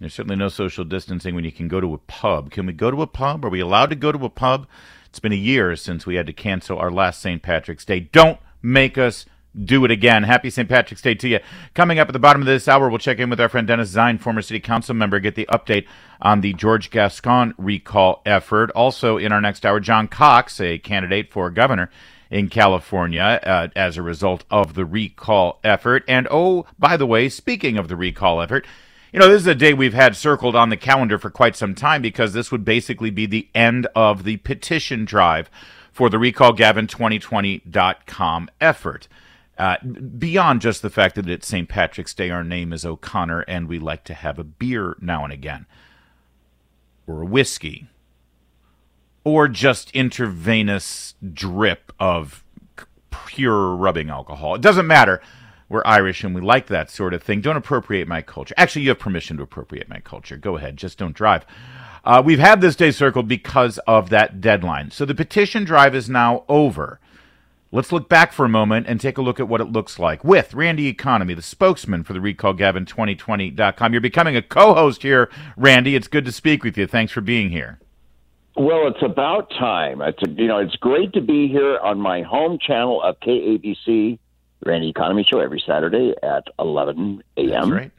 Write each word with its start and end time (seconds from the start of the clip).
There's 0.00 0.14
certainly 0.14 0.36
no 0.36 0.48
social 0.48 0.84
distancing 0.84 1.34
when 1.34 1.44
you 1.44 1.52
can 1.52 1.68
go 1.68 1.78
to 1.78 1.92
a 1.92 1.98
pub. 1.98 2.50
Can 2.50 2.64
we 2.64 2.72
go 2.72 2.90
to 2.90 3.02
a 3.02 3.06
pub? 3.06 3.44
Are 3.44 3.50
we 3.50 3.60
allowed 3.60 3.90
to 3.90 3.96
go 3.96 4.10
to 4.10 4.24
a 4.24 4.30
pub? 4.30 4.66
It's 5.10 5.20
been 5.20 5.32
a 5.32 5.36
year 5.36 5.76
since 5.76 6.06
we 6.06 6.14
had 6.14 6.26
to 6.26 6.32
cancel 6.32 6.78
our 6.78 6.90
last 6.90 7.20
St. 7.20 7.42
Patrick's 7.42 7.84
Day. 7.84 8.00
Don't 8.00 8.38
make 8.62 8.96
us 8.96 9.26
do 9.62 9.84
it 9.84 9.90
again. 9.90 10.22
Happy 10.22 10.48
St. 10.48 10.70
Patrick's 10.70 11.02
Day 11.02 11.14
to 11.16 11.28
you. 11.28 11.40
Coming 11.74 11.98
up 11.98 12.08
at 12.08 12.12
the 12.14 12.18
bottom 12.18 12.40
of 12.40 12.46
this 12.46 12.66
hour, 12.66 12.88
we'll 12.88 12.98
check 12.98 13.18
in 13.18 13.28
with 13.28 13.40
our 13.40 13.50
friend 13.50 13.66
Dennis 13.66 13.94
Zine, 13.94 14.18
former 14.18 14.40
city 14.40 14.60
council 14.60 14.94
member, 14.94 15.20
get 15.20 15.34
the 15.34 15.48
update 15.52 15.86
on 16.22 16.40
the 16.40 16.54
George 16.54 16.90
Gascon 16.90 17.52
recall 17.58 18.22
effort. 18.24 18.70
Also, 18.70 19.18
in 19.18 19.32
our 19.32 19.40
next 19.42 19.66
hour, 19.66 19.80
John 19.80 20.08
Cox, 20.08 20.60
a 20.62 20.78
candidate 20.78 21.30
for 21.30 21.50
governor 21.50 21.90
in 22.30 22.48
California 22.48 23.40
uh, 23.42 23.68
as 23.76 23.98
a 23.98 24.02
result 24.02 24.44
of 24.50 24.72
the 24.74 24.86
recall 24.86 25.58
effort. 25.62 26.04
And 26.08 26.26
oh, 26.30 26.64
by 26.78 26.96
the 26.96 27.06
way, 27.06 27.28
speaking 27.28 27.76
of 27.76 27.88
the 27.88 27.96
recall 27.96 28.40
effort, 28.40 28.66
you 29.12 29.18
know, 29.18 29.28
this 29.28 29.42
is 29.42 29.46
a 29.46 29.54
day 29.54 29.74
we've 29.74 29.94
had 29.94 30.16
circled 30.16 30.56
on 30.56 30.68
the 30.68 30.76
calendar 30.76 31.18
for 31.18 31.30
quite 31.30 31.56
some 31.56 31.74
time 31.74 32.02
because 32.02 32.32
this 32.32 32.52
would 32.52 32.64
basically 32.64 33.10
be 33.10 33.26
the 33.26 33.48
end 33.54 33.86
of 33.94 34.24
the 34.24 34.38
petition 34.38 35.04
drive 35.04 35.48
for 35.92 36.08
the 36.08 36.16
recallgavin2020.com 36.16 38.50
effort. 38.60 39.06
Uh, 39.58 39.76
beyond 40.18 40.60
just 40.62 40.80
the 40.80 40.90
fact 40.90 41.16
that 41.16 41.28
it's 41.28 41.46
St. 41.46 41.68
Patrick's 41.68 42.14
Day, 42.14 42.30
our 42.30 42.44
name 42.44 42.72
is 42.72 42.86
O'Connor, 42.86 43.42
and 43.42 43.68
we 43.68 43.78
like 43.78 44.04
to 44.04 44.14
have 44.14 44.38
a 44.38 44.44
beer 44.44 44.96
now 45.00 45.24
and 45.24 45.32
again, 45.32 45.66
or 47.06 47.22
a 47.22 47.26
whiskey, 47.26 47.88
or 49.22 49.48
just 49.48 49.90
intravenous 49.90 51.14
drip 51.34 51.92
of 52.00 52.42
pure 53.10 53.76
rubbing 53.76 54.08
alcohol. 54.08 54.54
It 54.54 54.62
doesn't 54.62 54.86
matter. 54.86 55.20
We're 55.70 55.82
Irish 55.86 56.24
and 56.24 56.34
we 56.34 56.40
like 56.40 56.66
that 56.66 56.90
sort 56.90 57.14
of 57.14 57.22
thing. 57.22 57.40
Don't 57.40 57.56
appropriate 57.56 58.08
my 58.08 58.22
culture. 58.22 58.54
Actually, 58.58 58.82
you 58.82 58.88
have 58.88 58.98
permission 58.98 59.36
to 59.36 59.44
appropriate 59.44 59.88
my 59.88 60.00
culture. 60.00 60.36
Go 60.36 60.56
ahead, 60.56 60.76
just 60.76 60.98
don't 60.98 61.14
drive. 61.14 61.46
Uh, 62.04 62.20
we've 62.24 62.40
had 62.40 62.60
this 62.60 62.74
day 62.74 62.90
circled 62.90 63.28
because 63.28 63.78
of 63.86 64.10
that 64.10 64.40
deadline. 64.40 64.90
So 64.90 65.04
the 65.04 65.14
petition 65.14 65.64
drive 65.64 65.94
is 65.94 66.10
now 66.10 66.44
over. 66.48 66.98
Let's 67.70 67.92
look 67.92 68.08
back 68.08 68.32
for 68.32 68.44
a 68.44 68.48
moment 68.48 68.88
and 68.88 69.00
take 69.00 69.16
a 69.16 69.22
look 69.22 69.38
at 69.38 69.46
what 69.46 69.60
it 69.60 69.70
looks 69.70 70.00
like 70.00 70.24
with 70.24 70.54
Randy 70.54 70.88
Economy, 70.88 71.34
the 71.34 71.42
spokesman 71.42 72.02
for 72.02 72.14
the 72.14 72.18
RecallGavin2020.com. 72.18 73.92
You're 73.92 74.00
becoming 74.00 74.34
a 74.34 74.42
co 74.42 74.74
host 74.74 75.02
here, 75.02 75.30
Randy. 75.56 75.94
It's 75.94 76.08
good 76.08 76.24
to 76.24 76.32
speak 76.32 76.64
with 76.64 76.76
you. 76.76 76.88
Thanks 76.88 77.12
for 77.12 77.20
being 77.20 77.50
here. 77.50 77.78
Well, 78.56 78.88
it's 78.88 79.02
about 79.02 79.50
time. 79.50 80.02
It's 80.02 80.18
you 80.36 80.48
know 80.48 80.58
it's 80.58 80.74
great 80.76 81.12
to 81.12 81.20
be 81.20 81.46
here 81.46 81.78
on 81.78 82.00
my 82.00 82.22
home 82.22 82.58
channel 82.58 83.00
of 83.00 83.20
KABC, 83.20 84.18
Randy 84.64 84.88
Economy 84.88 85.26
Show 85.28 85.40
every 85.40 85.62
Saturday 85.66 86.14
at 86.22 86.44
11 86.58 87.22
a.m. 87.36 87.72
Right. 87.72 87.90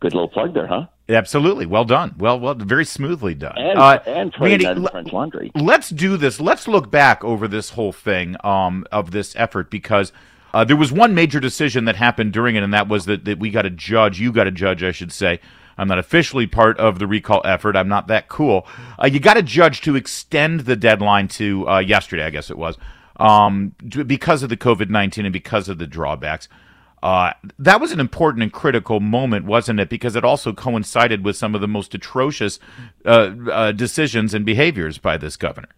Good 0.00 0.14
little 0.14 0.28
plug 0.28 0.54
there, 0.54 0.66
huh? 0.66 0.86
Absolutely. 1.08 1.66
Well 1.66 1.84
done. 1.84 2.14
Well, 2.18 2.38
well, 2.38 2.54
very 2.54 2.84
smoothly 2.84 3.34
done. 3.34 3.56
And, 3.56 3.78
uh, 3.78 4.00
and 4.06 4.34
Randy, 4.40 4.66
l- 4.66 4.88
French 4.88 5.12
Laundry. 5.12 5.52
Let's 5.54 5.88
do 5.88 6.16
this. 6.16 6.40
Let's 6.40 6.66
look 6.66 6.90
back 6.90 7.24
over 7.24 7.46
this 7.48 7.70
whole 7.70 7.92
thing 7.92 8.36
um, 8.44 8.84
of 8.90 9.12
this 9.12 9.34
effort 9.36 9.70
because 9.70 10.12
uh, 10.52 10.64
there 10.64 10.76
was 10.76 10.90
one 10.90 11.14
major 11.14 11.38
decision 11.38 11.84
that 11.84 11.96
happened 11.96 12.32
during 12.32 12.56
it, 12.56 12.62
and 12.62 12.74
that 12.74 12.88
was 12.88 13.06
that, 13.06 13.24
that 13.24 13.38
we 13.38 13.50
got 13.50 13.66
a 13.66 13.70
judge, 13.70 14.18
you 14.20 14.32
got 14.32 14.46
a 14.46 14.50
judge, 14.50 14.82
I 14.82 14.90
should 14.90 15.12
say. 15.12 15.40
I'm 15.78 15.88
not 15.88 15.98
officially 15.98 16.46
part 16.46 16.78
of 16.78 16.98
the 16.98 17.06
recall 17.06 17.42
effort. 17.44 17.76
I'm 17.76 17.88
not 17.88 18.06
that 18.08 18.28
cool. 18.28 18.66
Uh, 18.98 19.06
you 19.06 19.20
got 19.20 19.36
a 19.36 19.42
judge 19.42 19.82
to 19.82 19.94
extend 19.94 20.60
the 20.60 20.74
deadline 20.76 21.28
to 21.28 21.68
uh, 21.68 21.78
yesterday, 21.78 22.24
I 22.24 22.30
guess 22.30 22.50
it 22.50 22.56
was, 22.56 22.78
um, 23.18 23.74
because 24.06 24.42
of 24.42 24.48
the 24.48 24.56
COVID 24.56 24.90
19 24.90 25.26
and 25.26 25.32
because 25.32 25.68
of 25.68 25.78
the 25.78 25.86
drawbacks. 25.86 26.48
Uh, 27.02 27.32
that 27.58 27.80
was 27.80 27.92
an 27.92 28.00
important 28.00 28.42
and 28.42 28.52
critical 28.52 29.00
moment, 29.00 29.44
wasn't 29.44 29.78
it? 29.78 29.88
Because 29.88 30.16
it 30.16 30.24
also 30.24 30.52
coincided 30.52 31.24
with 31.24 31.36
some 31.36 31.54
of 31.54 31.60
the 31.60 31.68
most 31.68 31.94
atrocious 31.94 32.58
uh, 33.04 33.30
uh, 33.52 33.72
decisions 33.72 34.34
and 34.34 34.44
behaviors 34.44 34.98
by 34.98 35.16
this 35.16 35.36
governor. 35.36 35.68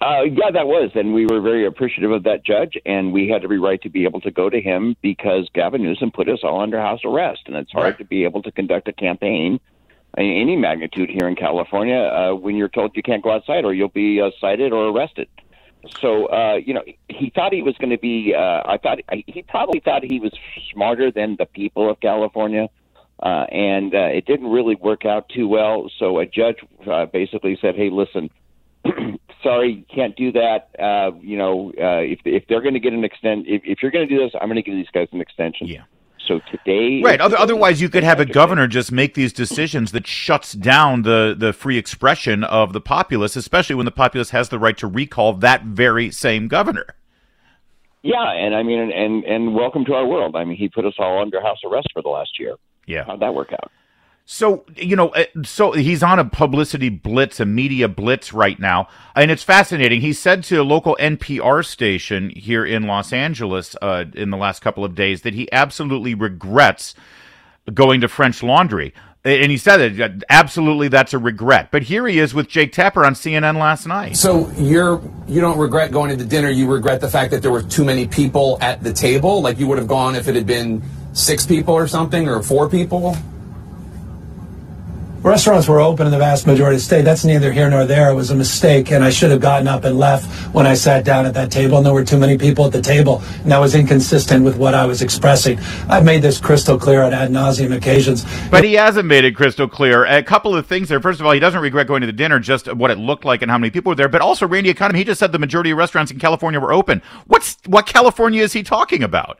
Uh, 0.00 0.22
yeah, 0.22 0.50
that 0.52 0.66
was, 0.66 0.90
and 0.94 1.14
we 1.14 1.26
were 1.26 1.40
very 1.40 1.64
appreciative 1.64 2.10
of 2.10 2.24
that 2.24 2.44
judge, 2.44 2.76
and 2.86 3.12
we 3.12 3.28
had 3.28 3.44
every 3.44 3.60
right 3.60 3.80
to 3.82 3.88
be 3.88 4.04
able 4.04 4.20
to 4.20 4.32
go 4.32 4.50
to 4.50 4.60
him 4.60 4.96
because 5.00 5.48
Gavin 5.54 5.82
Newsom 5.82 6.10
put 6.10 6.28
us 6.28 6.40
all 6.42 6.60
under 6.60 6.80
house 6.80 7.00
arrest, 7.04 7.42
and 7.46 7.54
it's 7.54 7.70
hard 7.70 7.84
Right. 7.84 7.98
to 7.98 8.04
be 8.04 8.24
able 8.24 8.42
to 8.42 8.50
conduct 8.50 8.88
a 8.88 8.92
campaign 8.92 9.60
in 10.18 10.24
any 10.24 10.56
magnitude 10.56 11.08
here 11.08 11.28
in 11.28 11.36
California 11.36 11.96
uh, 11.96 12.34
when 12.34 12.56
you're 12.56 12.68
told 12.68 12.96
you 12.96 13.02
can't 13.02 13.22
go 13.22 13.30
outside 13.30 13.64
or 13.64 13.74
you'll 13.74 13.88
be 13.88 14.20
uh, 14.20 14.30
cited 14.40 14.72
or 14.72 14.88
arrested. 14.88 15.28
So, 16.00 16.26
uh, 16.26 16.60
you 16.64 16.74
know, 16.74 16.82
he 17.08 17.30
thought 17.30 17.52
he 17.52 17.62
was 17.62 17.76
going 17.78 17.90
to 17.90 17.98
be. 17.98 18.34
Uh, 18.34 18.62
I 18.64 18.78
thought 18.82 18.98
he 19.26 19.42
probably 19.42 19.80
thought 19.80 20.04
he 20.04 20.20
was 20.20 20.32
smarter 20.72 21.10
than 21.10 21.36
the 21.38 21.46
people 21.46 21.90
of 21.90 22.00
California, 22.00 22.68
uh, 23.22 23.46
and 23.50 23.94
uh, 23.94 23.98
it 23.98 24.26
didn't 24.26 24.50
really 24.50 24.76
work 24.76 25.04
out 25.04 25.28
too 25.28 25.48
well. 25.48 25.90
So, 25.98 26.18
a 26.18 26.26
judge 26.26 26.58
uh, 26.86 27.06
basically 27.06 27.58
said, 27.60 27.74
"Hey, 27.76 27.90
listen." 27.90 28.30
sorry, 29.42 29.72
you 29.72 29.84
can't 29.94 30.16
do 30.16 30.32
that. 30.32 30.70
Uh, 30.78 31.12
you 31.20 31.36
know, 31.36 31.72
uh, 31.80 31.98
if 31.98 32.20
if 32.24 32.46
they're 32.48 32.60
going 32.60 32.74
to 32.74 32.80
get 32.80 32.92
an 32.92 33.04
extend, 33.04 33.46
if, 33.46 33.62
if 33.64 33.82
you're 33.82 33.90
going 33.90 34.06
to 34.06 34.14
do 34.14 34.22
this, 34.22 34.32
I'm 34.40 34.48
going 34.48 34.56
to 34.56 34.62
give 34.62 34.74
these 34.74 34.90
guys 34.92 35.08
an 35.12 35.20
extension. 35.20 35.66
Yeah. 35.66 35.82
So 36.26 36.40
today, 36.50 37.02
Right. 37.02 37.20
Other, 37.20 37.36
otherwise, 37.36 37.80
you 37.80 37.88
could 37.88 38.04
have 38.04 38.20
a 38.20 38.24
governor 38.24 38.66
just 38.66 38.92
make 38.92 39.14
these 39.14 39.32
decisions 39.32 39.92
that 39.92 40.06
shuts 40.06 40.52
down 40.52 41.02
the, 41.02 41.34
the 41.36 41.52
free 41.52 41.78
expression 41.78 42.44
of 42.44 42.72
the 42.72 42.80
populace, 42.80 43.34
especially 43.34 43.74
when 43.74 43.86
the 43.86 43.90
populace 43.92 44.30
has 44.30 44.48
the 44.48 44.58
right 44.58 44.76
to 44.78 44.86
recall 44.86 45.32
that 45.34 45.64
very 45.64 46.10
same 46.10 46.48
governor. 46.48 46.86
Yeah, 48.02 48.32
and 48.32 48.54
I 48.54 48.62
mean, 48.62 48.80
and, 48.80 48.92
and 48.92 49.24
and 49.24 49.54
welcome 49.54 49.84
to 49.84 49.94
our 49.94 50.04
world. 50.06 50.34
I 50.34 50.44
mean, 50.44 50.56
he 50.56 50.68
put 50.68 50.84
us 50.84 50.94
all 50.98 51.22
under 51.22 51.40
house 51.40 51.58
arrest 51.64 51.88
for 51.92 52.02
the 52.02 52.08
last 52.08 52.30
year. 52.38 52.56
Yeah. 52.86 53.04
How'd 53.04 53.20
that 53.20 53.34
work 53.34 53.52
out? 53.52 53.70
So, 54.24 54.64
you 54.76 54.96
know, 54.96 55.08
uh, 55.10 55.24
so 55.44 55.72
he's 55.72 56.02
on 56.02 56.18
a 56.18 56.24
publicity 56.24 56.88
blitz, 56.88 57.40
a 57.40 57.44
media 57.44 57.88
blitz 57.88 58.32
right 58.32 58.58
now. 58.58 58.88
And 59.16 59.30
it's 59.30 59.42
fascinating. 59.42 60.00
He 60.00 60.12
said 60.12 60.44
to 60.44 60.58
a 60.58 60.62
local 60.62 60.96
NPR 61.00 61.66
station 61.66 62.30
here 62.30 62.64
in 62.64 62.84
Los 62.84 63.12
Angeles 63.12 63.76
uh, 63.82 64.04
in 64.14 64.30
the 64.30 64.36
last 64.36 64.60
couple 64.60 64.84
of 64.84 64.94
days 64.94 65.22
that 65.22 65.34
he 65.34 65.50
absolutely 65.52 66.14
regrets 66.14 66.94
going 67.74 68.00
to 68.00 68.08
French 68.08 68.42
Laundry. 68.42 68.94
And 69.24 69.52
he 69.52 69.56
said 69.56 69.96
that 69.98 70.24
absolutely 70.28 70.88
that's 70.88 71.14
a 71.14 71.18
regret. 71.18 71.68
But 71.70 71.84
here 71.84 72.06
he 72.08 72.18
is 72.18 72.34
with 72.34 72.48
Jake 72.48 72.72
Tapper 72.72 73.04
on 73.04 73.14
CNN 73.14 73.56
last 73.56 73.86
night. 73.86 74.16
So 74.16 74.50
you're 74.56 75.00
you 75.28 75.40
don't 75.40 75.58
regret 75.58 75.92
going 75.92 76.16
to 76.16 76.24
dinner. 76.24 76.50
You 76.50 76.68
regret 76.68 77.00
the 77.00 77.08
fact 77.08 77.30
that 77.30 77.40
there 77.40 77.52
were 77.52 77.62
too 77.62 77.84
many 77.84 78.08
people 78.08 78.58
at 78.60 78.82
the 78.82 78.92
table. 78.92 79.40
Like 79.40 79.60
you 79.60 79.68
would 79.68 79.78
have 79.78 79.86
gone 79.86 80.16
if 80.16 80.26
it 80.26 80.34
had 80.34 80.46
been 80.46 80.82
six 81.12 81.46
people 81.46 81.72
or 81.72 81.86
something, 81.86 82.28
or 82.28 82.42
four 82.42 82.68
people. 82.68 83.16
Restaurants 85.22 85.68
were 85.68 85.78
open 85.78 86.04
in 86.04 86.10
the 86.10 86.18
vast 86.18 86.48
majority 86.48 86.74
of 86.74 86.80
the 86.80 86.84
state. 86.84 87.02
That's 87.02 87.24
neither 87.24 87.52
here 87.52 87.70
nor 87.70 87.84
there. 87.84 88.10
It 88.10 88.14
was 88.14 88.30
a 88.30 88.34
mistake, 88.34 88.90
and 88.90 89.04
I 89.04 89.10
should 89.10 89.30
have 89.30 89.40
gotten 89.40 89.68
up 89.68 89.84
and 89.84 89.96
left 89.96 90.26
when 90.52 90.66
I 90.66 90.74
sat 90.74 91.04
down 91.04 91.26
at 91.26 91.34
that 91.34 91.48
table, 91.48 91.76
and 91.76 91.86
there 91.86 91.92
were 91.92 92.04
too 92.04 92.18
many 92.18 92.36
people 92.36 92.66
at 92.66 92.72
the 92.72 92.82
table, 92.82 93.22
and 93.42 93.52
that 93.52 93.58
was 93.58 93.76
inconsistent 93.76 94.44
with 94.44 94.56
what 94.56 94.74
I 94.74 94.84
was 94.84 95.00
expressing. 95.00 95.60
I've 95.88 96.04
made 96.04 96.22
this 96.22 96.40
crystal 96.40 96.76
clear 96.76 97.04
on 97.04 97.14
ad 97.14 97.30
nauseum 97.30 97.72
occasions. 97.72 98.26
But 98.50 98.64
he 98.64 98.74
hasn't 98.74 99.06
made 99.06 99.24
it 99.24 99.36
crystal 99.36 99.68
clear. 99.68 100.04
A 100.06 100.24
couple 100.24 100.56
of 100.56 100.66
things 100.66 100.88
there. 100.88 101.00
First 101.00 101.20
of 101.20 101.26
all, 101.26 101.32
he 101.32 101.40
doesn't 101.40 101.60
regret 101.60 101.86
going 101.86 102.00
to 102.00 102.06
the 102.08 102.12
dinner, 102.12 102.40
just 102.40 102.74
what 102.74 102.90
it 102.90 102.98
looked 102.98 103.24
like 103.24 103.42
and 103.42 103.50
how 103.50 103.58
many 103.58 103.70
people 103.70 103.90
were 103.90 103.96
there. 103.96 104.08
But 104.08 104.22
also, 104.22 104.48
Randy 104.48 104.70
Economy, 104.70 104.98
he 104.98 105.04
just 105.04 105.20
said 105.20 105.30
the 105.30 105.38
majority 105.38 105.70
of 105.70 105.78
restaurants 105.78 106.10
in 106.10 106.18
California 106.18 106.58
were 106.58 106.72
open. 106.72 107.00
What's 107.28 107.58
what 107.66 107.86
California 107.86 108.42
is 108.42 108.54
he 108.54 108.64
talking 108.64 109.04
about? 109.04 109.38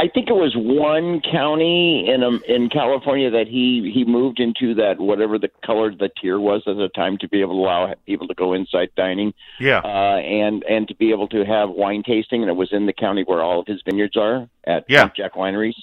I 0.00 0.08
think 0.08 0.30
it 0.30 0.34
was 0.34 0.54
one 0.56 1.20
county 1.20 2.08
in 2.08 2.22
um, 2.22 2.42
in 2.48 2.70
California 2.70 3.30
that 3.32 3.48
he 3.48 3.90
he 3.92 4.06
moved 4.06 4.40
into 4.40 4.74
that 4.76 4.98
whatever 4.98 5.38
the 5.38 5.50
color 5.62 5.90
the 5.90 6.08
tier 6.18 6.40
was 6.40 6.62
at 6.66 6.76
the 6.76 6.88
time 6.94 7.18
to 7.18 7.28
be 7.28 7.42
able 7.42 7.56
to 7.56 7.60
allow 7.60 7.94
people 8.06 8.26
to 8.28 8.34
go 8.34 8.54
inside 8.54 8.88
dining. 8.96 9.34
Yeah. 9.58 9.80
Uh, 9.84 10.16
and 10.16 10.62
and 10.64 10.88
to 10.88 10.94
be 10.94 11.10
able 11.10 11.28
to 11.28 11.44
have 11.44 11.68
wine 11.68 12.02
tasting, 12.02 12.40
and 12.40 12.50
it 12.50 12.56
was 12.56 12.70
in 12.72 12.86
the 12.86 12.94
county 12.94 13.24
where 13.24 13.42
all 13.42 13.60
of 13.60 13.66
his 13.66 13.82
vineyards 13.84 14.16
are 14.16 14.48
at 14.64 14.86
Yeah. 14.88 15.10
Jack 15.14 15.34
Wineries. 15.34 15.76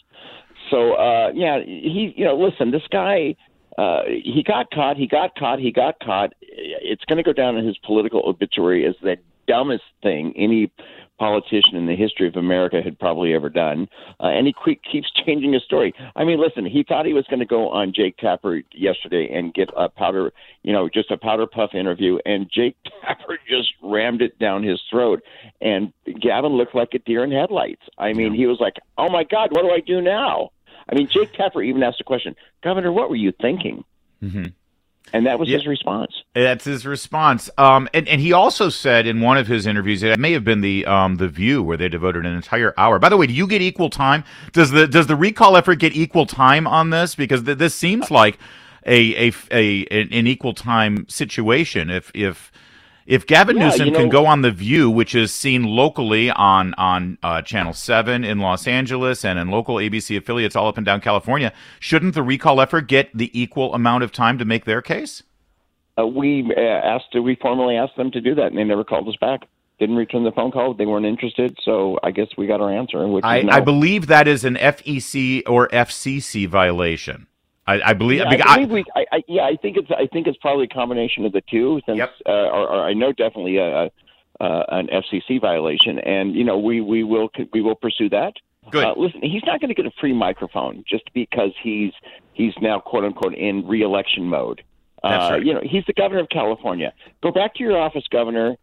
So 0.71 0.93
uh, 0.93 1.31
yeah, 1.35 1.59
he 1.63 2.11
you 2.17 2.25
know 2.25 2.35
listen, 2.35 2.71
this 2.71 2.87
guy. 2.89 3.35
Uh, 3.77 4.01
he 4.07 4.41
got 4.41 4.71
caught. 4.71 4.97
He 4.97 5.05
got 5.05 5.35
caught. 5.35 5.59
He 5.59 5.71
got 5.71 5.99
caught. 5.99 6.33
It's 6.41 7.05
going 7.05 7.17
to 7.17 7.23
go 7.23 7.33
down 7.33 7.57
in 7.57 7.67
his 7.67 7.77
political 7.85 8.27
obituary 8.27 8.87
as 8.87 8.95
the 9.03 9.17
dumbest 9.47 9.83
thing 10.01 10.33
any 10.35 10.71
politician 11.17 11.75
in 11.75 11.85
the 11.85 11.95
history 11.95 12.27
of 12.27 12.35
America 12.35 12.81
had 12.81 12.99
probably 12.99 13.33
ever 13.33 13.49
done. 13.49 13.87
Uh, 14.19 14.27
and 14.27 14.47
he 14.47 14.53
que- 14.53 14.79
keeps 14.89 15.11
changing 15.25 15.53
his 15.53 15.63
story. 15.63 15.93
I 16.15 16.23
mean, 16.23 16.39
listen, 16.39 16.65
he 16.65 16.83
thought 16.83 17.05
he 17.05 17.13
was 17.13 17.25
going 17.27 17.39
to 17.39 17.45
go 17.45 17.69
on 17.69 17.93
Jake 17.93 18.17
Tapper 18.17 18.61
yesterday 18.71 19.29
and 19.33 19.53
get 19.53 19.69
a 19.75 19.89
powder, 19.89 20.31
you 20.63 20.73
know, 20.73 20.89
just 20.89 21.11
a 21.11 21.17
powder 21.17 21.47
puff 21.47 21.73
interview, 21.73 22.17
and 22.25 22.49
Jake 22.53 22.75
Tapper 23.01 23.39
just 23.47 23.73
rammed 23.81 24.21
it 24.21 24.37
down 24.39 24.63
his 24.63 24.81
throat. 24.89 25.21
And 25.61 25.93
Gavin 26.19 26.53
looked 26.53 26.75
like 26.75 26.93
a 26.93 26.99
deer 26.99 27.23
in 27.23 27.31
headlights. 27.31 27.83
I 27.97 28.13
mean, 28.13 28.33
he 28.33 28.45
was 28.45 28.59
like, 28.59 28.75
"Oh 28.97 29.09
my 29.09 29.23
God, 29.23 29.51
what 29.51 29.61
do 29.63 29.71
I 29.71 29.79
do 29.79 30.01
now?" 30.01 30.51
I 30.89 30.95
mean, 30.95 31.07
Jake 31.11 31.33
Tapper 31.33 31.61
even 31.61 31.83
asked 31.83 31.97
the 31.97 32.03
question, 32.03 32.35
"Governor, 32.63 32.91
what 32.91 33.09
were 33.09 33.15
you 33.15 33.31
thinking?" 33.31 33.83
Mm-hmm. 34.23 34.45
And 35.13 35.25
that 35.25 35.39
was 35.39 35.47
Yeah. 35.49 35.57
his 35.57 35.67
response. 35.67 36.11
That's 36.35 36.65
his 36.65 36.85
response. 36.85 37.49
Um, 37.57 37.87
and, 37.93 38.07
and 38.07 38.19
he 38.21 38.33
also 38.33 38.69
said 38.69 39.07
in 39.07 39.21
one 39.21 39.37
of 39.37 39.47
his 39.47 39.65
interviews, 39.65 40.03
it 40.03 40.19
may 40.19 40.33
have 40.33 40.43
been 40.43 40.61
the 40.61 40.85
um, 40.85 41.15
the 41.15 41.27
View, 41.27 41.63
where 41.63 41.77
they 41.77 41.89
devoted 41.89 42.25
an 42.25 42.35
entire 42.35 42.73
hour. 42.77 42.99
By 42.99 43.09
the 43.09 43.17
way, 43.17 43.27
do 43.27 43.33
you 43.33 43.47
get 43.47 43.61
equal 43.61 43.89
time? 43.89 44.23
Does 44.51 44.71
the 44.71 44.87
does 44.87 45.07
the 45.07 45.15
recall 45.15 45.55
effort 45.57 45.75
get 45.75 45.95
equal 45.95 46.25
time 46.25 46.67
on 46.67 46.89
this? 46.89 47.15
Because 47.15 47.43
th- 47.43 47.57
this 47.57 47.73
seems 47.73 48.11
like 48.11 48.37
a, 48.85 49.29
a 49.29 49.33
a 49.51 49.85
an 50.11 50.27
equal 50.27 50.53
time 50.53 51.07
situation. 51.07 51.89
If 51.89 52.11
if 52.13 52.51
if 53.07 53.25
Gavin 53.25 53.55
Yeah, 53.55 53.69
Newsom 53.69 53.87
you 53.87 53.93
can 53.93 54.09
go 54.09 54.25
on 54.25 54.41
the 54.41 54.51
View, 54.51 54.89
which 54.89 55.15
is 55.15 55.33
seen 55.33 55.63
locally 55.63 56.29
on 56.29 56.73
on 56.75 57.17
uh, 57.23 57.41
Channel 57.41 57.73
Seven 57.73 58.25
in 58.25 58.39
Los 58.39 58.67
Angeles 58.67 59.23
and 59.23 59.39
in 59.39 59.49
local 59.49 59.75
ABC 59.75 60.17
affiliates 60.17 60.55
all 60.55 60.67
up 60.67 60.77
and 60.77 60.85
down 60.85 60.99
California, 60.99 61.53
shouldn't 61.79 62.13
the 62.13 62.21
recall 62.21 62.59
effort 62.59 62.87
get 62.87 63.09
the 63.17 63.31
equal 63.39 63.73
amount 63.73 64.03
of 64.03 64.11
time 64.11 64.37
to 64.37 64.45
make 64.45 64.65
their 64.65 64.81
case? 64.81 65.23
Uh, 65.97 66.05
we 66.05 66.53
uh, 66.55 66.59
asked, 66.61 67.15
we 67.15 67.35
formally 67.41 67.77
asked 67.77 67.95
them 67.95 68.11
to 68.11 68.21
do 68.21 68.35
that, 68.35 68.47
and 68.47 68.57
they 68.57 68.63
never 68.63 68.83
called 68.83 69.07
us 69.07 69.15
back. 69.19 69.47
Didn't 69.79 69.95
return 69.95 70.23
the 70.23 70.31
phone 70.31 70.51
call. 70.51 70.73
They 70.73 70.85
weren't 70.85 71.05
interested, 71.05 71.57
so 71.63 71.97
I 72.03 72.11
guess 72.11 72.27
we 72.37 72.45
got 72.45 72.61
our 72.61 72.71
answer. 72.71 73.07
Which 73.07 73.23
I, 73.23 73.43
no. 73.43 73.53
I 73.53 73.61
believe 73.61 74.07
that 74.07 74.27
is 74.27 74.43
an 74.43 74.55
FEC 74.55 75.43
or 75.47 75.67
FCC 75.69 76.47
violation. 76.47 77.27
I, 77.67 77.89
I 77.89 77.93
believe. 77.93 78.19
Yeah, 78.19 78.29
because 78.29 78.45
I 78.47 78.53
I- 78.53 78.65
believe 78.65 78.71
we. 78.71 78.85
I, 78.95 79.05
I, 79.17 79.23
yeah, 79.27 79.43
I 79.43 79.55
think 79.61 79.77
it's. 79.77 79.89
I 79.91 80.07
think 80.07 80.27
it's 80.27 80.37
probably 80.37 80.65
a 80.65 80.69
combination 80.69 81.25
of 81.25 81.33
the 81.33 81.41
two. 81.49 81.81
Since, 81.85 81.97
Yep. 81.97 82.13
uh, 82.27 82.31
or, 82.31 82.67
or 82.69 82.83
I 82.83 82.93
know 82.93 83.11
definitely 83.11 83.57
a, 83.57 83.89
uh, 84.39 84.63
an 84.69 84.87
FCC 84.87 85.39
violation, 85.41 85.99
and 85.99 86.33
you 86.35 86.43
know 86.43 86.57
we 86.57 86.81
we 86.81 87.03
will 87.03 87.29
we 87.53 87.61
will 87.61 87.75
pursue 87.75 88.09
that. 88.09 88.33
Good. 88.71 88.83
Uh, 88.83 88.93
listen, 88.97 89.21
he's 89.21 89.43
not 89.45 89.61
going 89.61 89.69
to 89.69 89.75
get 89.75 89.85
a 89.85 89.91
free 89.99 90.13
microphone 90.13 90.83
just 90.89 91.03
because 91.13 91.51
he's 91.61 91.91
he's 92.33 92.53
now 92.61 92.79
quote 92.79 93.03
unquote 93.03 93.33
in 93.35 93.67
reelection 93.67 94.25
mode. 94.25 94.63
That's 95.03 95.29
uh, 95.31 95.33
right. 95.35 95.45
You 95.45 95.53
know, 95.53 95.61
he's 95.63 95.83
the 95.85 95.93
governor 95.93 96.21
of 96.21 96.29
California. 96.29 96.93
Go 97.21 97.31
back 97.31 97.53
to 97.55 97.63
your 97.63 97.77
office, 97.77 98.03
governor. 98.11 98.55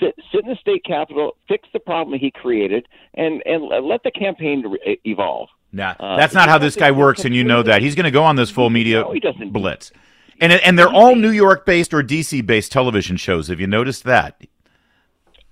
Sit 0.00 0.14
sit 0.32 0.44
in 0.44 0.50
the 0.50 0.56
state 0.56 0.84
capitol, 0.84 1.36
fix 1.48 1.68
the 1.72 1.78
problem 1.78 2.18
he 2.18 2.30
created, 2.30 2.86
and 3.14 3.42
and 3.46 3.62
let 3.86 4.02
the 4.02 4.10
campaign 4.10 4.62
re- 4.66 5.00
evolve. 5.04 5.48
Nah, 5.76 5.94
Uh, 6.00 6.16
that's 6.16 6.32
not 6.34 6.48
how 6.48 6.56
this 6.58 6.74
guy 6.74 6.90
works, 6.90 7.24
and 7.26 7.34
you 7.34 7.44
know 7.44 7.62
that. 7.62 7.82
He's 7.82 7.94
going 7.94 8.04
to 8.04 8.10
go 8.10 8.24
on 8.24 8.36
this 8.36 8.50
full 8.50 8.70
media 8.70 9.00
No, 9.02 9.12
he 9.12 9.20
doesn't. 9.20 9.50
blitz, 9.52 9.92
and 10.40 10.52
and 10.52 10.78
they're 10.78 10.88
all 10.92 11.14
New 11.14 11.30
York 11.30 11.66
based 11.66 11.92
or 11.92 12.02
DC 12.02 12.44
based 12.46 12.72
television 12.72 13.16
shows. 13.18 13.48
Have 13.48 13.60
you 13.60 13.66
noticed 13.66 14.04
that? 14.04 14.40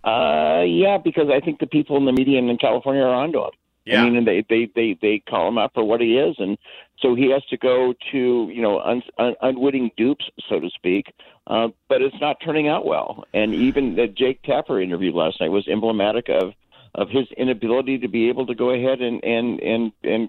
Uh, 0.03 0.63
yeah, 0.67 0.99
because 1.03 1.29
I 1.31 1.41
think 1.41 1.61
the 1.61 1.67
people 1.67 1.97
in 1.97 2.05
the 2.05 2.13
media 2.13 2.39
in 2.39 2.57
California 2.59 3.03
are 3.03 3.15
onto 3.15 3.41
him. 3.43 3.51
Yeah. 3.87 4.01
I 4.01 4.05
mean, 4.05 4.17
and 4.17 4.27
they, 4.27 4.45
they, 4.49 4.71
they, 4.75 4.99
they 5.03 5.19
call 5.29 5.49
him 5.49 5.59
out 5.59 5.73
for 5.75 5.85
what 5.85 6.01
he 6.01 6.17
is, 6.17 6.37
and 6.39 6.57
so 7.01 7.15
he 7.15 7.31
has 7.33 7.45
to 7.51 7.59
go 7.59 7.93
to 8.13 8.51
you 8.51 8.63
know 8.63 8.81
un, 8.81 9.03
un, 9.19 9.35
unwitting 9.43 9.91
dupes, 9.97 10.25
so 10.49 10.59
to 10.59 10.71
speak. 10.71 11.13
Uh, 11.47 11.69
but 11.89 12.01
it's 12.01 12.17
not 12.19 12.37
turning 12.43 12.67
out 12.69 12.87
well. 12.87 13.25
And 13.35 13.55
even 13.55 13.97
the 13.97 14.07
Jake 14.07 14.43
Tapper 14.43 14.81
interview 14.81 15.13
last 15.15 15.39
night 15.41 15.51
was 15.51 15.69
emblematic 15.69 16.31
of 16.31 16.55
of 16.95 17.09
his 17.11 17.27
inability 17.37 17.99
to 17.99 18.09
be 18.09 18.29
able 18.29 18.47
to 18.47 18.55
go 18.55 18.71
ahead 18.71 19.01
and 19.01 19.23
and 19.25 19.61
and 19.61 19.93
and 20.03 20.29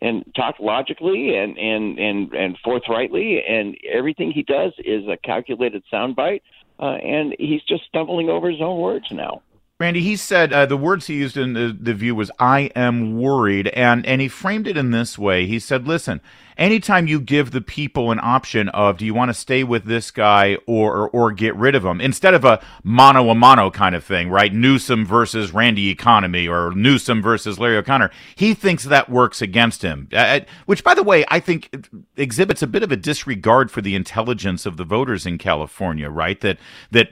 and 0.00 0.24
talk 0.34 0.56
logically 0.60 1.36
and 1.36 1.58
and 1.58 1.98
and 1.98 2.32
and 2.32 2.58
forthrightly, 2.64 3.42
and 3.46 3.76
everything 3.90 4.30
he 4.30 4.42
does 4.42 4.72
is 4.78 5.04
a 5.08 5.16
calculated 5.16 5.82
soundbite. 5.92 6.42
Uh, 6.78 6.96
and 6.96 7.34
he's 7.38 7.62
just 7.62 7.84
stumbling 7.84 8.28
over 8.28 8.50
his 8.50 8.60
own 8.60 8.78
words 8.78 9.06
now. 9.10 9.40
Randy, 9.80 10.00
he 10.00 10.16
said 10.16 10.52
uh, 10.52 10.66
the 10.66 10.76
words 10.76 11.06
he 11.06 11.14
used 11.14 11.36
in 11.36 11.54
the, 11.54 11.76
the 11.78 11.94
view 11.94 12.14
was 12.14 12.30
"I 12.38 12.70
am 12.74 13.18
worried," 13.18 13.68
and 13.68 14.06
and 14.06 14.20
he 14.20 14.28
framed 14.28 14.66
it 14.66 14.76
in 14.76 14.90
this 14.90 15.18
way. 15.18 15.46
He 15.46 15.58
said, 15.58 15.86
"Listen, 15.86 16.20
anytime 16.56 17.06
you 17.06 17.20
give 17.20 17.50
the 17.50 17.60
people 17.60 18.10
an 18.10 18.20
option 18.22 18.68
of 18.70 18.98
do 18.98 19.04
you 19.04 19.14
want 19.14 19.28
to 19.28 19.34
stay 19.34 19.64
with 19.64 19.84
this 19.84 20.10
guy 20.10 20.56
or 20.66 20.96
or, 20.96 21.08
or 21.10 21.32
get 21.32 21.54
rid 21.56 21.74
of 21.74 21.84
him, 21.84 22.00
instead 22.00 22.34
of 22.34 22.44
a 22.44 22.62
mono 22.82 23.28
a 23.30 23.34
mono 23.34 23.70
kind 23.70 23.94
of 23.94 24.04
thing, 24.04 24.28
right? 24.30 24.52
Newsom 24.52 25.04
versus 25.04 25.52
Randy 25.52 25.90
Economy 25.90 26.46
or 26.46 26.72
Newsom 26.72 27.22
versus 27.22 27.58
Larry 27.58 27.76
O'Connor, 27.76 28.10
he 28.34 28.54
thinks 28.54 28.84
that 28.84 29.10
works 29.10 29.42
against 29.42 29.82
him. 29.82 30.08
Uh, 30.12 30.40
which, 30.66 30.84
by 30.84 30.94
the 30.94 31.02
way, 31.02 31.24
I 31.28 31.40
think 31.40 31.86
exhibits 32.16 32.62
a 32.62 32.66
bit 32.66 32.82
of 32.82 32.92
a 32.92 32.96
disregard 32.96 33.70
for 33.70 33.80
the 33.80 33.94
intelligence 33.94 34.66
of 34.66 34.76
the 34.76 34.84
voters 34.84 35.26
in 35.26 35.38
California, 35.38 36.08
right? 36.08 36.40
That 36.40 36.58
that 36.90 37.08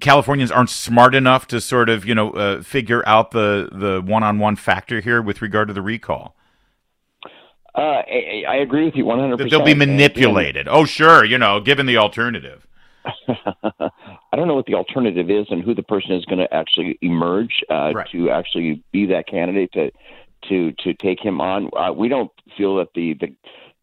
Californians 0.00 0.50
aren't 0.50 0.70
smart 0.70 1.14
enough 1.14 1.46
to 1.48 1.60
sort 1.60 1.88
of 1.88 2.04
you 2.04 2.14
know 2.14 2.30
uh, 2.32 2.62
figure 2.62 3.06
out 3.06 3.30
the 3.30 3.68
the 3.72 4.00
one 4.00 4.22
on 4.22 4.38
one 4.38 4.56
factor 4.56 5.00
here 5.00 5.22
with 5.22 5.42
regard 5.42 5.68
to 5.68 5.74
the 5.74 5.82
recall. 5.82 6.36
Uh, 7.74 7.80
I, 8.06 8.44
I 8.48 8.54
agree 8.56 8.84
with 8.84 8.94
you 8.94 9.04
100%. 9.04 9.38
That 9.38 9.50
they'll 9.50 9.64
be 9.64 9.72
And, 9.72 9.78
manipulated. 9.80 10.68
Oh, 10.68 10.84
sure, 10.84 11.24
you 11.24 11.38
know, 11.38 11.60
given 11.60 11.86
the 11.86 11.96
alternative. 11.96 12.66
I 13.28 14.36
don't 14.36 14.48
know 14.48 14.54
what 14.54 14.66
the 14.66 14.74
alternative 14.74 15.28
is 15.30 15.46
and 15.50 15.62
who 15.62 15.74
the 15.74 15.82
person 15.82 16.12
is 16.12 16.24
going 16.24 16.38
to 16.38 16.52
actually 16.54 16.98
emerge 17.02 17.62
uh, 17.70 17.92
Right. 17.94 18.08
to 18.12 18.30
actually 18.30 18.82
be 18.92 19.06
that 19.06 19.26
candidate 19.26 19.72
to 19.72 19.90
to 20.48 20.72
to 20.84 20.94
take 20.94 21.20
him 21.24 21.40
on. 21.40 21.70
Uh, 21.76 21.92
we 21.92 22.08
don't 22.08 22.30
feel 22.56 22.76
that 22.76 22.88
the, 22.94 23.14
the 23.14 23.34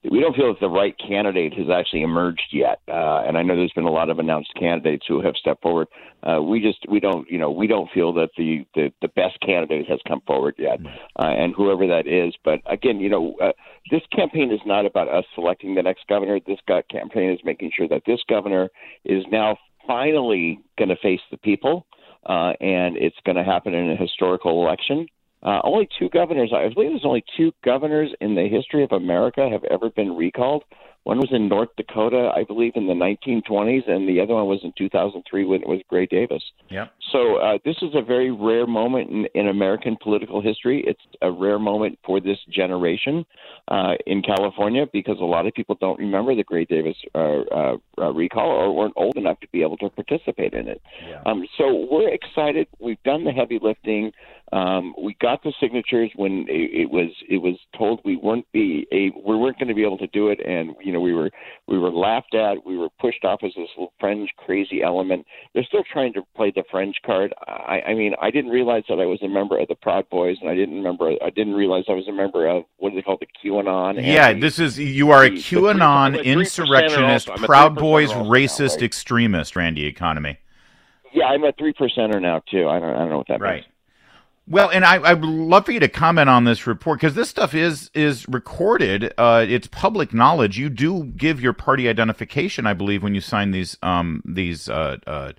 we 0.09 0.19
don't 0.19 0.36
feel 0.36 0.48
that 0.48 0.59
the 0.59 0.69
right 0.69 0.95
candidate 0.98 1.53
has 1.53 1.68
actually 1.69 2.01
emerged 2.01 2.50
yet. 2.51 2.80
Uh, 2.88 3.21
and 3.25 3.38
I 3.38 3.44
know 3.44 3.56
there's 3.56 3.71
been 3.74 3.86
a 3.86 3.92
lot 3.92 4.09
of 4.09 4.18
announced 4.18 4.51
candidates 4.59 5.06
who 5.07 5.21
have 5.21 5.36
stepped 5.36 5.62
forward. 5.62 5.88
Uh, 6.24 6.42
we 6.42 6.59
just 6.59 6.80
we 6.89 7.00
don't 7.00 7.30
you 7.30 7.38
know 7.38 7.51
we 7.51 7.68
don't 7.68 7.89
feel 7.92 8.13
that 8.13 8.30
the 8.38 8.65
the, 8.74 8.92
the 9.01 9.07
best 9.09 9.39
candidate 9.42 9.88
has 9.88 10.00
come 10.07 10.21
forward 10.25 10.56
yet, 10.57 10.80
uh, 11.19 11.24
and 11.25 11.53
whoever 11.56 11.86
that 11.88 12.07
is. 12.07 12.33
But 12.44 12.62
again, 12.65 13.00
you 13.00 13.09
know, 13.09 13.36
uh, 13.42 13.51
this 13.92 14.01
campaign 14.12 14.51
is 14.51 14.59
not 14.65 14.86
about 14.86 15.07
us 15.07 15.25
selecting 15.36 15.75
the 15.75 15.83
next 15.83 16.07
governor. 16.07 16.39
This 16.45 16.59
campaign 16.89 17.31
is 17.31 17.39
making 17.44 17.71
sure 17.75 17.88
that 17.88 18.03
this 18.07 18.21
governor 18.27 18.69
is 19.06 19.24
now 19.31 19.57
finally 19.86 20.59
going 20.77 20.89
to 20.89 20.95
face 20.95 21.21
the 21.30 21.38
people, 21.38 21.86
uh, 22.25 22.53
and 22.59 22.98
it's 22.98 23.18
going 23.25 23.36
to 23.36 23.44
happen 23.44 23.74
in 23.74 23.92
a 23.92 23.95
historical 23.95 24.63
election. 24.65 25.07
Uh, 25.44 25.60
only 25.64 25.88
two 25.98 26.10
governors, 26.10 26.52
I 26.56 26.70
believe 26.74 26.92
there's 26.92 27.06
only 27.06 27.24
two 27.36 27.52
governors 27.64 28.12
in 28.22 28.36
the 28.36 28.48
history 28.48 28.84
of 28.84 28.92
America 28.92 29.50
have 29.50 29.64
ever 29.66 29.90
been 29.90 30.16
recalled. 30.16 30.64
One 31.04 31.18
was 31.18 31.30
in 31.32 31.48
North 31.48 31.70
Dakota, 31.78 32.32
I 32.36 32.44
believe, 32.44 32.74
in 32.76 32.86
the 32.86 32.94
1920s, 32.94 33.89
and 33.89 34.08
the 34.08 34.22
other 34.22 34.36
one 34.36 34.46
was 34.46 34.60
in 34.63 34.72
2003 34.77 35.46
when 35.46 35.62
it 35.62 35.68
was 35.68 35.82
Gray 35.89 36.06
Davis. 36.06 36.44
Yep. 36.70 36.94
So 37.12 37.38
uh, 37.38 37.58
this 37.65 37.77
is 37.82 37.89
a 37.96 38.04
very 38.04 38.30
rare 38.30 38.68
moment 38.68 39.10
in, 39.10 39.25
in 39.34 39.48
American 39.48 39.98
political 40.00 40.42
history. 40.42 40.84
It's 40.86 41.01
a 41.24 41.32
rare 41.32 41.58
moment 41.58 41.98
for 42.06 42.20
this 42.22 42.38
generation 42.50 43.25
uh, 43.68 43.94
in 44.06 44.22
California 44.22 44.86
because 44.94 45.18
a 45.20 45.25
lot 45.25 45.48
of 45.48 45.56
people 45.56 45.75
don't 45.82 45.98
remember 45.98 46.36
the 46.36 46.44
Gray 46.44 46.65
Davis 46.65 46.96
uh, 47.15 47.18
uh, 47.20 47.77
uh, 47.98 48.13
recall 48.13 48.50
or 48.50 48.75
weren't 48.75 48.94
old 48.96 49.18
enough 49.18 49.39
to 49.39 49.48
be 49.51 49.63
able 49.63 49.77
to 49.77 49.89
participate 49.89 50.54
in 50.54 50.68
it. 50.68 50.82
Um, 51.25 51.48
so 51.58 51.88
we're 51.89 52.10
excited. 52.10 52.68
We've 52.80 53.01
done 53.04 53.24
the 53.24 53.32
heavy 53.32 53.60
lifting. 53.60 54.12
Um, 54.53 54.93
we 55.01 55.15
got 55.22 55.41
the 55.43 55.53
signatures 55.62 56.12
when 56.17 56.46
it, 56.50 56.81
it 56.81 56.89
was 56.91 57.10
it 57.29 57.38
was 57.38 57.55
told 57.77 58.01
we 58.03 58.17
weren't 58.17 58.46
be 58.51 58.86
a 58.91 59.10
we 59.25 59.38
weren't 59.38 59.58
going 59.58 59.70
to 59.70 59.74
be 59.74 59.84
able 59.86 59.98
to 60.00 60.08
do 60.08 60.27
it, 60.27 60.39
and 60.46 60.75
you 60.84 60.91
know 60.91 61.00
we 61.00 61.13
were 61.13 61.29
we 61.67 61.77
were 61.79 61.89
laughed 61.89 62.36
at. 62.36 62.65
We 62.65 62.77
were 62.77 62.89
pushed 63.00 63.24
off 63.24 63.39
as 63.43 63.51
this 63.55 63.70
little 63.77 63.93
fringe 64.00 64.29
crazy 64.36 64.84
element. 64.84 65.25
They're 65.53 65.63
still 65.63 65.84
trying 65.89 66.12
to 66.13 66.24
play 66.36 66.51
the 66.53 66.63
fringe 66.70 66.98
card. 67.05 67.34
I, 67.48 67.81
I 67.88 67.93
mean, 67.93 68.13
I 68.22 68.29
didn't 68.29 68.51
realize 68.51 68.84
that 68.89 69.00
I 69.00 69.05
was 69.05 69.20
a 69.22 69.27
member 69.29 69.58
of 69.58 69.70
the 69.70 69.75
Proud 69.75 70.10
Boys, 70.10 70.36
and 70.41 70.50
I 70.50 70.55
didn't 70.55 70.75
remember. 70.75 71.12
I 71.24 71.29
didn't 71.29 71.53
realize 71.53 71.86
I 71.88 71.93
was 71.93 72.10
a 72.10 72.13
member 72.13 72.46
of 72.50 72.63
what 72.77 72.89
do 72.89 72.96
they 72.98 73.01
call 73.01 73.17
the 73.22 73.27
QAnon. 73.41 74.05
Yeah, 74.05 74.34
the- 74.34 74.39
this 74.41 74.60
is 74.60 74.77
you 74.77 75.12
are 75.12 75.24
a 75.24 75.29
the- 75.29 75.36
the 75.36 75.41
QAnon 75.41 76.10
three- 76.10 76.31
I'm 76.31 76.39
a 76.39 76.43
3% 76.43 76.58
insurrectionist, 76.58 77.29
also. 77.29 77.46
Proud 77.46 77.75
Boys 77.75 78.10
also 78.10 78.24
now, 78.24 78.29
racist 78.29 78.72
right? 78.75 78.84
extremist, 78.84 79.55
Randy 79.55 79.86
Economy. 79.86 80.38
yeah, 81.13 81.27
I'm 81.27 81.43
a 81.46 81.53
three 81.53 81.72
percenter 81.74 82.22
now 82.22 82.41
too. 82.51 82.67
I 82.67 82.79
don't 82.81 82.93
I 82.96 83.00
don't 83.00 83.10
know 83.10 83.17
what 83.20 83.27
that 83.29 83.39
Right. 83.39 83.53
means. 83.55 83.65
Well, 84.51 84.70
and 84.70 84.84
I, 84.84 84.98
I 84.98 85.13
would 85.13 85.24
love 85.24 85.65
for 85.65 85.72
you 85.72 85.79
to 85.79 85.88
comment 85.88 86.29
on 86.29 86.43
this 86.43 86.67
report 86.67 87.00
because 87.00 87.15
this 87.15 87.29
stuff 87.29 87.53
is 87.53 87.89
is 87.93 88.27
recorded. 88.27 89.13
Uh, 89.17 89.46
it's 89.48 89.67
public 89.67 90.13
knowledge. 90.13 90.58
You 90.58 90.70
do 90.70 91.05
give 91.05 91.39
your 91.39 91.53
party 91.53 91.88
identification, 91.88 92.67
I 92.67 92.74
believe, 92.74 93.01
when 93.01 93.15
you 93.15 93.22
sign 93.22 93.51
these 93.51 93.77
um 93.81 94.22
these 94.25 94.67
uh 94.67 94.98
uh 95.08 95.31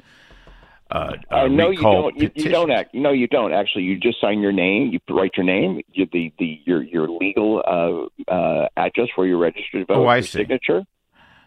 uh, 0.91 0.95
uh 0.95 1.17
Uh, 1.31 1.49
no, 1.49 1.69
you 1.69 1.83
don't. 1.83 2.17
You, 2.17 2.31
you 2.35 2.49
don't 2.49 2.71
act. 2.71 2.95
No, 2.95 3.13
you 3.13 3.27
don't. 3.27 3.53
Actually, 3.53 3.83
you 3.83 3.99
just 3.99 4.19
sign 4.19 4.41
your 4.41 4.53
name. 4.53 4.93
You 4.93 5.15
write 5.15 5.33
your 5.37 5.45
name. 5.45 5.83
You, 5.93 6.07
the 6.11 6.33
the 6.39 6.63
your 6.65 6.83
your 6.83 7.07
legal 7.11 7.63
uh, 7.67 8.33
uh, 8.33 8.69
address 8.79 9.09
where 9.17 9.27
you're 9.27 9.37
registered 9.37 9.87
to 9.87 9.95
vote. 9.95 10.05
Oh, 10.05 10.07
I 10.07 10.23
see. 10.23 10.39
Signature. 10.39 10.85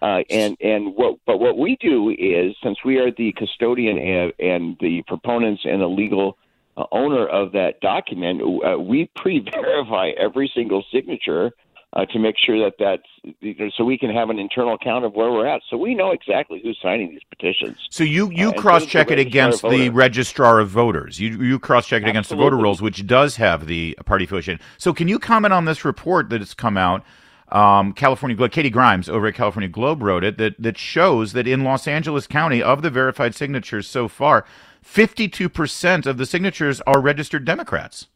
Uh, 0.03 0.21
and 0.29 0.55
and 0.61 0.93
what 0.95 1.17
but 1.25 1.39
what 1.39 1.57
we 1.57 1.77
do 1.79 2.11
is 2.11 2.55
since 2.63 2.77
we 2.85 2.97
are 2.97 3.09
the 3.09 3.33
custodian 3.35 3.97
and, 3.97 4.33
and 4.37 4.77
the 4.79 5.01
proponents 5.07 5.63
and 5.65 5.81
the 5.81 5.87
legal 5.87 6.37
uh, 6.77 6.85
owner 6.91 7.27
of 7.27 7.51
that 7.53 7.79
document, 7.81 8.41
uh, 8.41 8.77
we 8.77 9.09
pre-verify 9.15 10.09
every 10.17 10.51
single 10.53 10.83
signature 10.91 11.51
uh, 11.93 12.05
to 12.07 12.19
make 12.19 12.35
sure 12.37 12.59
that 12.59 12.73
that's 12.77 13.35
you 13.39 13.55
know, 13.57 13.69
so 13.77 13.85
we 13.85 13.97
can 13.97 14.13
have 14.13 14.29
an 14.29 14.37
internal 14.37 14.77
count 14.77 15.05
of 15.05 15.13
where 15.13 15.31
we're 15.31 15.47
at. 15.47 15.61
So 15.69 15.77
we 15.77 15.95
know 15.95 16.11
exactly 16.11 16.59
who's 16.61 16.77
signing 16.81 17.09
these 17.11 17.23
petitions. 17.29 17.77
So 17.89 18.03
you 18.03 18.29
you 18.31 18.49
Uh, 18.49 18.53
cross 18.53 18.85
check 18.85 19.09
it 19.11 19.19
against 19.19 19.61
the 19.61 19.89
registrar 19.89 20.59
of 20.59 20.69
voters. 20.69 21.19
You 21.21 21.41
you 21.41 21.57
cross 21.57 21.87
check 21.87 22.03
it 22.03 22.09
against 22.09 22.29
the 22.29 22.35
voter 22.35 22.57
rolls, 22.57 22.81
which 22.81 23.07
does 23.07 23.37
have 23.37 23.67
the 23.67 23.97
party 24.05 24.25
affiliation. 24.25 24.59
So 24.77 24.93
can 24.93 25.07
you 25.07 25.19
comment 25.19 25.53
on 25.53 25.63
this 25.65 25.85
report 25.85 26.29
that 26.29 26.41
has 26.41 26.53
come 26.53 26.77
out? 26.77 27.03
Um, 27.49 27.93
California 27.93 28.35
Globe, 28.35 28.51
Katie 28.51 28.69
Grimes 28.69 29.07
over 29.07 29.27
at 29.27 29.35
California 29.35 29.69
Globe 29.69 30.01
wrote 30.01 30.23
it 30.23 30.37
that 30.37 30.55
that 30.59 30.77
shows 30.77 31.33
that 31.33 31.47
in 31.47 31.63
Los 31.63 31.87
Angeles 31.87 32.25
County, 32.25 32.61
of 32.61 32.81
the 32.81 32.89
verified 32.89 33.35
signatures 33.35 33.87
so 33.87 34.07
far, 34.07 34.45
fifty 34.81 35.27
two 35.27 35.47
percent 35.47 36.05
of 36.05 36.17
the 36.17 36.25
signatures 36.25 36.81
are 36.81 36.99
registered 36.99 37.45
Democrats. 37.45 38.07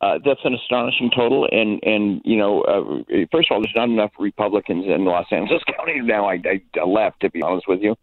Uh, 0.00 0.18
that's 0.24 0.40
an 0.44 0.54
astonishing 0.54 1.10
total, 1.16 1.48
and 1.50 1.82
and 1.84 2.20
you 2.24 2.36
know, 2.36 2.62
uh, 2.62 3.04
first 3.30 3.50
of 3.50 3.54
all, 3.54 3.62
there's 3.62 3.74
not 3.74 3.88
enough 3.88 4.10
Republicans 4.18 4.84
in 4.86 5.04
Los 5.04 5.26
Angeles 5.30 5.62
County 5.78 6.00
now. 6.00 6.28
I, 6.28 6.40
I 6.44 6.84
left, 6.84 7.20
to 7.20 7.30
be 7.30 7.40
honest 7.40 7.66
with 7.68 7.80
you, 7.80 7.96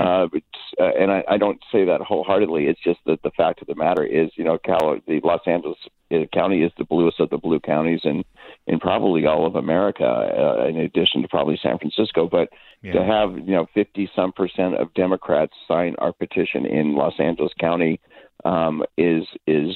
uh, 0.00 0.26
but, 0.32 0.42
uh, 0.80 0.90
and 0.98 1.10
I, 1.10 1.24
I 1.28 1.38
don't 1.38 1.60
say 1.70 1.84
that 1.84 2.00
wholeheartedly. 2.00 2.66
It's 2.66 2.82
just 2.82 3.00
that 3.06 3.22
the 3.22 3.30
fact 3.30 3.60
of 3.60 3.68
the 3.68 3.74
matter 3.74 4.04
is, 4.04 4.30
you 4.36 4.44
know, 4.44 4.58
Cal, 4.58 4.98
the 5.06 5.20
Los 5.22 5.40
Angeles 5.46 5.78
uh, 6.12 6.18
County 6.32 6.62
is 6.62 6.72
the 6.78 6.84
bluest 6.84 7.20
of 7.20 7.30
the 7.30 7.38
blue 7.38 7.60
counties, 7.60 8.00
and 8.04 8.24
in 8.66 8.80
probably 8.80 9.26
all 9.26 9.46
of 9.46 9.56
America, 9.56 10.04
uh, 10.04 10.66
in 10.66 10.78
addition 10.78 11.22
to 11.22 11.28
probably 11.28 11.58
San 11.62 11.78
Francisco. 11.78 12.28
But 12.28 12.48
to 12.92 13.04
have 13.04 13.38
you 13.38 13.54
know 13.54 13.66
50 13.74 14.10
some 14.14 14.32
percent 14.32 14.74
of 14.76 14.92
Democrats 14.94 15.52
sign 15.66 15.94
our 15.98 16.12
petition 16.12 16.66
in 16.66 16.94
Los 16.94 17.14
Angeles 17.18 17.52
County 17.58 18.00
um, 18.44 18.82
is 18.96 19.24
is 19.46 19.74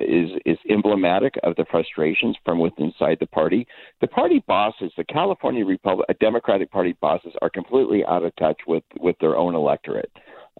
is 0.00 0.30
is 0.44 0.58
emblematic 0.70 1.34
of 1.42 1.54
the 1.56 1.64
frustrations 1.70 2.36
from 2.44 2.58
within 2.58 2.86
inside 2.86 3.18
the 3.20 3.26
party. 3.26 3.66
The 4.00 4.08
party 4.08 4.42
bosses, 4.46 4.92
the 4.96 5.04
California 5.04 5.64
Republic, 5.64 6.06
uh, 6.08 6.14
Democratic 6.20 6.70
Party 6.70 6.96
bosses, 7.00 7.32
are 7.42 7.50
completely 7.50 8.04
out 8.04 8.24
of 8.24 8.34
touch 8.36 8.60
with 8.66 8.84
with 8.98 9.16
their 9.20 9.36
own 9.36 9.54
electorate, 9.54 10.10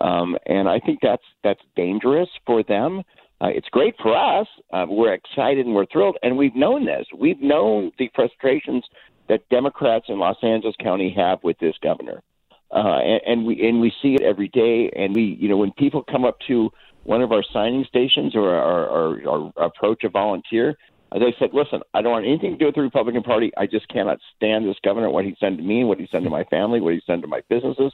um, 0.01 0.37
and 0.47 0.69
I 0.69 0.79
think 0.81 1.01
that's 1.03 1.23
that's 1.43 1.63
dangerous 1.77 2.29
for 2.47 2.63
them. 2.63 3.03
Uh, 3.41 3.49
it's 3.49 3.69
great 3.69 3.95
for 4.03 4.17
us. 4.17 4.49
Uh, 4.73 4.85
we're 4.89 5.15
excited 5.15 5.65
and 5.65 5.75
we're 5.75 5.87
thrilled, 5.87 6.17
and 6.23 6.37
we've 6.37 6.57
known 6.57 6.85
this. 6.85 7.07
We've 7.17 7.41
known 7.41 7.93
the 7.99 8.11
frustrations 8.15 8.85
that 9.29 9.49
Democrats 9.49 10.07
in 10.09 10.19
Los 10.19 10.37
Angeles 10.43 10.75
County 10.83 11.15
have 11.17 11.39
with 11.45 11.57
this 11.59 11.75
governor, 11.83 12.23
uh, 12.71 12.99
and, 12.99 13.21
and 13.27 13.47
we 13.47 13.67
and 13.67 13.81
we 13.81 13.93
see 14.03 14.15
it 14.15 14.23
every 14.23 14.49
day. 14.49 14.91
And 14.95 15.15
we, 15.15 15.37
you 15.41 15.49
know, 15.49 15.57
when 15.57 15.73
people 15.73 16.03
come 16.03 16.25
up 16.25 16.39
to 16.49 16.71
one 17.05 17.23
of 17.23 17.33
our 17.33 17.43
signing 17.53 17.87
stations 17.89 18.37
or, 18.37 18.51
or, 18.51 18.87
or, 18.87 19.21
or 19.27 19.53
approach 19.65 20.05
a 20.05 20.11
volunteer, 20.11 20.77
uh, 21.11 21.19
they 21.19 21.35
said, 21.39 21.51
"Listen, 21.55 21.81
I 21.95 22.03
don't 22.03 22.13
want 22.13 22.27
anything 22.27 22.53
to 22.53 22.59
do 22.59 22.67
with 22.67 22.75
the 22.75 22.83
Republican 22.83 23.23
Party. 23.23 23.51
I 23.57 23.67
just 23.67 23.89
cannot 23.89 24.19
stand 24.37 24.69
this 24.69 24.77
governor. 24.85 25.11
What 25.11 25.25
he's 25.25 25.39
done 25.39 25.57
to 25.57 25.63
me, 25.63 25.85
what 25.85 25.99
he's 25.99 26.11
done 26.11 26.25
to 26.25 26.31
my 26.31 26.45
family, 26.45 26.81
what 26.81 26.93
he's 26.93 27.05
done 27.05 27.23
to 27.23 27.29
my 27.29 27.41
businesses. 27.49 27.93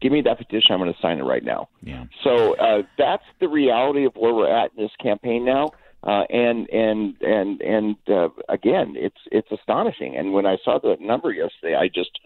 Give 0.00 0.12
me 0.12 0.20
that 0.22 0.36
petition. 0.36 0.72
I'm 0.72 0.80
going 0.80 0.92
to 0.92 1.00
sign 1.00 1.18
it 1.18 1.22
right 1.22 1.44
now." 1.44 1.68
Yeah. 1.82 2.04
So 2.24 2.54
uh, 2.56 2.82
that's 2.98 3.24
the 3.40 3.48
reality 3.48 4.04
of 4.04 4.14
where 4.16 4.34
we're 4.34 4.52
at 4.52 4.72
in 4.76 4.82
this 4.82 4.92
campaign 5.00 5.44
now. 5.44 5.70
Uh, 6.02 6.22
and 6.30 6.68
and 6.70 7.16
and 7.20 7.60
and 7.60 7.96
uh, 8.08 8.28
again, 8.48 8.94
it's 8.96 9.16
it's 9.30 9.50
astonishing. 9.52 10.16
And 10.16 10.32
when 10.32 10.46
I 10.46 10.56
saw 10.64 10.78
the 10.78 10.96
number 11.00 11.32
yesterday, 11.32 11.76
I 11.76 11.88
just 11.88 12.18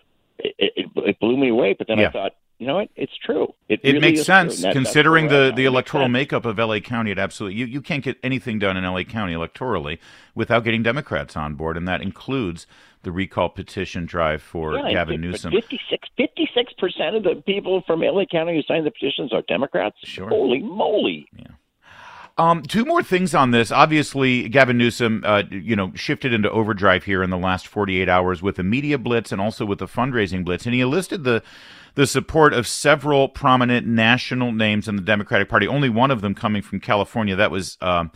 it, 0.44 0.72
it, 0.76 0.86
it 0.96 1.20
blew 1.20 1.36
me 1.36 1.48
away. 1.48 1.74
But 1.78 1.86
then 1.88 1.98
Yeah. 1.98 2.08
I 2.08 2.10
thought, 2.10 2.32
you 2.58 2.66
know 2.66 2.74
what? 2.76 2.88
It's 2.96 3.16
true. 3.24 3.54
It 3.68 3.80
really 3.84 4.00
makes 4.00 4.22
sense 4.24 4.60
that- 4.62 4.72
considering 4.74 5.28
the, 5.28 5.52
the. 5.54 5.64
It 5.64 5.66
electoral 5.68 6.08
makeup 6.08 6.44
of 6.44 6.58
LA 6.58 6.80
County. 6.80 7.10
It 7.10 7.18
absolutely 7.18 7.58
you, 7.58 7.66
you 7.66 7.80
can't 7.80 8.04
get 8.04 8.18
anything 8.22 8.58
done 8.58 8.76
in 8.76 8.84
LA 8.84 9.02
County 9.04 9.32
electorally 9.32 9.98
without 10.34 10.64
getting 10.64 10.82
Democrats 10.82 11.36
on 11.36 11.54
board, 11.54 11.76
and 11.76 11.88
that 11.88 12.02
includes 12.02 12.66
the 13.02 13.10
recall 13.12 13.48
petition 13.48 14.04
drive 14.04 14.42
for 14.42 14.74
Yeah, 14.76 14.90
Gavin 14.92 15.22
Newsom. 15.22 15.52
56 15.52 16.72
percent 16.78 17.16
of 17.16 17.22
the 17.22 17.42
people 17.46 17.82
from 17.86 18.00
LA 18.00 18.24
County 18.30 18.54
who 18.56 18.62
signed 18.62 18.84
the 18.86 18.90
petitions 18.90 19.32
are 19.32 19.42
Democrats. 19.48 19.96
Sure. 20.04 20.28
Holy 20.28 20.58
moly! 20.60 21.26
Um, 22.40 22.62
two 22.62 22.86
more 22.86 23.02
things 23.02 23.34
on 23.34 23.50
this. 23.50 23.70
Obviously, 23.70 24.48
Gavin 24.48 24.78
Newsom, 24.78 25.22
uh, 25.26 25.42
you 25.50 25.76
know, 25.76 25.92
shifted 25.94 26.32
into 26.32 26.50
overdrive 26.50 27.04
here 27.04 27.22
in 27.22 27.28
the 27.28 27.36
last 27.36 27.66
48 27.66 28.08
hours 28.08 28.40
with 28.40 28.56
the 28.56 28.62
media 28.62 28.96
blitz 28.96 29.30
and 29.30 29.42
also 29.42 29.66
with 29.66 29.78
the 29.78 29.86
fundraising 29.86 30.42
blitz, 30.42 30.64
and 30.64 30.74
he 30.74 30.80
enlisted 30.80 31.24
the 31.24 31.42
the 31.96 32.06
support 32.06 32.54
of 32.54 32.66
several 32.66 33.28
prominent 33.28 33.86
national 33.86 34.52
names 34.52 34.88
in 34.88 34.96
the 34.96 35.02
Democratic 35.02 35.50
Party. 35.50 35.68
Only 35.68 35.90
one 35.90 36.10
of 36.10 36.22
them 36.22 36.34
coming 36.34 36.62
from 36.62 36.80
California. 36.80 37.36
That 37.36 37.50
was 37.50 37.76
um, 37.82 38.10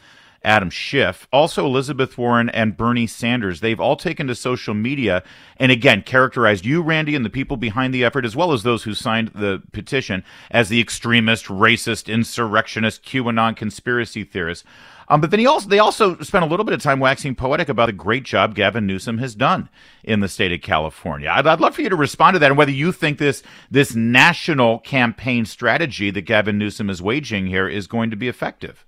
Adam 0.45 0.71
Schiff. 0.71 1.27
Also, 1.33 1.65
Elizabeth 1.65 2.17
Warren 2.19 2.49
and 2.51 2.77
Bernie 2.77 3.07
Sanders. 3.07 3.61
They've 3.61 3.81
all 3.81 3.97
taken 3.97 4.27
to 4.27 4.35
social 4.35 4.75
media 4.75 5.23
and 5.57 5.73
again 5.73 6.03
characterized 6.03 6.67
you, 6.67 6.83
Randy, 6.83 7.15
and 7.15 7.25
the 7.25 7.31
people 7.31 7.57
behind 7.57 7.95
the 7.95 8.05
effort, 8.05 8.25
as 8.25 8.37
well 8.37 8.53
as 8.53 8.63
those 8.63 8.85
who 8.85 8.95
signed 8.95 9.29
the 9.35 9.63
petition, 9.73 10.25
as 10.51 10.69
the 10.69 10.81
extremist, 10.81 11.47
racist, 11.47 12.13
insurrectionist, 12.13 13.05
QAnon 13.05 13.57
conspiracy 13.57 14.25
theorists. 14.25 14.65
Um, 15.09 15.21
but 15.21 15.31
then 15.31 15.41
he 15.41 15.47
also 15.47 15.69
they 15.69 15.79
also 15.79 16.19
spent 16.21 16.45
a 16.45 16.49
little 16.49 16.65
bit 16.65 16.75
of 16.75 16.83
time 16.83 16.99
waxing 16.99 17.35
poetic 17.35 17.69
about 17.69 17.87
the 17.87 17.93
great 17.93 18.25
job 18.25 18.55
Gavin 18.55 18.87
Newsom 18.87 19.19
has 19.19 19.35
done 19.35 19.69
in 20.03 20.21
the 20.21 20.29
state 20.29 20.53
of 20.53 20.63
California. 20.63 21.31
I'd, 21.31 21.47
I'd 21.47 21.61
love 21.61 21.75
for 21.75 21.83
you 21.83 21.91
to 21.91 21.97
respond 21.97 22.35
to 22.35 22.39
that 22.39 22.51
and 22.51 22.59
whether 22.59 22.71
you 22.71 22.91
think 22.93 23.19
this 23.19 23.43
this 23.71 23.95
national 23.95 24.79
campaign 24.79 25.45
strategy 25.45 26.11
that 26.11 26.23
Gavin 26.23 26.59
Newsom 26.59 26.89
is 26.89 27.03
waging 27.03 27.47
here 27.47 27.69
is 27.69 27.87
going 27.87 28.11
to 28.11 28.17
be 28.17 28.29
effective. 28.29 28.85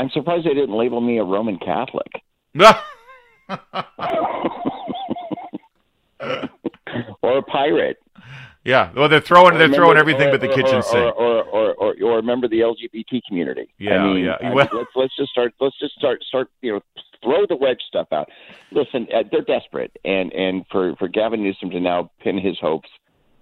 I'm 0.00 0.10
surprised 0.10 0.46
they 0.46 0.54
didn't 0.54 0.74
label 0.76 1.00
me 1.00 1.18
a 1.18 1.24
Roman 1.24 1.58
Catholic 1.58 2.10
or 7.22 7.38
a 7.38 7.42
pirate. 7.42 7.98
yeah, 8.64 8.90
well, 8.94 9.08
they're 9.08 9.20
throwing 9.20 9.56
they're 9.58 9.68
throwing 9.72 9.98
everything 9.98 10.28
or- 10.28 10.32
but 10.32 10.40
the 10.40 10.50
or- 10.50 10.54
kitchen 10.54 10.82
sink. 10.82 11.16
or, 11.16 11.42
or, 11.42 11.74
or, 11.74 11.94
or, 12.02 12.22
member 12.22 12.46
of 12.46 12.50
the 12.50 12.60
LGBT 12.60 13.20
community. 13.26 13.68
Yeah, 13.78 14.02
I 14.02 14.06
mean, 14.14 14.24
yeah. 14.24 14.36
I- 14.42 14.54
Well- 14.54 14.68
let's 14.72 14.90
let's 14.94 15.16
just 15.16 15.30
start. 15.30 15.52
Let's 15.60 15.78
just 15.78 15.94
start 15.94 16.22
start. 16.24 16.48
You 16.62 16.74
know, 16.74 16.80
throw 17.22 17.46
the 17.46 17.56
wedge 17.56 17.80
stuff 17.88 18.08
out. 18.12 18.28
Listen, 18.72 19.06
uh, 19.14 19.22
they're 19.30 19.42
desperate, 19.42 19.92
and 20.04 20.32
and 20.32 20.64
for 20.70 20.94
for 20.96 21.08
Gavin 21.08 21.42
Newsom 21.42 21.70
to 21.70 21.80
now 21.80 22.10
pin 22.20 22.38
his 22.38 22.58
hopes 22.60 22.88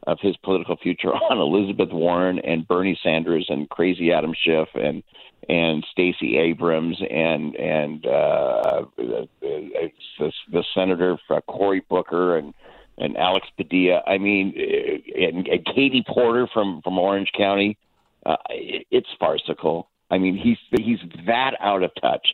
of 0.06 0.18
his 0.20 0.36
political 0.38 0.76
future 0.76 1.08
on 1.30 1.38
Elizabeth 1.38 1.90
Warren 1.92 2.38
and 2.40 2.66
Bernie 2.68 2.98
Sanders 3.02 3.46
and 3.48 3.68
crazy 3.70 4.12
Adam 4.12 4.32
Schiff 4.44 4.68
and 4.74 5.02
and 5.48 5.86
Stacey 5.90 6.36
Abrams 6.36 7.00
and 7.10 7.54
and 7.56 8.06
uh, 8.06 8.84
the, 8.96 9.28
the, 9.40 10.32
the 10.52 10.64
senator 10.74 11.18
uh, 11.30 11.40
Cory 11.42 11.82
Booker 11.88 12.36
and 12.36 12.54
and 12.98 13.16
Alex 13.16 13.46
Padilla. 13.56 14.02
I 14.06 14.18
mean, 14.18 14.54
uh, 14.56 15.22
and, 15.24 15.46
and 15.46 15.64
Katie 15.64 16.04
Porter 16.06 16.48
from 16.52 16.80
from 16.82 16.98
Orange 16.98 17.30
County. 17.36 17.78
Uh, 18.26 18.36
it, 18.50 18.86
it's 18.90 19.08
farcical. 19.18 19.88
I 20.10 20.18
mean, 20.18 20.36
he's 20.36 20.58
he's 20.78 20.98
that 21.26 21.54
out 21.60 21.82
of 21.82 21.90
touch, 22.00 22.26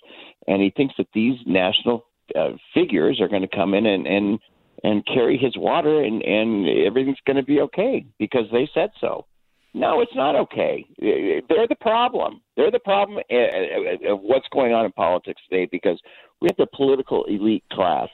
and 0.46 0.62
he 0.62 0.70
thinks 0.70 0.94
that 0.98 1.08
these 1.12 1.38
national 1.46 2.06
uh, 2.34 2.52
figures 2.72 3.20
are 3.20 3.28
going 3.28 3.42
to 3.42 3.48
come 3.48 3.74
in 3.74 3.86
and 3.86 4.06
and 4.06 4.38
and 4.82 5.06
carry 5.06 5.36
his 5.36 5.56
water, 5.56 6.02
and 6.02 6.22
and 6.22 6.68
everything's 6.86 7.18
going 7.26 7.36
to 7.36 7.42
be 7.42 7.60
okay 7.60 8.06
because 8.18 8.46
they 8.52 8.68
said 8.74 8.90
so. 9.00 9.26
No, 9.74 10.00
it's 10.00 10.14
not 10.14 10.36
okay. 10.36 10.86
They're 11.00 11.68
the 11.68 11.76
problem. 11.80 12.40
They're 12.56 12.70
the 12.70 12.78
problem 12.78 13.18
uh, 13.30 14.12
of 14.12 14.20
what's 14.20 14.46
going 14.52 14.72
on 14.72 14.84
in 14.84 14.92
politics 14.92 15.42
today 15.50 15.68
because 15.70 16.00
we 16.40 16.46
have 16.46 16.56
the 16.56 16.76
political 16.76 17.24
elite 17.24 17.64
class, 17.72 18.08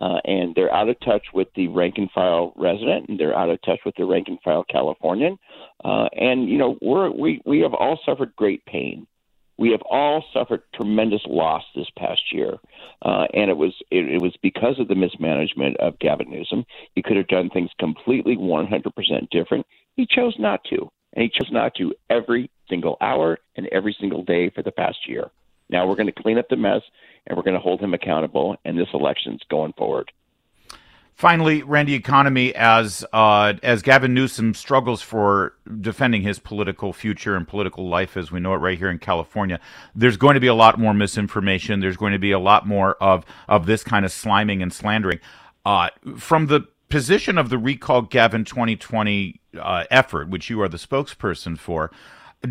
uh, 0.00 0.18
and 0.24 0.52
they're 0.56 0.74
out 0.74 0.88
of 0.88 0.98
touch 1.00 1.22
with 1.32 1.46
the 1.54 1.68
rank 1.68 1.94
and 1.98 2.10
file 2.10 2.52
resident, 2.56 3.08
and 3.08 3.20
they're 3.20 3.38
out 3.38 3.50
of 3.50 3.62
touch 3.62 3.78
with 3.86 3.94
the 3.96 4.04
rank 4.04 4.26
and 4.26 4.40
file 4.42 4.64
Californian. 4.68 5.38
Uh, 5.84 6.08
and 6.12 6.48
you 6.48 6.58
know, 6.58 6.76
we're 6.82 7.08
we 7.08 7.40
we 7.46 7.60
have 7.60 7.72
all 7.72 8.00
suffered 8.04 8.34
great 8.34 8.64
pain. 8.66 9.06
We 9.58 9.70
have 9.70 9.82
all 9.88 10.24
suffered 10.34 10.62
tremendous 10.74 11.22
loss 11.26 11.62
this 11.76 11.86
past 11.96 12.20
year, 12.32 12.54
uh, 13.02 13.26
and 13.32 13.48
it 13.48 13.56
was 13.56 13.72
it, 13.92 14.08
it 14.08 14.20
was 14.20 14.34
because 14.42 14.80
of 14.80 14.88
the 14.88 14.96
mismanagement 14.96 15.76
of 15.76 16.00
Gavin 16.00 16.30
Newsom. 16.30 16.66
He 16.96 17.02
could 17.02 17.16
have 17.16 17.28
done 17.28 17.48
things 17.48 17.70
completely 17.78 18.36
100% 18.36 19.30
different. 19.30 19.64
He 19.94 20.06
chose 20.06 20.34
not 20.38 20.60
to, 20.64 20.90
and 21.16 21.22
he 21.22 21.30
chose 21.30 21.50
not 21.50 21.74
to 21.76 21.94
every 22.10 22.50
single 22.68 22.96
hour 23.00 23.38
and 23.56 23.66
every 23.68 23.96
single 23.98 24.22
day 24.22 24.50
for 24.50 24.62
the 24.62 24.70
past 24.70 24.98
year. 25.08 25.30
Now 25.68 25.88
we're 25.88 25.96
going 25.96 26.06
to 26.06 26.12
clean 26.12 26.38
up 26.38 26.48
the 26.48 26.56
mess, 26.56 26.82
and 27.26 27.36
we're 27.36 27.42
going 27.42 27.54
to 27.54 27.60
hold 27.60 27.80
him 27.80 27.94
accountable. 27.94 28.56
And 28.64 28.78
this 28.78 28.88
election's 28.94 29.40
going 29.50 29.72
forward. 29.72 30.12
Finally, 31.14 31.62
Randy, 31.62 31.94
economy 31.94 32.54
as 32.54 33.02
uh, 33.10 33.54
as 33.62 33.80
Gavin 33.80 34.12
Newsom 34.12 34.52
struggles 34.52 35.00
for 35.00 35.54
defending 35.80 36.20
his 36.20 36.38
political 36.38 36.92
future 36.92 37.34
and 37.34 37.48
political 37.48 37.88
life 37.88 38.18
as 38.18 38.30
we 38.30 38.38
know 38.38 38.52
it 38.52 38.58
right 38.58 38.76
here 38.76 38.90
in 38.90 38.98
California, 38.98 39.58
there's 39.94 40.18
going 40.18 40.34
to 40.34 40.40
be 40.40 40.46
a 40.46 40.54
lot 40.54 40.78
more 40.78 40.92
misinformation. 40.92 41.80
There's 41.80 41.96
going 41.96 42.12
to 42.12 42.18
be 42.18 42.32
a 42.32 42.38
lot 42.38 42.66
more 42.68 43.02
of 43.02 43.24
of 43.48 43.64
this 43.64 43.82
kind 43.82 44.04
of 44.04 44.12
sliming 44.12 44.62
and 44.62 44.70
slandering. 44.70 45.18
Uh, 45.64 45.88
from 46.18 46.48
the 46.48 46.68
position 46.88 47.38
of 47.38 47.48
the 47.48 47.58
Recall 47.58 48.02
Gavin 48.02 48.44
2020 48.44 49.40
uh, 49.58 49.84
effort, 49.90 50.28
which 50.28 50.50
you 50.50 50.60
are 50.62 50.68
the 50.68 50.76
spokesperson 50.76 51.58
for, 51.58 51.90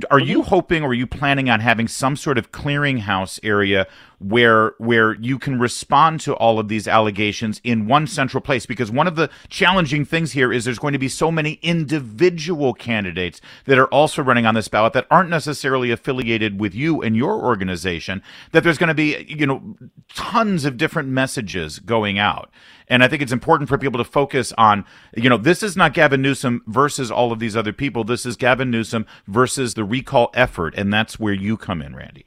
are 0.09 0.19
you 0.19 0.43
hoping 0.43 0.83
or 0.83 0.89
are 0.89 0.93
you 0.93 1.07
planning 1.07 1.49
on 1.49 1.59
having 1.59 1.87
some 1.87 2.15
sort 2.15 2.37
of 2.37 2.51
clearinghouse 2.51 3.39
area 3.43 3.87
where 4.19 4.73
where 4.77 5.13
you 5.15 5.37
can 5.37 5.59
respond 5.59 6.19
to 6.21 6.33
all 6.35 6.59
of 6.59 6.67
these 6.67 6.87
allegations 6.87 7.61
in 7.63 7.87
one 7.87 8.07
central 8.07 8.41
place 8.41 8.65
because 8.65 8.91
one 8.91 9.07
of 9.07 9.15
the 9.15 9.29
challenging 9.49 10.05
things 10.05 10.31
here 10.31 10.51
is 10.51 10.65
there's 10.65 10.79
going 10.79 10.93
to 10.93 10.99
be 10.99 11.09
so 11.09 11.31
many 11.31 11.53
individual 11.61 12.73
candidates 12.73 13.41
that 13.65 13.77
are 13.77 13.87
also 13.87 14.21
running 14.21 14.45
on 14.45 14.55
this 14.55 14.67
ballot 14.67 14.93
that 14.93 15.07
aren't 15.09 15.29
necessarily 15.29 15.91
affiliated 15.91 16.59
with 16.59 16.73
you 16.73 17.01
and 17.01 17.15
your 17.15 17.43
organization 17.43 18.21
that 18.51 18.63
there's 18.63 18.77
going 18.77 18.87
to 18.87 18.93
be 18.93 19.25
you 19.27 19.45
know 19.45 19.75
tons 20.13 20.65
of 20.65 20.77
different 20.77 21.09
messages 21.09 21.79
going 21.79 22.17
out 22.17 22.51
and 22.87 23.03
I 23.03 23.07
think 23.07 23.21
it's 23.21 23.31
important 23.31 23.69
for 23.69 23.77
people 23.77 23.97
to 23.97 24.03
focus 24.03 24.53
on, 24.57 24.85
you 25.15 25.29
know, 25.29 25.37
this 25.37 25.63
is 25.63 25.75
not 25.75 25.93
Gavin 25.93 26.21
Newsom 26.21 26.61
versus 26.67 27.09
all 27.09 27.31
of 27.31 27.39
these 27.39 27.55
other 27.55 27.73
people. 27.73 28.03
This 28.03 28.25
is 28.25 28.35
Gavin 28.35 28.69
Newsom 28.69 29.05
versus 29.27 29.73
the 29.73 29.83
recall 29.83 30.29
effort. 30.33 30.75
And 30.77 30.93
that's 30.93 31.19
where 31.19 31.33
you 31.33 31.57
come 31.57 31.81
in, 31.81 31.95
Randy. 31.95 32.25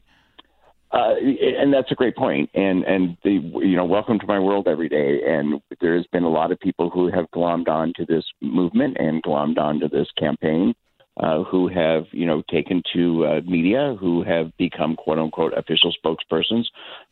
Uh, 0.90 1.14
and 1.60 1.72
that's 1.72 1.92
a 1.92 1.94
great 1.94 2.16
point. 2.16 2.48
And 2.54 2.84
and 2.84 3.16
the 3.22 3.40
you 3.62 3.76
know, 3.76 3.84
welcome 3.84 4.18
to 4.18 4.26
my 4.26 4.38
world 4.38 4.66
every 4.68 4.88
day. 4.88 5.20
And 5.26 5.60
there's 5.80 6.06
been 6.12 6.22
a 6.22 6.30
lot 6.30 6.50
of 6.50 6.58
people 6.60 6.88
who 6.88 7.10
have 7.10 7.26
glommed 7.34 7.68
on 7.68 7.92
to 7.96 8.06
this 8.06 8.24
movement 8.40 8.96
and 8.98 9.22
glommed 9.22 9.58
on 9.58 9.80
to 9.80 9.88
this 9.88 10.08
campaign, 10.18 10.74
uh, 11.20 11.44
who 11.44 11.68
have 11.68 12.04
you 12.12 12.26
know 12.26 12.42
taken 12.50 12.82
to 12.94 13.26
uh, 13.26 13.40
media, 13.46 13.96
who 14.00 14.22
have 14.22 14.56
become 14.56 14.96
quote 14.96 15.18
unquote 15.18 15.52
official 15.56 15.92
spokespersons. 15.92 16.64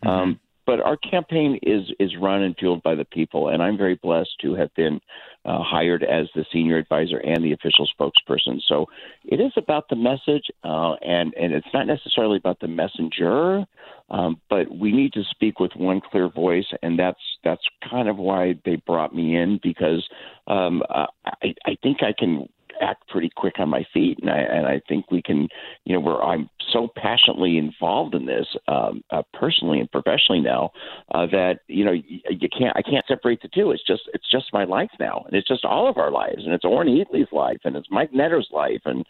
Mm-hmm. 0.05 0.09
Um, 0.09 0.41
but 0.67 0.81
our 0.81 0.97
campaign 0.97 1.59
is 1.63 1.83
is 2.01 2.17
run 2.21 2.43
and 2.43 2.57
fueled 2.59 2.83
by 2.83 2.95
the 2.95 3.05
people, 3.05 3.49
and 3.49 3.63
I'm 3.63 3.77
very 3.77 3.95
blessed 3.97 4.35
to 4.43 4.55
have 4.55 4.75
been 4.75 5.01
uh, 5.47 5.63
hired 5.63 6.03
as 6.03 6.27
the 6.35 6.45
senior 6.53 6.77
advisor 6.77 7.19
and 7.19 7.45
the 7.45 7.53
official 7.53 7.89
spokesperson. 7.99 8.61
So 8.67 8.87
it 9.25 9.41
is 9.41 9.53
about 9.57 9.89
the 9.89 9.97
message, 9.97 10.45
uh, 10.65 10.95
and 11.03 11.33
and 11.35 11.55
it's 11.55 11.67
not 11.73 11.87
necessarily 11.87 12.37
about 12.37 12.61
the 12.61 12.69
messenger, 12.69 13.65
um, 14.11 14.41
but 14.51 14.71
we 14.77 14.93
need 14.93 15.13
to 15.13 15.23
speak 15.31 15.61
with 15.61 15.73
one 15.77 16.01
clear 16.01 16.29
voice, 16.29 16.67
and 16.83 16.99
that's 16.99 17.21
that's 17.45 17.63
kind 17.89 18.09
of 18.09 18.17
why 18.17 18.55
they 18.65 18.77
brought 18.77 19.15
me 19.15 19.37
in 19.37 19.61
because 19.63 20.07
um, 20.49 20.83
I 20.91 21.55
I 21.65 21.77
think 21.83 22.03
I 22.03 22.13
can 22.19 22.49
act 22.81 23.09
pretty 23.09 23.31
quick 23.35 23.55
on 23.59 23.69
my 23.69 23.85
feet, 23.93 24.19
and 24.21 24.31
I 24.31 24.39
and 24.39 24.67
I 24.67 24.81
think 24.89 25.11
we 25.11 25.23
can, 25.23 25.49
you 25.85 25.95
know, 25.95 26.01
where 26.01 26.23
I'm 26.23 26.49
so 26.73 26.89
passionately 26.97 27.59
involved 27.59 28.15
in 28.15 28.27
this, 28.27 28.47
um, 28.69 29.03
uh, 29.11 29.23
personally 29.33 29.81
and 29.81 29.91
professionally 29.91 30.41
now, 30.41 30.71
uh, 31.15 31.27
that 31.27 31.61
you 31.69 31.85
know 31.85 31.93
you, 31.93 32.21
you 32.29 32.49
can't 32.57 32.77
I 32.77 32.83
can't 32.83 33.05
separate 33.07 33.41
the 33.43 33.49
two. 33.49 33.71
It's 33.71 33.87
just 33.87 34.03
it's 34.15 34.31
just 34.31 34.53
my 34.53 34.65
life 34.65 34.91
now, 34.99 35.25
and 35.27 35.35
it's 35.35 35.49
just 35.49 35.65
all 35.65 35.89
of 35.89 35.97
our 35.97 36.11
lives, 36.11 36.45
and 36.45 36.53
it's 36.53 36.65
Orrin 36.65 36.89
Heatlie's 36.89 37.33
life, 37.33 37.59
and 37.65 37.77
it's 37.77 37.89
Mike 37.91 38.13
Netter's 38.13 38.49
life, 38.53 38.83
and 38.85 39.05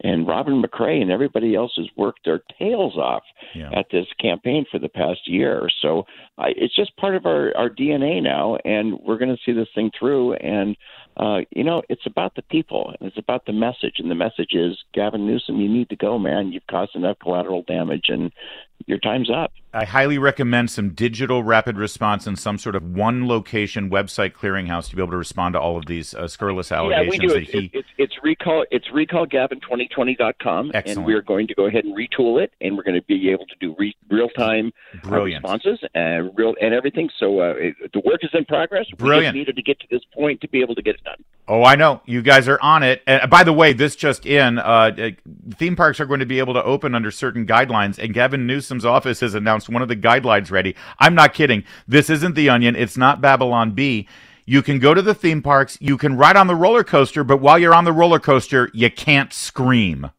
and 0.00 0.26
Robin 0.26 0.62
McCray 0.62 1.00
and 1.00 1.10
everybody 1.10 1.54
else 1.54 1.72
has 1.76 1.86
worked 1.96 2.20
their 2.24 2.42
tails 2.58 2.96
off 2.96 3.22
yeah. 3.54 3.70
at 3.74 3.86
this 3.90 4.06
campaign 4.20 4.64
for 4.70 4.78
the 4.78 4.88
past 4.88 5.20
year. 5.26 5.68
So 5.80 6.04
I, 6.38 6.48
it's 6.56 6.74
just 6.74 6.96
part 6.96 7.16
of 7.16 7.26
our 7.26 7.56
our 7.56 7.70
DNA 7.70 8.22
now, 8.22 8.56
and 8.64 8.98
we're 9.00 9.18
going 9.18 9.34
to 9.34 9.42
see 9.44 9.52
this 9.52 9.68
thing 9.74 9.90
through 9.98 10.34
and 10.34 10.76
uh, 11.16 11.40
you 11.50 11.62
know, 11.62 11.82
it's 11.88 12.06
about 12.06 12.34
the 12.34 12.42
people 12.42 12.94
and 12.98 13.08
it's 13.08 13.18
about 13.18 13.44
the 13.44 13.52
message. 13.52 13.96
And 13.98 14.10
the 14.10 14.14
message 14.14 14.54
is, 14.54 14.78
Gavin 14.94 15.26
Newsom, 15.26 15.60
you 15.60 15.68
need 15.68 15.90
to 15.90 15.96
go, 15.96 16.18
man. 16.18 16.52
You've 16.52 16.66
caused 16.68 16.96
enough 16.96 17.18
collateral 17.20 17.62
damage, 17.62 18.06
and 18.08 18.32
your 18.86 18.98
time's 18.98 19.30
up. 19.30 19.52
I 19.74 19.84
highly 19.84 20.18
recommend 20.18 20.70
some 20.70 20.90
digital 20.90 21.42
rapid 21.42 21.78
response 21.78 22.26
and 22.26 22.38
some 22.38 22.58
sort 22.58 22.76
of 22.76 22.82
one 22.82 23.26
location 23.26 23.88
website 23.88 24.32
clearinghouse 24.32 24.90
to 24.90 24.96
be 24.96 25.00
able 25.00 25.12
to 25.12 25.16
respond 25.16 25.54
to 25.54 25.60
all 25.60 25.78
of 25.78 25.86
these 25.86 26.12
uh, 26.14 26.28
scurrilous 26.28 26.70
allegations. 26.70 27.14
Yeah, 27.14 27.20
we 27.20 27.28
do. 27.28 27.34
It's, 27.34 27.50
he... 27.50 27.70
it's, 27.72 27.88
it's 27.96 28.14
recall 28.22 28.66
it's 28.70 28.88
recallgavin2020.com, 28.88 30.72
and 30.74 31.06
we're 31.06 31.22
going 31.22 31.46
to 31.46 31.54
go 31.54 31.66
ahead 31.66 31.84
and 31.84 31.96
retool 31.96 32.42
it, 32.42 32.52
and 32.60 32.76
we're 32.76 32.82
going 32.82 33.00
to 33.00 33.06
be 33.06 33.30
able 33.30 33.46
to 33.46 33.54
do 33.60 33.74
re- 33.78 33.96
real 34.10 34.28
time 34.28 34.72
uh, 35.10 35.22
responses 35.22 35.78
and 35.94 36.30
real 36.34 36.54
and 36.60 36.74
everything. 36.74 37.08
So 37.18 37.40
uh, 37.40 37.54
it, 37.56 37.74
the 37.94 38.00
work 38.04 38.22
is 38.22 38.30
in 38.34 38.44
progress. 38.44 38.86
Brilliant. 38.98 39.34
We 39.34 39.40
needed 39.40 39.56
to 39.56 39.62
get 39.62 39.80
to 39.80 39.86
this 39.90 40.02
point 40.12 40.42
to 40.42 40.48
be 40.48 40.60
able 40.60 40.74
to 40.74 40.82
get 40.82 40.96
it 40.96 41.04
done. 41.04 41.24
Oh, 41.48 41.64
I 41.64 41.74
know 41.74 42.02
you 42.04 42.22
guys 42.22 42.46
are 42.46 42.60
on 42.60 42.82
it. 42.82 43.02
And 43.06 43.28
by 43.30 43.42
the 43.42 43.52
way, 43.52 43.72
this 43.72 43.96
just 43.96 44.26
in: 44.26 44.58
uh, 44.58 44.62
uh, 44.62 45.10
theme 45.54 45.76
parks 45.76 45.98
are 45.98 46.06
going 46.06 46.20
to 46.20 46.26
be 46.26 46.38
able 46.38 46.54
to 46.54 46.62
open 46.62 46.94
under 46.94 47.10
certain 47.10 47.46
guidelines, 47.46 47.98
and 47.98 48.12
Gavin 48.12 48.46
Office 48.84 49.20
has 49.20 49.34
announced 49.34 49.52
announced 49.52 49.68
one 49.68 49.82
of 49.82 49.88
the 49.88 49.96
guidelines 49.96 50.50
ready. 50.50 50.74
I'm 50.98 51.14
not 51.14 51.34
kidding. 51.34 51.64
This 51.86 52.08
isn't 52.08 52.34
The 52.34 52.48
Onion. 52.48 52.74
It's 52.74 52.96
not 52.96 53.20
Babylon 53.20 53.72
Bee. 53.72 54.08
You 54.46 54.62
can 54.62 54.78
go 54.78 54.94
to 54.94 55.02
the 55.02 55.14
theme 55.14 55.42
parks. 55.42 55.78
You 55.80 55.96
can 55.96 56.16
ride 56.16 56.36
on 56.36 56.46
the 56.46 56.56
roller 56.56 56.82
coaster, 56.82 57.22
but 57.22 57.36
while 57.36 57.58
you're 57.58 57.74
on 57.74 57.84
the 57.84 57.92
roller 57.92 58.18
coaster, 58.18 58.70
you 58.74 58.90
can't 58.90 59.32
scream. 59.32 60.10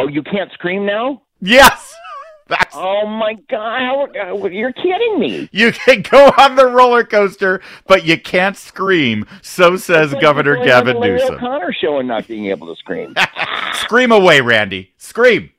Oh, 0.00 0.08
you 0.08 0.22
can't 0.22 0.50
scream 0.52 0.84
now? 0.84 1.22
Yes. 1.40 1.94
That's... 2.48 2.74
Oh 2.76 3.06
my 3.06 3.34
God! 3.50 4.16
Uh, 4.16 4.46
you're 4.46 4.72
kidding 4.72 5.18
me. 5.18 5.48
You 5.50 5.72
can 5.72 6.02
go 6.02 6.32
on 6.38 6.54
the 6.54 6.66
roller 6.66 7.02
coaster, 7.02 7.60
but 7.88 8.04
you 8.04 8.20
can't 8.20 8.56
scream. 8.56 9.26
So 9.42 9.76
says 9.76 10.12
like 10.12 10.22
Governor 10.22 10.64
Gavin 10.64 11.00
Newsom. 11.00 11.34
O'Connor 11.34 11.72
show 11.72 11.98
and 11.98 12.06
not 12.06 12.28
being 12.28 12.46
able 12.46 12.72
to 12.72 12.78
scream. 12.78 13.14
scream 13.74 14.12
away, 14.12 14.40
Randy. 14.40 14.92
Scream. 14.96 15.50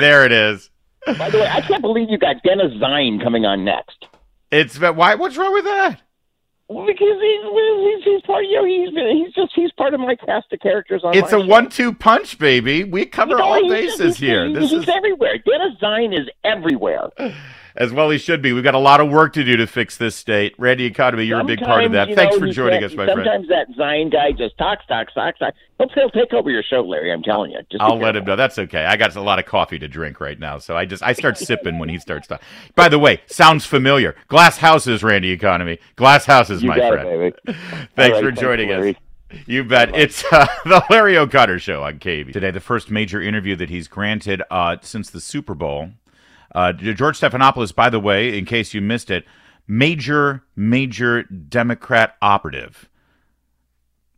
There 0.00 0.24
it 0.24 0.32
is. 0.32 0.70
By 1.06 1.30
the 1.30 1.38
way, 1.38 1.48
I 1.48 1.60
can't 1.62 1.82
believe 1.82 2.10
you 2.10 2.18
got 2.18 2.42
Dennis 2.42 2.72
Zine 2.74 3.22
coming 3.22 3.44
on 3.44 3.64
next. 3.64 4.06
It's 4.50 4.78
why? 4.78 5.14
What's 5.14 5.36
wrong 5.36 5.52
with 5.52 5.64
that? 5.64 6.00
Well, 6.68 6.86
because 6.86 7.18
he's, 7.20 7.42
he's 7.42 8.04
he's 8.04 8.22
part 8.22 8.44
you 8.46 8.54
know 8.54 8.64
he's 8.64 8.90
he's 8.90 9.34
just 9.34 9.52
he's 9.56 9.72
part 9.72 9.92
of 9.92 9.98
my 9.98 10.14
cast 10.14 10.52
of 10.52 10.60
characters 10.60 11.02
on. 11.02 11.16
It's 11.16 11.32
a 11.32 11.40
show. 11.40 11.46
one-two 11.46 11.94
punch, 11.94 12.38
baby. 12.38 12.84
We 12.84 13.06
cover 13.06 13.32
you 13.32 13.38
know, 13.38 13.44
all 13.44 13.68
bases 13.68 13.98
he's, 13.98 14.16
here. 14.18 14.46
He's, 14.46 14.56
this 14.56 14.70
he's 14.70 14.82
is 14.82 14.88
everywhere. 14.88 15.38
Dennis 15.38 15.76
Zine 15.82 16.16
is 16.16 16.28
everywhere. 16.44 17.08
as 17.80 17.94
well 17.94 18.10
he 18.10 18.18
should 18.18 18.42
be. 18.42 18.52
We've 18.52 18.62
got 18.62 18.74
a 18.74 18.78
lot 18.78 19.00
of 19.00 19.10
work 19.10 19.32
to 19.32 19.42
do 19.42 19.56
to 19.56 19.66
fix 19.66 19.96
this 19.96 20.14
state. 20.14 20.54
Randy 20.58 20.84
Economy, 20.84 21.24
you're 21.24 21.40
sometimes, 21.40 21.56
a 21.56 21.60
big 21.62 21.66
part 21.66 21.84
of 21.84 21.92
that. 21.92 22.14
Thanks 22.14 22.36
know, 22.36 22.46
for 22.46 22.52
joining 22.52 22.84
us, 22.84 22.92
my 22.92 23.06
sometimes 23.06 23.26
friend. 23.26 23.46
Sometimes 23.48 23.76
that 23.76 23.82
Zine 23.82 24.12
guy 24.12 24.32
just 24.32 24.56
talks, 24.58 24.84
talks, 24.86 25.14
talks, 25.14 25.38
talks. 25.38 25.56
He'll, 25.78 25.88
he'll 25.88 26.10
take 26.10 26.34
over 26.34 26.50
your 26.50 26.62
show, 26.62 26.82
Larry. 26.82 27.10
I'm 27.10 27.22
telling 27.22 27.52
you. 27.52 27.58
Just 27.72 27.82
I'll 27.82 27.98
let 27.98 28.16
him 28.16 28.26
know. 28.26 28.36
That's 28.36 28.58
okay. 28.58 28.84
I 28.84 28.96
got 28.96 29.16
a 29.16 29.20
lot 29.22 29.38
of 29.38 29.46
coffee 29.46 29.78
to 29.78 29.88
drink 29.88 30.20
right 30.20 30.38
now, 30.38 30.58
so 30.58 30.76
I 30.76 30.84
just 30.84 31.02
I 31.02 31.14
start 31.14 31.38
sipping 31.38 31.78
when 31.78 31.88
he 31.88 31.98
starts 31.98 32.28
talking. 32.28 32.46
By 32.74 32.90
the 32.90 32.98
way, 32.98 33.22
sounds 33.26 33.64
familiar. 33.64 34.14
Glass 34.28 34.58
houses, 34.58 35.02
Randy 35.02 35.30
Economy. 35.30 35.78
Glass 35.96 36.26
houses, 36.26 36.62
you 36.62 36.68
my 36.68 36.76
friend. 36.76 37.08
It, 37.08 37.40
thanks 37.96 38.14
right, 38.14 38.22
for 38.22 38.30
joining 38.30 38.68
thanks, 38.68 38.98
us. 38.98 39.04
You 39.46 39.64
bet. 39.64 39.94
It's 39.96 40.24
uh, 40.30 40.46
the 40.64 40.84
Larry 40.90 41.16
O'Connor 41.16 41.60
Show 41.60 41.82
on 41.82 41.98
KB. 41.98 42.32
Today, 42.32 42.50
the 42.50 42.60
first 42.60 42.90
major 42.90 43.22
interview 43.22 43.56
that 43.56 43.70
he's 43.70 43.88
granted 43.88 44.42
uh, 44.50 44.76
since 44.82 45.08
the 45.10 45.20
Super 45.20 45.54
Bowl. 45.54 45.90
Uh, 46.54 46.72
George 46.72 47.20
Stephanopoulos, 47.20 47.74
by 47.74 47.90
the 47.90 48.00
way, 48.00 48.36
in 48.36 48.44
case 48.44 48.74
you 48.74 48.80
missed 48.80 49.10
it, 49.10 49.24
major, 49.66 50.42
major 50.56 51.22
Democrat 51.22 52.16
operative. 52.20 52.88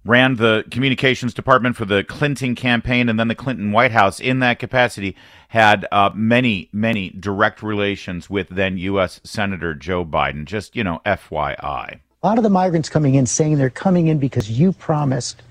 Ran 0.04 0.34
the 0.34 0.64
communications 0.70 1.32
department 1.32 1.76
for 1.76 1.84
the 1.84 2.02
Clinton 2.02 2.56
campaign 2.56 3.08
and 3.08 3.20
then 3.20 3.28
the 3.28 3.36
Clinton 3.36 3.70
White 3.70 3.92
House. 3.92 4.18
In 4.18 4.40
that 4.40 4.58
capacity, 4.58 5.14
had 5.48 5.86
uh, 5.92 6.10
many, 6.12 6.68
many 6.72 7.10
direct 7.10 7.62
relations 7.62 8.28
with 8.28 8.48
then 8.48 8.78
U.S. 8.78 9.20
Senator 9.22 9.74
Joe 9.74 10.04
Biden. 10.04 10.44
Just, 10.44 10.74
you 10.74 10.82
know, 10.82 11.00
FYI. 11.06 12.00
A 12.22 12.26
lot 12.26 12.38
of 12.38 12.42
the 12.42 12.50
migrants 12.50 12.88
coming 12.88 13.14
in 13.14 13.26
saying 13.26 13.58
they're 13.58 13.70
coming 13.70 14.08
in 14.08 14.18
because 14.18 14.50
you 14.50 14.72
promised 14.72 15.42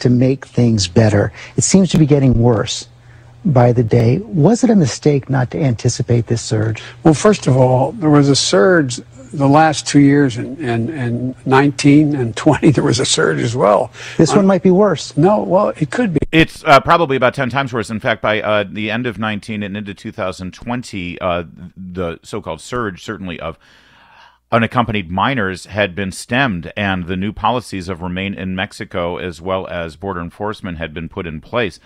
to 0.00 0.10
make 0.10 0.46
things 0.46 0.88
better. 0.88 1.32
It 1.56 1.62
seems 1.62 1.90
to 1.90 1.98
be 1.98 2.06
getting 2.06 2.40
worse 2.42 2.88
by 3.44 3.72
the 3.72 3.82
day. 3.82 4.18
Was 4.18 4.64
it 4.64 4.70
a 4.70 4.76
mistake 4.76 5.30
not 5.30 5.50
to 5.52 5.60
anticipate 5.60 6.26
this 6.26 6.42
surge? 6.42 6.82
Well, 7.04 7.14
first 7.14 7.46
of 7.46 7.56
all, 7.56 7.92
there 7.92 8.10
was 8.10 8.28
a 8.28 8.36
surge 8.36 9.00
the 9.32 9.48
last 9.48 9.86
two 9.86 10.00
years, 10.00 10.36
and 10.36 10.58
in, 10.58 10.88
in, 10.88 10.98
in, 10.98 11.36
19 11.46 12.16
and 12.16 12.36
20, 12.36 12.70
there 12.72 12.84
was 12.84 12.98
a 12.98 13.04
surge 13.04 13.40
as 13.40 13.54
well. 13.54 13.92
This 14.16 14.34
one 14.34 14.46
might 14.46 14.62
be 14.62 14.70
worse. 14.70 15.16
No, 15.16 15.42
well, 15.42 15.68
it 15.76 15.90
could 15.90 16.14
be. 16.14 16.20
It's 16.32 16.64
uh, 16.64 16.80
probably 16.80 17.16
about 17.16 17.34
10 17.34 17.50
times 17.50 17.72
worse. 17.72 17.90
In 17.90 18.00
fact, 18.00 18.22
by 18.22 18.42
uh, 18.42 18.64
the 18.68 18.90
end 18.90 19.06
of 19.06 19.18
19 19.18 19.62
and 19.62 19.76
into 19.76 19.94
2020, 19.94 21.20
uh, 21.20 21.44
the 21.76 22.18
so 22.22 22.40
called 22.40 22.60
surge, 22.60 23.02
certainly 23.02 23.38
of 23.38 23.58
unaccompanied 24.52 25.10
minors 25.10 25.66
had 25.66 25.94
been 25.94 26.10
stemmed 26.10 26.72
and 26.76 27.06
the 27.06 27.16
new 27.16 27.32
policies 27.32 27.88
of 27.88 28.02
remain 28.02 28.34
in 28.34 28.56
Mexico 28.56 29.16
as 29.16 29.40
well 29.40 29.66
as 29.68 29.94
border 29.94 30.20
enforcement 30.20 30.76
had 30.78 30.92
been 30.92 31.08
put 31.08 31.24
in 31.24 31.40
place 31.40 31.78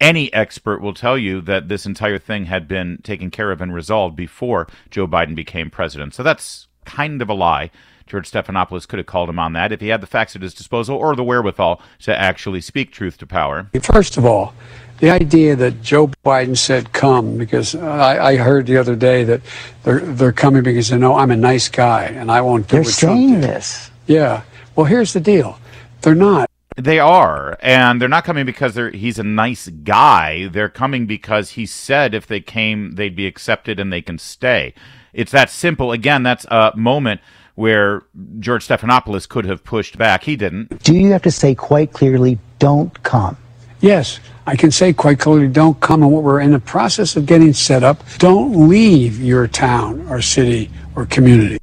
any 0.00 0.32
expert 0.32 0.80
will 0.80 0.94
tell 0.94 1.18
you 1.18 1.40
that 1.42 1.68
this 1.68 1.86
entire 1.86 2.18
thing 2.18 2.46
had 2.46 2.66
been 2.66 2.98
taken 3.02 3.30
care 3.30 3.50
of 3.50 3.60
and 3.60 3.74
resolved 3.74 4.16
before 4.16 4.66
Joe 4.90 5.06
Biden 5.06 5.34
became 5.34 5.70
president. 5.70 6.14
So 6.14 6.22
that's 6.22 6.68
kind 6.84 7.20
of 7.20 7.28
a 7.28 7.34
lie. 7.34 7.70
George 8.06 8.28
Stephanopoulos 8.28 8.88
could 8.88 8.98
have 8.98 9.06
called 9.06 9.28
him 9.28 9.38
on 9.38 9.52
that 9.52 9.70
if 9.70 9.80
he 9.80 9.88
had 9.88 10.00
the 10.00 10.06
facts 10.06 10.34
at 10.34 10.42
his 10.42 10.52
disposal 10.52 10.96
or 10.96 11.14
the 11.14 11.22
wherewithal 11.22 11.80
to 12.00 12.18
actually 12.18 12.60
speak 12.60 12.90
truth 12.90 13.16
to 13.18 13.26
power. 13.26 13.70
First 13.80 14.16
of 14.16 14.24
all, 14.24 14.52
the 14.98 15.10
idea 15.10 15.54
that 15.54 15.80
Joe 15.80 16.10
Biden 16.24 16.58
said 16.58 16.92
come 16.92 17.38
because 17.38 17.76
I, 17.76 18.32
I 18.32 18.36
heard 18.36 18.66
the 18.66 18.78
other 18.78 18.96
day 18.96 19.22
that 19.24 19.42
they're 19.84 20.00
they're 20.00 20.32
coming 20.32 20.64
because 20.64 20.88
they 20.88 20.98
know 20.98 21.14
I'm 21.14 21.30
a 21.30 21.36
nice 21.36 21.68
guy 21.68 22.06
and 22.06 22.32
I 22.32 22.40
won't 22.40 22.66
do 22.66 22.76
they're 22.76 22.82
what 22.82 22.92
saying 22.92 23.28
Trump 23.28 23.42
this. 23.42 23.90
Yeah. 24.08 24.42
Well, 24.74 24.86
here's 24.86 25.12
the 25.12 25.20
deal. 25.20 25.58
They're 26.02 26.16
not. 26.16 26.49
They 26.76 26.98
are, 26.98 27.58
and 27.60 28.00
they're 28.00 28.08
not 28.08 28.24
coming 28.24 28.46
because 28.46 28.74
they're, 28.74 28.90
he's 28.90 29.18
a 29.18 29.24
nice 29.24 29.68
guy. 29.68 30.48
They're 30.48 30.68
coming 30.68 31.06
because 31.06 31.50
he 31.50 31.66
said 31.66 32.14
if 32.14 32.26
they 32.26 32.40
came, 32.40 32.94
they'd 32.94 33.16
be 33.16 33.26
accepted 33.26 33.80
and 33.80 33.92
they 33.92 34.02
can 34.02 34.18
stay. 34.18 34.74
It's 35.12 35.32
that 35.32 35.50
simple. 35.50 35.92
Again, 35.92 36.22
that's 36.22 36.44
a 36.46 36.72
moment 36.76 37.20
where 37.56 38.02
George 38.38 38.66
Stephanopoulos 38.66 39.28
could 39.28 39.44
have 39.44 39.64
pushed 39.64 39.98
back. 39.98 40.24
He 40.24 40.36
didn't. 40.36 40.82
Do 40.82 40.94
you 40.94 41.10
have 41.10 41.22
to 41.22 41.30
say 41.30 41.54
quite 41.54 41.92
clearly, 41.92 42.38
don't 42.58 43.02
come? 43.02 43.36
Yes, 43.80 44.20
I 44.46 44.56
can 44.56 44.70
say 44.70 44.92
quite 44.92 45.18
clearly, 45.18 45.48
don't 45.48 45.78
come. 45.80 46.02
And 46.02 46.12
what 46.12 46.22
we're 46.22 46.40
in 46.40 46.52
the 46.52 46.60
process 46.60 47.16
of 47.16 47.26
getting 47.26 47.52
set 47.52 47.82
up, 47.82 48.02
don't 48.18 48.68
leave 48.68 49.20
your 49.20 49.48
town 49.48 50.06
or 50.08 50.22
city 50.22 50.70
or 50.94 51.04
community. 51.06 51.58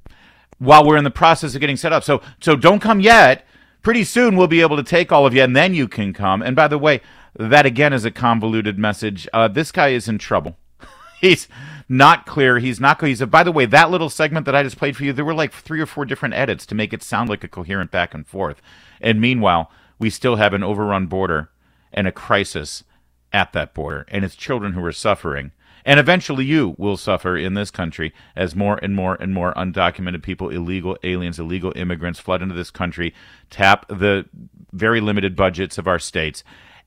While 0.59 0.85
we're 0.85 0.97
in 0.97 1.03
the 1.03 1.11
process 1.11 1.55
of 1.55 1.61
getting 1.61 1.77
set 1.77 1.93
up. 1.93 2.03
So, 2.03 2.21
so 2.41 2.55
don't 2.55 2.79
come 2.79 2.99
yet. 2.99 3.45
Pretty 3.87 4.03
soon 4.03 4.35
we'll 4.35 4.47
be 4.47 4.59
able 4.59 4.75
to 4.75 4.83
take 4.83 5.13
all 5.13 5.25
of 5.25 5.33
you 5.33 5.41
and 5.41 5.55
then 5.55 5.73
you 5.73 5.87
can 5.87 6.11
come. 6.11 6.41
And 6.41 6.57
by 6.57 6.67
the 6.67 6.77
way, 6.77 6.99
that 7.35 7.65
again 7.65 7.93
is 7.93 8.03
a 8.03 8.11
convoluted 8.11 8.77
message. 8.77 9.29
Uh, 9.31 9.47
this 9.47 9.71
guy 9.71 9.91
is 9.91 10.09
in 10.09 10.17
trouble. 10.17 10.57
He's 11.21 11.47
not 11.87 12.25
clear. 12.25 12.59
He's 12.59 12.81
not 12.81 12.99
cohesive. 12.99 13.31
By 13.31 13.43
the 13.43 13.51
way, 13.53 13.65
that 13.65 13.89
little 13.89 14.09
segment 14.09 14.45
that 14.45 14.57
I 14.57 14.63
just 14.63 14.77
played 14.77 14.97
for 14.97 15.05
you, 15.05 15.13
there 15.13 15.23
were 15.23 15.33
like 15.33 15.53
three 15.53 15.79
or 15.79 15.85
four 15.85 16.03
different 16.03 16.33
edits 16.33 16.65
to 16.65 16.75
make 16.75 16.91
it 16.91 17.01
sound 17.01 17.29
like 17.29 17.45
a 17.45 17.47
coherent 17.47 17.89
back 17.89 18.13
and 18.13 18.27
forth. 18.27 18.61
And 18.99 19.21
meanwhile, 19.21 19.71
we 19.97 20.09
still 20.09 20.35
have 20.35 20.53
an 20.53 20.63
overrun 20.63 21.05
border 21.07 21.49
and 21.93 22.09
a 22.09 22.11
crisis 22.11 22.83
at 23.31 23.53
that 23.53 23.73
border, 23.73 24.05
and 24.09 24.25
it's 24.25 24.35
children 24.35 24.73
who 24.73 24.83
are 24.83 24.91
suffering. 24.91 25.53
And 25.87 26.01
eventually, 26.01 26.43
you 26.43 26.75
will 26.77 26.97
suffer 26.97 27.37
in 27.37 27.53
this 27.53 27.71
country 27.71 28.13
as 28.35 28.57
more 28.57 28.77
and 28.83 28.93
more 28.93 29.15
and 29.21 29.33
more 29.33 29.53
undocumented 29.53 30.21
people, 30.21 30.49
illegal 30.49 30.97
aliens, 31.01 31.39
illegal 31.39 31.71
immigrants 31.77 32.19
flood 32.19 32.41
into 32.41 32.53
this 32.53 32.69
country, 32.69 33.15
tap 33.49 33.87
the 33.87 34.25
very 34.73 34.99
limited 34.99 35.33
budgets 35.33 35.77
of 35.77 35.87
our 35.87 35.97
states, 35.97 36.43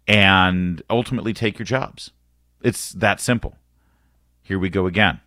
and 0.07 0.83
ultimately 0.91 1.33
take 1.33 1.59
your 1.59 1.65
jobs. 1.65 2.11
It's 2.63 2.93
that 2.93 3.21
simple. 3.21 3.57
Here 4.43 4.59
we 4.59 4.69
go 4.69 4.87
again. 4.87 5.21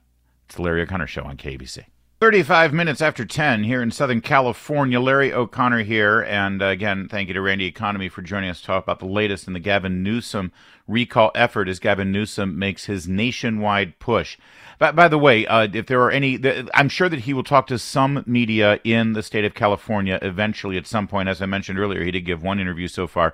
It's 0.46 0.54
the 0.54 0.62
Larry 0.62 0.84
O'Connor 0.84 1.08
Show 1.08 1.24
on 1.24 1.36
KBC. 1.36 1.86
35 2.24 2.72
minutes 2.72 3.02
after 3.02 3.26
10 3.26 3.66
here 3.66 3.82
in 3.82 3.92
Southern 3.92 4.22
California. 4.22 4.98
Larry 4.98 5.34
O'Connor 5.34 5.84
here. 5.84 6.22
And 6.22 6.62
uh, 6.62 6.68
again, 6.68 7.10
thank 7.10 7.28
you 7.28 7.34
to 7.34 7.42
Randy 7.42 7.66
Economy 7.66 8.08
for 8.08 8.22
joining 8.22 8.50
us 8.50 8.62
to 8.62 8.66
talk 8.66 8.82
about 8.82 9.00
the 9.00 9.06
latest 9.06 9.46
in 9.46 9.52
the 9.52 9.60
Gavin 9.60 10.04
Newsom 10.04 10.54
recall 10.88 11.32
effort 11.36 11.68
as 11.68 11.80
Gavin 11.80 12.14
Newsom 12.14 12.58
makes 12.58 12.86
his 12.86 13.10
nationwide 13.10 14.00
push. 14.00 14.38
But 14.80 14.96
by 14.96 15.10
the 15.10 15.18
way, 15.18 15.46
uh, 15.46 15.68
if 15.74 15.88
there 15.88 16.02
are 16.02 16.12
any, 16.12 16.40
I'm 16.74 16.88
sure 16.88 17.10
that 17.10 17.20
he 17.20 17.34
will 17.34 17.44
talk 17.44 17.68
to 17.68 17.78
some 17.78 18.24
media 18.26 18.80
in 18.86 19.12
the 19.12 19.22
state 19.22 19.44
of 19.44 19.54
California 19.54 20.18
eventually 20.22 20.78
at 20.78 20.88
some 20.88 21.10
point. 21.10 21.28
As 21.28 21.42
I 21.42 21.46
mentioned 21.46 21.78
earlier, 21.78 22.06
he 22.06 22.12
did 22.12 22.22
give 22.22 22.42
one 22.42 22.58
interview 22.58 22.88
so 22.88 23.06
far 23.06 23.34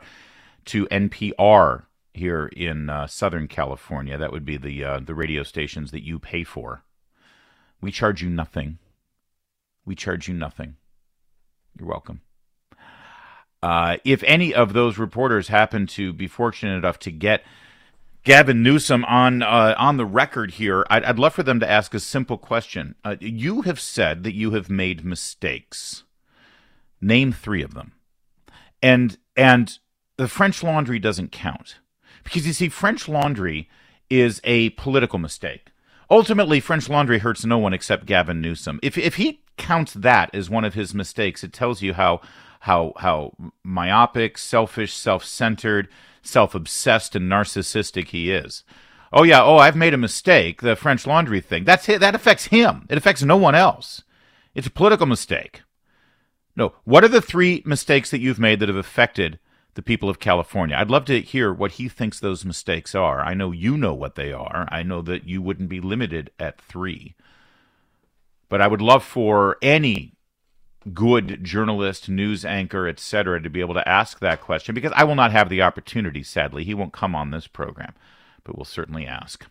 to 0.65 0.87
NPR 0.87 1.83
here 2.15 2.47
in 2.47 2.89
uh, 2.89 3.05
Southern 3.05 3.47
California. 3.47 4.17
That 4.17 4.31
would 4.31 4.45
be 4.45 4.57
the 4.57 4.83
uh, 4.83 4.99
the 4.99 5.13
radio 5.13 5.43
stations 5.43 5.91
that 5.91 6.03
you 6.03 6.17
pay 6.17 6.43
for. 6.43 6.83
We 7.81 7.91
charge 7.91 8.21
you 8.21 8.29
nothing. 8.29 8.77
We 9.85 9.95
charge 9.95 10.27
you 10.27 10.33
nothing. 10.33 10.75
You're 11.77 11.87
welcome. 11.87 12.21
Uh, 13.61 13.97
if 14.05 14.23
any 14.23 14.53
of 14.53 14.73
those 14.73 14.97
reporters 14.97 15.49
happen 15.49 15.85
to 15.87 16.13
be 16.13 16.27
fortunate 16.27 16.77
enough 16.77 16.99
to 16.99 17.11
get 17.11 17.43
Gavin 18.23 18.63
Newsom 18.63 19.03
on 19.05 19.41
uh, 19.41 19.75
on 19.77 19.97
the 19.97 20.05
record 20.05 20.51
here, 20.51 20.85
I'd, 20.89 21.03
I'd, 21.03 21.19
love 21.19 21.33
for 21.33 21.43
them 21.43 21.59
to 21.59 21.69
ask 21.69 21.93
a 21.93 21.99
simple 21.99 22.37
question. 22.37 22.95
Uh, 23.03 23.15
you 23.19 23.63
have 23.63 23.79
said 23.79 24.23
that 24.23 24.35
you 24.35 24.51
have 24.51 24.69
made 24.69 25.03
mistakes. 25.03 26.03
Name 27.01 27.31
three 27.31 27.63
of 27.63 27.73
them, 27.73 27.93
and 28.81 29.17
and 29.35 29.77
the 30.17 30.27
French 30.27 30.63
Laundry 30.63 30.99
doesn't 30.99 31.31
count 31.31 31.77
because 32.23 32.45
you 32.45 32.53
see, 32.53 32.69
French 32.69 33.07
Laundry 33.07 33.69
is 34.09 34.41
a 34.43 34.69
political 34.71 35.19
mistake. 35.19 35.71
Ultimately, 36.11 36.59
French 36.59 36.89
Laundry 36.89 37.19
hurts 37.19 37.45
no 37.45 37.57
one 37.57 37.73
except 37.73 38.05
Gavin 38.05 38.41
Newsom. 38.41 38.79
If 38.81 38.97
if 38.97 39.15
he 39.15 39.43
counts 39.57 39.93
that 39.93 40.33
as 40.33 40.49
one 40.49 40.65
of 40.65 40.73
his 40.73 40.93
mistakes, 40.93 41.43
it 41.43 41.53
tells 41.53 41.81
you 41.81 41.93
how 41.93 42.21
how 42.61 42.93
how 42.97 43.33
myopic, 43.63 44.37
selfish, 44.37 44.93
self-centered, 44.93 45.87
self-obsessed, 46.21 47.15
and 47.15 47.29
narcissistic 47.29 48.07
he 48.07 48.31
is. 48.31 48.63
Oh 49.13 49.23
yeah, 49.23 49.43
oh 49.43 49.57
I've 49.57 49.75
made 49.75 49.93
a 49.93 49.97
mistake. 49.97 50.61
The 50.61 50.75
French 50.75 51.05
Laundry 51.05 51.41
thing. 51.41 51.63
That's. 51.63 51.85
That 51.85 52.15
affects 52.15 52.45
him. 52.45 52.85
It 52.89 52.97
affects 52.97 53.23
no 53.23 53.37
one 53.37 53.55
else. 53.55 54.03
It's 54.55 54.67
a 54.67 54.71
political 54.71 55.05
mistake. 55.05 55.61
No. 56.55 56.73
What 56.83 57.03
are 57.03 57.09
the 57.09 57.21
three 57.21 57.61
mistakes 57.65 58.11
that 58.11 58.19
you've 58.19 58.39
made 58.39 58.59
that 58.59 58.69
have 58.69 58.75
affected 58.75 59.39
the 59.79 59.83
people 59.83 60.09
of 60.09 60.19
California. 60.19 60.75
I'd 60.75 60.91
love 60.91 61.05
to 61.05 61.21
hear 61.21 61.53
what 61.53 61.71
he 61.71 61.87
thinks 61.87 62.19
those 62.19 62.43
mistakes 62.43 62.93
are. 62.93 63.21
I 63.21 63.33
know 63.33 63.53
you 63.53 63.77
know 63.77 63.93
what 63.93 64.15
they 64.15 64.33
are. 64.33 64.67
I 64.69 64.83
know 64.83 65.01
that 65.03 65.25
you 65.25 65.41
wouldn't 65.41 65.69
be 65.69 65.79
limited 65.79 66.31
at 66.37 66.59
three. 66.59 67.15
But 68.49 68.59
I 68.59 68.67
would 68.67 68.81
love 68.81 69.05
for 69.05 69.55
any 69.61 70.17
good 70.93 71.45
journalist, 71.45 72.09
news 72.09 72.43
anchor, 72.43 72.89
etc., 72.89 73.41
to 73.41 73.49
be 73.49 73.61
able 73.61 73.73
to 73.75 73.87
ask 73.87 74.19
that 74.19 74.41
question 74.41 74.75
because 74.75 74.91
I 74.97 75.05
will 75.05 75.15
not 75.15 75.31
have 75.31 75.47
the 75.47 75.61
opportunity, 75.61 76.23
sadly. 76.23 76.65
He 76.65 76.73
won't 76.73 76.91
come 76.91 77.15
on 77.15 77.31
this 77.31 77.47
program, 77.47 77.93
but 78.43 78.57
we'll 78.57 78.65
certainly 78.65 79.07
ask. 79.07 79.45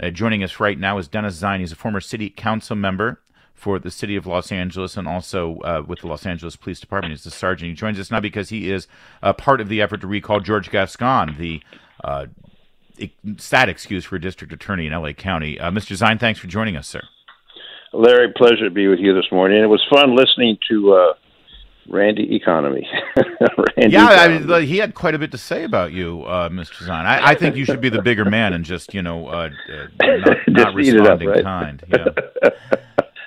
Uh, 0.00 0.08
joining 0.08 0.42
us 0.42 0.60
right 0.60 0.78
now 0.78 0.96
is 0.96 1.08
Dennis 1.08 1.38
Zine. 1.38 1.60
He's 1.60 1.72
a 1.72 1.76
former 1.76 2.00
city 2.00 2.30
council 2.30 2.74
member 2.74 3.20
for 3.62 3.78
the 3.78 3.92
city 3.92 4.16
of 4.16 4.26
Los 4.26 4.50
Angeles 4.50 4.96
and 4.96 5.06
also 5.06 5.58
uh, 5.58 5.84
with 5.86 6.00
the 6.00 6.08
Los 6.08 6.26
Angeles 6.26 6.56
Police 6.56 6.80
Department. 6.80 7.12
He's 7.12 7.22
the 7.22 7.30
sergeant. 7.30 7.68
He 7.68 7.74
joins 7.76 7.96
us 8.00 8.10
now 8.10 8.18
because 8.18 8.48
he 8.48 8.68
is 8.68 8.88
a 9.22 9.32
part 9.32 9.60
of 9.60 9.68
the 9.68 9.80
effort 9.80 10.00
to 10.00 10.08
recall 10.08 10.40
George 10.40 10.68
Gascon, 10.68 11.36
the 11.38 11.62
uh, 12.02 12.26
sad 13.36 13.68
excuse 13.68 14.04
for 14.04 14.16
a 14.16 14.20
district 14.20 14.52
attorney 14.52 14.88
in 14.88 14.92
LA 14.92 15.12
County. 15.12 15.60
Uh, 15.60 15.70
Mr. 15.70 15.96
Zine, 15.96 16.18
thanks 16.18 16.40
for 16.40 16.48
joining 16.48 16.76
us, 16.76 16.88
sir. 16.88 17.02
Larry, 17.92 18.32
pleasure 18.36 18.64
to 18.64 18.70
be 18.70 18.88
with 18.88 18.98
you 18.98 19.14
this 19.14 19.30
morning. 19.30 19.62
It 19.62 19.66
was 19.66 19.84
fun 19.94 20.16
listening 20.16 20.58
to 20.68 20.94
uh, 20.94 21.14
Randy 21.88 22.34
Economy. 22.34 22.88
Randy 23.16 23.92
yeah, 23.94 24.12
economy. 24.12 24.54
I 24.54 24.58
mean, 24.58 24.66
he 24.66 24.78
had 24.78 24.94
quite 24.94 25.14
a 25.14 25.20
bit 25.20 25.30
to 25.30 25.38
say 25.38 25.62
about 25.62 25.92
you, 25.92 26.24
uh, 26.24 26.48
Mr. 26.48 26.82
Zine. 26.82 27.04
I, 27.04 27.30
I, 27.30 27.34
think 27.36 27.54
you 27.54 27.64
should 27.64 27.80
be 27.80 27.90
the 27.90 28.02
bigger 28.02 28.24
man 28.24 28.54
and 28.54 28.64
just, 28.64 28.92
you 28.92 29.02
know, 29.02 29.28
uh, 29.28 29.50
uh 29.72 29.86
not, 30.00 30.36
not 30.48 30.74
responding 30.74 31.28
up, 31.28 31.34
right? 31.36 31.44
kind. 31.44 31.84
Yeah. 31.88 32.50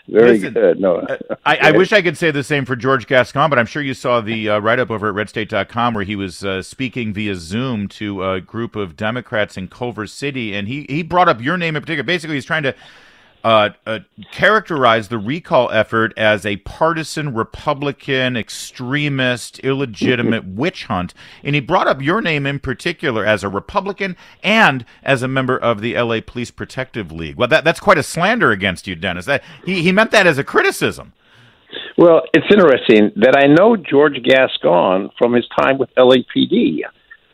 Very 0.08 0.34
Listen, 0.34 0.54
good. 0.54 0.80
No, 0.80 1.06
I, 1.46 1.58
I, 1.58 1.72
wish 1.72 1.92
I 1.92 2.02
could 2.02 2.18
say 2.18 2.30
the 2.30 2.44
same 2.44 2.66
for 2.66 2.76
George 2.76 3.08
Gascon, 3.08 3.50
but 3.50 3.58
I'm 3.58 3.66
sure 3.66 3.82
you 3.82 3.96
saw 3.96 4.22
the 4.22 4.50
uh, 4.50 4.60
write 4.60 4.78
up 4.78 4.92
over 4.92 5.10
at 5.10 5.16
RedState.com 5.16 5.96
where 5.96 6.04
he 6.04 6.16
was 6.16 6.46
uh, 6.46 6.62
speaking 6.62 7.12
via 7.12 7.36
Zoom 7.36 7.88
to 7.90 8.24
a 8.24 8.40
group 8.40 8.76
of 8.76 8.96
Democrats 8.96 9.58
in 9.58 9.68
Culver 9.68 10.06
City, 10.06 10.56
and 10.56 10.68
he 10.68 10.86
he 10.88 11.02
brought 11.02 11.28
up 11.28 11.42
your 11.42 11.58
name 11.58 11.76
in 11.76 11.82
particular. 11.82 12.04
Basically, 12.04 12.36
he's 12.36 12.46
trying 12.46 12.64
to 12.64 12.76
uh, 13.46 13.70
uh, 13.86 14.00
characterized 14.32 15.12
the 15.12 15.20
recall 15.20 15.70
effort 15.70 16.12
as 16.18 16.48
a 16.48 16.58
partisan, 16.58 17.32
Republican, 17.32 18.36
extremist, 18.36 19.60
illegitimate 19.60 20.44
witch 20.48 20.86
hunt. 20.86 21.14
And 21.44 21.54
he 21.54 21.62
brought 21.62 21.88
up 21.88 22.02
your 22.02 22.24
name 22.24 22.48
in 22.48 22.58
particular 22.58 23.24
as 23.24 23.44
a 23.44 23.48
Republican 23.48 24.18
and 24.42 24.84
as 25.04 25.22
a 25.22 25.28
member 25.28 25.60
of 25.60 25.82
the 25.82 25.96
LA 25.96 26.22
Police 26.26 26.50
Protective 26.50 27.12
League. 27.12 27.36
Well, 27.36 27.48
that, 27.50 27.64
that's 27.64 27.80
quite 27.80 28.00
a 28.00 28.04
slander 28.04 28.50
against 28.50 28.88
you, 28.88 28.96
Dennis. 28.96 29.26
That, 29.26 29.44
he, 29.64 29.84
he 29.84 29.92
meant 29.92 30.10
that 30.10 30.26
as 30.26 30.40
a 30.40 30.44
criticism. 30.44 31.14
Well, 32.00 32.24
it's 32.34 32.48
interesting 32.52 33.12
that 33.18 33.38
I 33.38 33.46
know 33.46 33.76
George 33.76 34.24
Gascon 34.24 35.12
from 35.20 35.34
his 35.34 35.48
time 35.56 35.78
with 35.78 35.94
LAPD. 35.96 36.80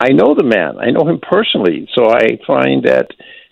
I 0.01 0.09
know 0.09 0.35
the 0.35 0.43
man, 0.43 0.77
I 0.77 0.91
know 0.91 1.07
him 1.07 1.21
personally. 1.21 1.87
So 1.95 2.09
I 2.09 2.37
find 2.45 2.83
that 2.83 3.07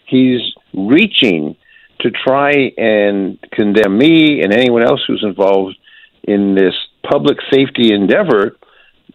he's 0.05 0.41
reaching 0.73 1.55
to 2.01 2.11
try 2.11 2.51
and 2.77 3.37
condemn 3.51 3.97
me 3.97 4.41
and 4.41 4.53
anyone 4.53 4.83
else 4.83 5.01
who's 5.07 5.23
involved 5.23 5.75
in 6.23 6.55
this 6.55 6.73
public 7.09 7.37
safety 7.51 7.93
endeavor 7.93 8.55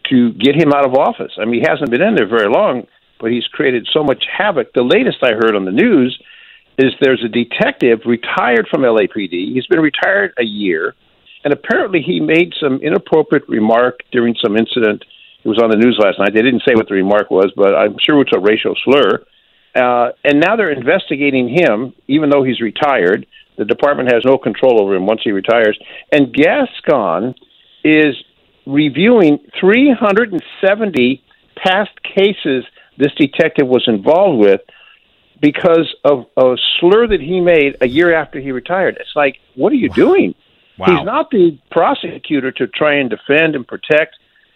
to 0.09 0.33
get 0.33 0.55
him 0.55 0.71
out 0.73 0.85
of 0.85 0.93
office. 0.93 1.31
I 1.39 1.45
mean, 1.45 1.61
he 1.61 1.67
hasn't 1.67 1.89
been 1.89 2.01
in 2.01 2.15
there 2.15 2.27
very 2.27 2.49
long, 2.49 2.87
but 3.19 3.31
he's 3.31 3.47
created 3.47 3.87
so 3.91 4.03
much 4.03 4.23
havoc. 4.31 4.73
The 4.73 4.83
latest 4.83 5.17
I 5.23 5.31
heard 5.31 5.55
on 5.55 5.65
the 5.65 5.71
news 5.71 6.19
is 6.77 6.93
there's 7.01 7.23
a 7.23 7.29
detective 7.29 8.01
retired 8.05 8.67
from 8.69 8.81
LAPD. 8.81 9.53
He's 9.53 9.67
been 9.67 9.79
retired 9.79 10.33
a 10.37 10.43
year, 10.43 10.93
and 11.43 11.53
apparently 11.53 12.01
he 12.01 12.19
made 12.19 12.53
some 12.59 12.79
inappropriate 12.81 13.47
remark 13.47 14.01
during 14.11 14.35
some 14.43 14.57
incident. 14.57 15.03
It 15.43 15.47
was 15.47 15.61
on 15.61 15.69
the 15.69 15.77
news 15.77 15.97
last 16.03 16.19
night. 16.19 16.33
They 16.33 16.41
didn't 16.41 16.63
say 16.67 16.75
what 16.75 16.87
the 16.89 16.95
remark 16.95 17.31
was, 17.31 17.51
but 17.55 17.75
I'm 17.75 17.95
sure 17.99 18.21
it's 18.21 18.35
a 18.35 18.39
racial 18.39 18.75
slur. 18.83 19.23
Uh, 19.75 20.09
and 20.23 20.39
now 20.39 20.55
they're 20.55 20.71
investigating 20.71 21.49
him, 21.49 21.93
even 22.07 22.29
though 22.29 22.43
he's 22.43 22.61
retired. 22.61 23.25
The 23.57 23.65
department 23.65 24.11
has 24.11 24.23
no 24.25 24.37
control 24.37 24.81
over 24.81 24.95
him 24.95 25.05
once 25.05 25.21
he 25.23 25.31
retires. 25.31 25.77
And 26.11 26.33
Gascon 26.33 27.35
is 27.83 28.15
reviewing 28.65 29.39
370 29.59 31.23
past 31.55 31.91
cases 32.03 32.65
this 32.97 33.13
detective 33.17 33.67
was 33.67 33.83
involved 33.87 34.39
with 34.39 34.61
because 35.41 35.93
of 36.05 36.25
a 36.37 36.55
slur 36.79 37.07
that 37.07 37.19
he 37.19 37.41
made 37.41 37.75
a 37.81 37.87
year 37.87 38.13
after 38.15 38.39
he 38.39 38.51
retired. 38.51 38.97
It's 38.99 39.15
like, 39.15 39.37
what 39.55 39.71
are 39.73 39.75
you 39.75 39.89
doing? 39.89 40.33
Wow. 40.77 40.87
He's 40.87 41.05
not 41.05 41.29
the 41.29 41.57
prosecutor 41.71 42.51
to 42.53 42.67
try 42.67 42.95
and 42.95 43.09
defend 43.09 43.55
and 43.55 43.67
protect 43.67 44.15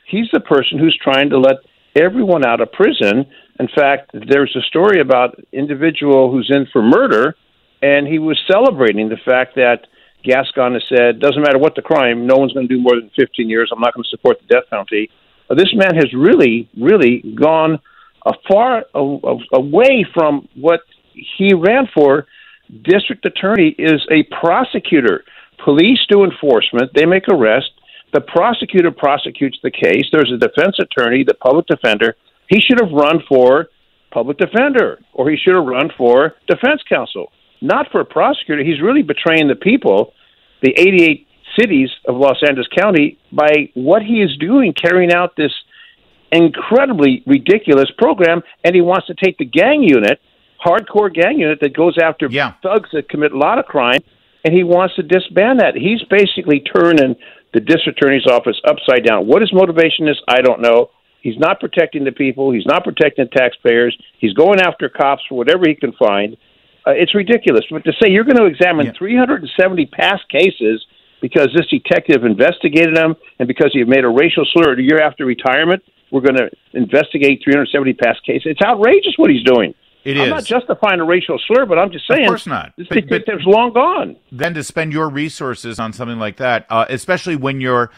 he's 0.09 0.27
the 0.33 0.39
person 0.39 0.77
who's 0.77 0.97
trying 1.01 1.29
to 1.29 1.39
let 1.39 1.57
everyone 1.95 2.45
out 2.45 2.61
of 2.61 2.71
prison. 2.71 3.25
In 3.59 3.67
fact, 3.67 4.11
there's 4.13 4.55
a 4.55 4.61
story 4.61 5.01
about 5.01 5.37
an 5.37 5.45
individual 5.51 6.31
who's 6.31 6.49
in 6.49 6.65
for 6.71 6.81
murder, 6.81 7.35
and 7.81 8.07
he 8.07 8.17
was 8.17 8.39
celebrating 8.49 9.09
the 9.09 9.17
fact 9.25 9.55
that 9.55 9.87
Gascon 10.23 10.73
has 10.73 10.83
said, 10.89 11.19
doesn't 11.19 11.41
matter 11.41 11.57
what 11.59 11.75
the 11.75 11.81
crime, 11.81 12.25
no 12.25 12.37
one's 12.37 12.53
going 12.53 12.67
to 12.67 12.73
do 12.73 12.81
more 12.81 12.95
than 12.95 13.11
15 13.17 13.49
years. 13.49 13.69
I'm 13.71 13.79
not 13.79 13.93
going 13.93 14.03
to 14.03 14.09
support 14.09 14.37
the 14.41 14.47
death 14.47 14.63
penalty. 14.69 15.09
Uh, 15.49 15.55
this 15.55 15.73
man 15.73 15.95
has 15.95 16.13
really, 16.13 16.69
really 16.79 17.23
gone 17.35 17.79
a 18.25 18.33
far 18.49 18.85
a, 18.93 18.99
a, 18.99 19.37
away 19.53 20.05
from 20.13 20.47
what 20.55 20.81
he 21.37 21.53
ran 21.53 21.87
for. 21.93 22.27
District 22.83 23.25
attorney 23.25 23.75
is 23.77 24.05
a 24.11 24.23
prosecutor. 24.39 25.23
Police 25.63 25.99
do 26.09 26.23
enforcement. 26.23 26.91
They 26.93 27.05
make 27.05 27.27
arrests. 27.29 27.71
The 28.13 28.21
prosecutor 28.21 28.91
prosecutes 28.91 29.57
the 29.63 29.71
case. 29.71 30.05
There's 30.11 30.31
a 30.31 30.37
defense 30.37 30.77
attorney, 30.79 31.23
the 31.23 31.33
public 31.33 31.67
defender. 31.67 32.15
He 32.49 32.59
should 32.59 32.79
have 32.81 32.91
run 32.91 33.21
for 33.29 33.67
public 34.11 34.37
defender, 34.37 34.99
or 35.13 35.29
he 35.29 35.37
should 35.37 35.55
have 35.55 35.65
run 35.65 35.89
for 35.95 36.35
defense 36.47 36.81
counsel, 36.89 37.31
not 37.61 37.87
for 37.91 38.01
a 38.01 38.05
prosecutor. 38.05 38.63
He's 38.63 38.81
really 38.81 39.03
betraying 39.03 39.47
the 39.47 39.55
people, 39.55 40.13
the 40.61 40.73
88 40.75 41.27
cities 41.57 41.89
of 42.07 42.15
Los 42.15 42.37
Angeles 42.45 42.67
County, 42.75 43.19
by 43.31 43.69
what 43.75 44.01
he 44.01 44.21
is 44.21 44.35
doing, 44.37 44.73
carrying 44.73 45.13
out 45.13 45.35
this 45.37 45.53
incredibly 46.31 47.23
ridiculous 47.25 47.89
program. 47.97 48.41
And 48.63 48.73
he 48.75 48.81
wants 48.81 49.07
to 49.07 49.13
take 49.13 49.37
the 49.37 49.45
gang 49.45 49.83
unit, 49.83 50.19
hardcore 50.63 51.13
gang 51.13 51.39
unit 51.39 51.59
that 51.61 51.75
goes 51.75 51.97
after 52.01 52.27
yeah. 52.29 52.53
thugs 52.63 52.89
that 52.93 53.09
commit 53.09 53.31
a 53.31 53.37
lot 53.37 53.59
of 53.59 53.65
crime, 53.65 54.01
and 54.43 54.53
he 54.53 54.63
wants 54.63 54.95
to 54.95 55.03
disband 55.03 55.59
that. 55.59 55.75
He's 55.75 56.01
basically 56.09 56.61
turning 56.61 57.15
the 57.53 57.59
district 57.59 57.99
attorney's 58.01 58.25
office 58.27 58.59
upside 58.67 59.03
down. 59.05 59.27
What 59.27 59.41
his 59.41 59.53
motivation 59.53 60.07
is, 60.07 60.17
I 60.27 60.41
don't 60.41 60.61
know. 60.61 60.89
He's 61.21 61.37
not 61.37 61.59
protecting 61.59 62.03
the 62.03 62.11
people. 62.11 62.51
He's 62.51 62.65
not 62.65 62.83
protecting 62.83 63.25
the 63.25 63.37
taxpayers. 63.37 63.97
He's 64.19 64.33
going 64.33 64.59
after 64.61 64.89
cops 64.89 65.23
for 65.27 65.35
whatever 65.35 65.63
he 65.67 65.75
can 65.75 65.93
find. 65.93 66.37
Uh, 66.87 66.91
it's 66.91 67.13
ridiculous. 67.13 67.65
But 67.69 67.83
to 67.83 67.91
say 68.01 68.09
you're 68.09 68.23
going 68.23 68.37
to 68.37 68.45
examine 68.45 68.87
yeah. 68.87 68.93
370 68.97 69.85
past 69.87 70.27
cases 70.29 70.85
because 71.21 71.49
this 71.55 71.67
detective 71.67 72.23
investigated 72.23 72.95
them 72.95 73.15
and 73.37 73.47
because 73.47 73.71
he 73.73 73.83
made 73.83 74.05
a 74.05 74.09
racial 74.09 74.45
slur 74.53 74.73
a 74.73 74.81
year 74.81 75.01
after 75.01 75.25
retirement, 75.25 75.83
we're 76.11 76.21
going 76.21 76.37
to 76.37 76.49
investigate 76.73 77.41
370 77.43 77.93
past 77.93 78.23
cases. 78.25 78.43
It's 78.45 78.61
outrageous 78.61 79.13
what 79.17 79.29
he's 79.29 79.43
doing. 79.43 79.73
It 80.05 80.17
I'm 80.17 80.23
is. 80.23 80.29
not 80.29 80.45
justifying 80.45 81.01
a 81.01 81.05
racial 81.05 81.39
slur, 81.45 81.65
but 81.65 81.77
I'm 81.77 81.91
just 81.91 82.07
saying. 82.07 82.23
Of 82.23 82.29
course 82.29 82.47
not. 82.47 82.73
This 82.77 82.87
but, 82.87 83.09
but, 83.09 83.27
long 83.45 83.73
gone. 83.73 84.15
Then 84.31 84.53
to 84.53 84.63
spend 84.63 84.93
your 84.93 85.09
resources 85.09 85.77
on 85.77 85.91
something 85.91 86.17
like 86.17 86.37
that, 86.37 86.65
uh, 86.69 86.85
especially 86.89 87.35
when 87.35 87.59
you're 87.59 87.91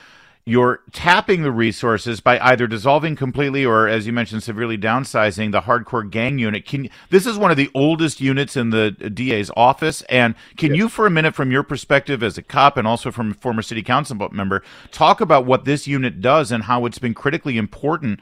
you're 0.45 0.81
tapping 0.91 1.43
the 1.43 1.51
resources 1.51 2.19
by 2.19 2.39
either 2.39 2.65
dissolving 2.65 3.15
completely 3.15 3.63
or, 3.63 3.87
as 3.87 4.07
you 4.07 4.13
mentioned, 4.13 4.41
severely 4.41 4.77
downsizing 4.77 5.51
the 5.51 5.61
hardcore 5.61 6.09
gang 6.09 6.39
unit. 6.39 6.65
Can 6.65 6.89
this 7.09 7.27
is 7.27 7.37
one 7.37 7.51
of 7.51 7.57
the 7.57 7.69
oldest 7.75 8.19
units 8.19 8.57
in 8.57 8.71
the 8.71 8.95
uh, 9.03 9.09
DA's 9.09 9.51
office, 9.55 10.01
and 10.03 10.35
can 10.57 10.73
you, 10.73 10.89
for 10.89 11.05
a 11.05 11.11
minute, 11.11 11.35
from 11.35 11.51
your 11.51 11.63
perspective 11.63 12.23
as 12.23 12.37
a 12.37 12.41
cop 12.41 12.77
and 12.77 12.87
also 12.87 13.11
from 13.11 13.31
a 13.31 13.35
former 13.35 13.61
city 13.61 13.83
council 13.83 14.17
member, 14.31 14.63
talk 14.91 15.21
about 15.21 15.45
what 15.45 15.65
this 15.65 15.87
unit 15.87 16.21
does 16.21 16.51
and 16.51 16.63
how 16.63 16.85
it's 16.85 16.99
been 16.99 17.13
critically 17.13 17.57
important 17.57 18.19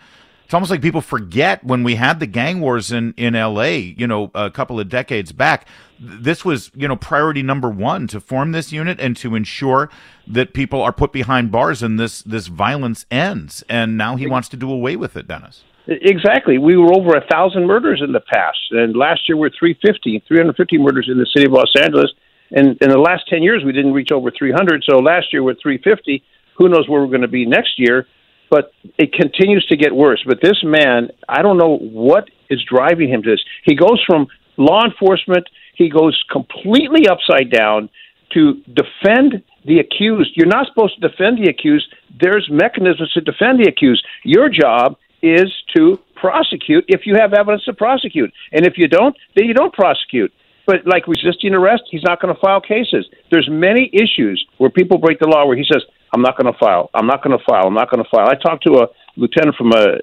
it's 0.49 0.53
almost 0.55 0.71
like 0.71 0.81
people 0.81 1.01
forget 1.01 1.63
when 1.63 1.83
we 1.83 1.93
had 1.93 2.19
the 2.19 2.25
gang 2.25 2.59
wars 2.59 2.91
in 2.91 3.13
in 3.17 3.35
LA, 3.35 3.65
you 3.65 4.07
know, 4.07 4.31
a 4.33 4.49
couple 4.49 4.79
of 4.79 4.89
decades 4.89 5.31
back. 5.31 5.67
This 5.99 6.45
was, 6.45 6.71
you 6.75 6.87
know, 6.87 6.95
priority 6.95 7.43
number 7.43 7.69
1 7.69 8.07
to 8.07 8.19
form 8.19 8.51
this 8.51 8.71
unit 8.71 8.99
and 8.99 9.17
to 9.17 9.35
ensure 9.35 9.89
that 10.27 10.53
people 10.53 10.81
are 10.81 10.93
put 10.93 11.11
behind 11.11 11.51
bars 11.51 11.83
and 11.83 11.99
this 11.99 12.21
this 12.21 12.47
violence 12.47 13.05
ends. 13.11 13.63
And 13.69 13.97
now 13.97 14.15
he 14.15 14.27
wants 14.27 14.49
to 14.49 14.57
do 14.57 14.71
away 14.71 14.95
with 14.95 15.17
it, 15.17 15.27
Dennis. 15.27 15.63
Exactly. 15.87 16.57
We 16.57 16.77
were 16.77 16.93
over 16.93 17.15
a 17.15 17.25
thousand 17.31 17.65
murders 17.65 18.01
in 18.03 18.11
the 18.11 18.19
past, 18.19 18.59
and 18.71 18.95
last 18.95 19.27
year 19.27 19.35
we're 19.37 19.49
350, 19.49 20.23
350 20.27 20.77
murders 20.77 21.09
in 21.11 21.17
the 21.17 21.25
city 21.33 21.47
of 21.47 21.51
Los 21.51 21.73
Angeles. 21.81 22.11
And 22.51 22.77
in 22.81 22.89
the 22.89 22.97
last 22.97 23.27
10 23.27 23.43
years, 23.43 23.63
we 23.63 23.71
didn't 23.71 23.93
reach 23.93 24.11
over 24.11 24.31
300. 24.31 24.83
So 24.87 24.97
last 24.97 25.33
year 25.33 25.43
we're 25.43 25.55
350. 25.55 26.23
Who 26.57 26.69
knows 26.69 26.87
where 26.87 27.01
we're 27.01 27.07
going 27.07 27.21
to 27.21 27.27
be 27.27 27.45
next 27.45 27.77
year? 27.77 28.07
but 28.49 28.71
it 28.97 29.13
continues 29.13 29.65
to 29.67 29.77
get 29.77 29.93
worse. 29.93 30.23
But 30.25 30.39
this 30.41 30.59
man, 30.63 31.09
I 31.27 31.41
don't 31.41 31.57
know 31.57 31.77
what 31.77 32.29
is 32.49 32.63
driving 32.63 33.09
him 33.09 33.21
to 33.23 33.31
this. 33.31 33.43
He 33.63 33.75
goes 33.75 34.03
from 34.05 34.27
law 34.57 34.83
enforcement, 34.83 35.47
he 35.79 35.89
goes 35.89 36.21
completely 36.29 37.07
upside 37.07 37.49
down 37.49 37.89
to 38.33 38.61
defend 38.75 39.41
the 39.65 39.79
accused. 39.79 40.31
You're 40.35 40.53
not 40.57 40.67
supposed 40.67 40.99
to 40.99 41.07
defend 41.07 41.39
the 41.39 41.49
accused. 41.49 41.87
There's 42.21 42.47
mechanisms 42.51 43.11
to 43.13 43.21
defend 43.21 43.59
the 43.59 43.67
accused. 43.67 44.05
Your 44.23 44.49
job 44.49 44.97
is 45.23 45.49
to 45.75 45.97
prosecute 46.15 46.83
if 46.87 47.01
you 47.05 47.15
have 47.15 47.33
evidence 47.33 47.63
to 47.63 47.73
prosecute. 47.73 48.31
And 48.51 48.67
if 48.67 48.73
you 48.77 48.87
don't, 48.87 49.15
then 49.35 49.45
you 49.45 49.53
don't 49.53 49.73
prosecute. 49.73 50.31
But 50.67 50.85
like 50.85 51.07
resisting 51.07 51.55
arrest, 51.55 51.83
he's 51.89 52.03
not 52.03 52.21
going 52.21 52.35
to 52.35 52.39
file 52.39 52.61
cases. 52.61 53.07
There's 53.31 53.49
many 53.49 53.89
issues 53.93 54.45
where 54.57 54.69
people 54.69 54.97
break 54.99 55.19
the 55.19 55.27
law 55.27 55.47
where 55.47 55.57
he 55.57 55.63
says, 55.63 55.81
I'm 56.13 56.21
not 56.21 56.37
going 56.37 56.51
to 56.51 56.59
file. 56.59 56.89
I'm 56.93 57.07
not 57.07 57.23
going 57.23 57.37
to 57.37 57.43
file. 57.49 57.67
I'm 57.67 57.73
not 57.73 57.89
going 57.89 58.03
to 58.03 58.09
file. 58.09 58.27
I 58.29 58.35
talked 58.35 58.65
to 58.67 58.83
a 58.83 58.87
lieutenant 59.15 59.55
from 59.55 59.71
a 59.71 59.97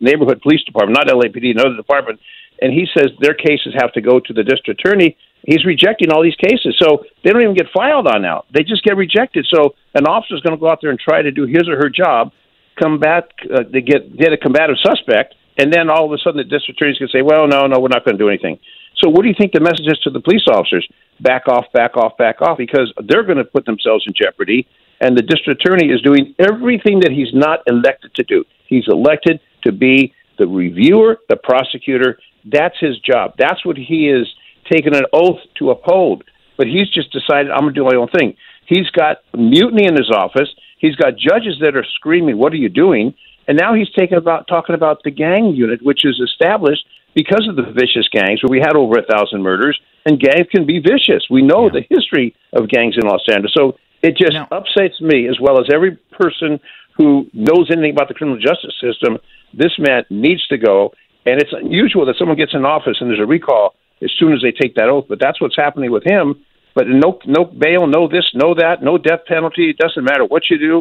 neighborhood 0.00 0.42
police 0.42 0.62
department, 0.64 0.98
not 0.98 1.06
LAPD, 1.06 1.52
another 1.52 1.76
department, 1.76 2.20
and 2.60 2.72
he 2.72 2.86
says 2.96 3.10
their 3.20 3.34
cases 3.34 3.74
have 3.78 3.92
to 3.92 4.00
go 4.00 4.20
to 4.20 4.32
the 4.32 4.42
district 4.42 4.80
attorney. 4.80 5.16
He's 5.44 5.64
rejecting 5.64 6.10
all 6.10 6.22
these 6.22 6.36
cases, 6.36 6.76
so 6.80 7.04
they 7.24 7.30
don't 7.30 7.42
even 7.42 7.54
get 7.54 7.66
filed 7.74 8.06
on 8.06 8.22
now. 8.22 8.44
They 8.54 8.62
just 8.62 8.84
get 8.84 8.96
rejected. 8.96 9.46
So 9.52 9.74
an 9.94 10.06
officer 10.06 10.36
is 10.36 10.40
going 10.40 10.54
to 10.54 10.60
go 10.60 10.70
out 10.70 10.78
there 10.80 10.90
and 10.90 10.98
try 10.98 11.22
to 11.22 11.30
do 11.32 11.46
his 11.46 11.68
or 11.68 11.76
her 11.76 11.90
job, 11.90 12.32
combat, 12.80 13.28
uh, 13.52 13.64
they 13.70 13.80
get 13.80 14.16
get 14.16 14.32
a 14.32 14.38
combative 14.38 14.76
suspect, 14.82 15.34
and 15.58 15.72
then 15.72 15.90
all 15.90 16.06
of 16.06 16.12
a 16.12 16.18
sudden 16.18 16.38
the 16.38 16.44
district 16.44 16.80
attorney 16.80 16.92
is 16.92 16.98
going 16.98 17.08
to 17.08 17.18
say, 17.18 17.22
"Well, 17.22 17.48
no, 17.48 17.66
no, 17.66 17.80
we're 17.80 17.88
not 17.88 18.04
going 18.04 18.16
to 18.16 18.22
do 18.22 18.28
anything." 18.28 18.58
So 19.02 19.10
what 19.10 19.22
do 19.22 19.28
you 19.28 19.34
think 19.36 19.52
the 19.52 19.60
message 19.60 19.86
is 19.86 19.98
to 20.04 20.10
the 20.10 20.20
police 20.20 20.46
officers? 20.48 20.86
Back 21.20 21.48
off, 21.48 21.66
back 21.72 21.96
off, 21.96 22.16
back 22.16 22.40
off, 22.40 22.56
because 22.56 22.92
they're 23.08 23.24
going 23.24 23.38
to 23.38 23.44
put 23.44 23.66
themselves 23.66 24.04
in 24.06 24.14
jeopardy 24.14 24.68
and 25.02 25.18
the 25.18 25.22
district 25.22 25.60
attorney 25.60 25.88
is 25.92 26.00
doing 26.00 26.34
everything 26.38 27.00
that 27.00 27.10
he's 27.10 27.34
not 27.34 27.60
elected 27.66 28.14
to 28.14 28.22
do. 28.22 28.44
He's 28.68 28.84
elected 28.86 29.40
to 29.64 29.72
be 29.72 30.14
the 30.38 30.46
reviewer, 30.46 31.18
the 31.28 31.36
prosecutor. 31.36 32.18
That's 32.44 32.78
his 32.80 32.98
job. 32.98 33.34
That's 33.38 33.64
what 33.64 33.76
he 33.76 34.08
is 34.08 34.28
taken 34.70 34.94
an 34.94 35.04
oath 35.12 35.40
to 35.58 35.70
uphold. 35.70 36.24
But 36.56 36.66
he's 36.66 36.88
just 36.90 37.12
decided, 37.12 37.50
I'm 37.50 37.62
going 37.62 37.74
to 37.74 37.80
do 37.80 37.84
my 37.84 37.96
own 37.96 38.08
thing. 38.08 38.36
He's 38.66 38.88
got 38.90 39.18
mutiny 39.34 39.86
in 39.86 39.94
his 39.94 40.10
office. 40.10 40.48
He's 40.78 40.96
got 40.96 41.16
judges 41.16 41.58
that 41.60 41.76
are 41.76 41.86
screaming, 41.94 42.38
"What 42.38 42.52
are 42.52 42.56
you 42.56 42.68
doing?" 42.68 43.14
And 43.48 43.58
now 43.58 43.74
he's 43.74 43.90
taking 43.90 44.18
about 44.18 44.46
talking 44.46 44.74
about 44.74 45.02
the 45.02 45.10
gang 45.10 45.54
unit, 45.54 45.80
which 45.82 46.04
is 46.04 46.20
established 46.20 46.84
because 47.14 47.46
of 47.48 47.56
the 47.56 47.70
vicious 47.72 48.08
gangs, 48.08 48.42
where 48.42 48.50
we 48.50 48.60
had 48.60 48.76
over 48.76 48.98
a 48.98 49.02
thousand 49.02 49.42
murders, 49.42 49.78
and 50.06 50.20
gangs 50.20 50.46
can 50.50 50.66
be 50.66 50.78
vicious. 50.78 51.26
We 51.30 51.42
know 51.42 51.64
yeah. 51.64 51.80
the 51.80 51.94
history 51.94 52.34
of 52.52 52.68
gangs 52.68 52.96
in 52.96 53.06
Los 53.06 53.24
Angeles. 53.28 53.52
So 53.56 53.78
it 54.02 54.16
just 54.16 54.32
now, 54.32 54.48
upsets 54.50 55.00
me 55.00 55.28
as 55.28 55.38
well 55.40 55.60
as 55.60 55.66
every 55.72 55.96
person 56.12 56.60
who 56.96 57.26
knows 57.32 57.70
anything 57.70 57.92
about 57.92 58.08
the 58.08 58.14
criminal 58.14 58.38
justice 58.38 58.74
system. 58.80 59.18
This 59.54 59.72
man 59.78 60.04
needs 60.10 60.46
to 60.48 60.58
go, 60.58 60.92
and 61.26 61.40
it's 61.40 61.52
unusual 61.52 62.06
that 62.06 62.16
someone 62.18 62.36
gets 62.36 62.54
in 62.54 62.64
office 62.64 62.96
and 63.00 63.08
there's 63.10 63.20
a 63.20 63.26
recall 63.26 63.74
as 64.02 64.10
soon 64.18 64.32
as 64.32 64.42
they 64.42 64.52
take 64.52 64.74
that 64.74 64.88
oath. 64.88 65.06
But 65.08 65.20
that's 65.20 65.40
what's 65.40 65.56
happening 65.56 65.90
with 65.90 66.04
him. 66.04 66.44
But 66.74 66.88
no, 66.88 67.18
no 67.26 67.44
bail, 67.44 67.86
no 67.86 68.08
this, 68.08 68.30
no 68.34 68.54
that, 68.54 68.82
no 68.82 68.98
death 68.98 69.20
penalty. 69.26 69.70
It 69.70 69.78
doesn't 69.78 70.02
matter 70.02 70.24
what 70.24 70.48
you 70.50 70.58
do. 70.58 70.78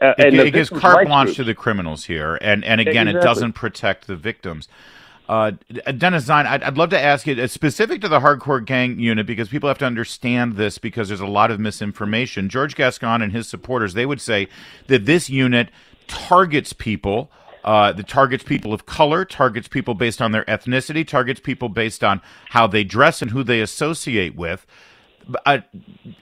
Uh, 0.00 0.14
it, 0.18 0.26
and 0.26 0.36
it 0.36 0.52
gives 0.52 0.70
carte 0.70 1.06
blanche 1.06 1.34
to 1.34 1.44
the 1.44 1.54
criminals 1.54 2.04
here, 2.04 2.38
and 2.40 2.64
and 2.64 2.80
again, 2.80 3.08
exactly. 3.08 3.18
it 3.18 3.22
doesn't 3.22 3.52
protect 3.54 4.06
the 4.06 4.14
victims. 4.14 4.68
Uh, 5.28 5.52
Dennis 5.96 6.26
Zine, 6.26 6.44
I'd, 6.44 6.62
I'd, 6.64 6.76
love 6.76 6.90
to 6.90 7.00
ask 7.00 7.24
you, 7.24 7.46
specific 7.46 8.00
to 8.00 8.08
the 8.08 8.18
hardcore 8.18 8.64
gang 8.64 8.98
unit, 8.98 9.26
because 9.26 9.48
people 9.48 9.68
have 9.68 9.78
to 9.78 9.84
understand 9.84 10.54
this 10.54 10.78
because 10.78 11.06
there's 11.06 11.20
a 11.20 11.26
lot 11.26 11.52
of 11.52 11.60
misinformation. 11.60 12.48
George 12.48 12.74
Gascon 12.74 13.22
and 13.22 13.32
his 13.32 13.48
supporters, 13.48 13.94
they 13.94 14.06
would 14.06 14.20
say 14.20 14.48
that 14.88 15.06
this 15.06 15.30
unit 15.30 15.68
targets 16.08 16.72
people. 16.72 17.30
Uh, 17.62 17.92
that 17.92 18.08
targets 18.08 18.42
people 18.42 18.72
of 18.72 18.86
color, 18.86 19.24
targets 19.24 19.68
people 19.68 19.92
based 19.92 20.22
on 20.22 20.32
their 20.32 20.44
ethnicity, 20.46 21.06
targets 21.06 21.40
people 21.40 21.68
based 21.68 22.02
on 22.02 22.22
how 22.50 22.66
they 22.66 22.82
dress 22.82 23.20
and 23.20 23.32
who 23.32 23.42
they 23.42 23.60
associate 23.60 24.34
with. 24.34 24.66
Uh, 25.44 25.58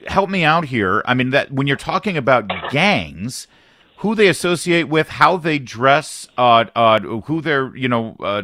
help 0.07 0.29
me 0.29 0.43
out 0.43 0.65
here. 0.65 1.01
I 1.05 1.13
mean, 1.13 1.29
that 1.29 1.49
when 1.51 1.65
you're 1.65 1.77
talking 1.77 2.17
about 2.17 2.51
gangs, 2.71 3.47
who 3.99 4.15
they 4.15 4.27
associate 4.27 4.85
with, 4.85 5.09
how 5.09 5.35
they 5.35 5.59
dress, 5.59 6.27
uh, 6.37 6.65
uh, 6.73 6.99
who 6.99 7.41
they're 7.41 7.75
you 7.75 7.89
know 7.89 8.15
uh, 8.21 8.43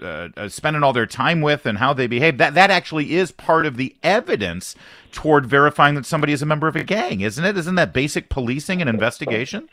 uh, 0.00 0.28
uh, 0.36 0.48
spending 0.48 0.84
all 0.84 0.92
their 0.92 1.06
time 1.06 1.40
with, 1.40 1.66
and 1.66 1.78
how 1.78 1.92
they 1.92 2.06
behave. 2.06 2.38
That 2.38 2.54
that 2.54 2.70
actually 2.70 3.14
is 3.14 3.32
part 3.32 3.66
of 3.66 3.76
the 3.76 3.96
evidence 4.04 4.76
toward 5.10 5.46
verifying 5.46 5.96
that 5.96 6.06
somebody 6.06 6.32
is 6.32 6.42
a 6.42 6.46
member 6.46 6.68
of 6.68 6.76
a 6.76 6.84
gang, 6.84 7.22
isn't 7.22 7.44
it? 7.44 7.56
Isn't 7.56 7.74
that 7.74 7.92
basic 7.92 8.28
policing 8.28 8.80
and 8.80 8.88
investigation? 8.88 9.68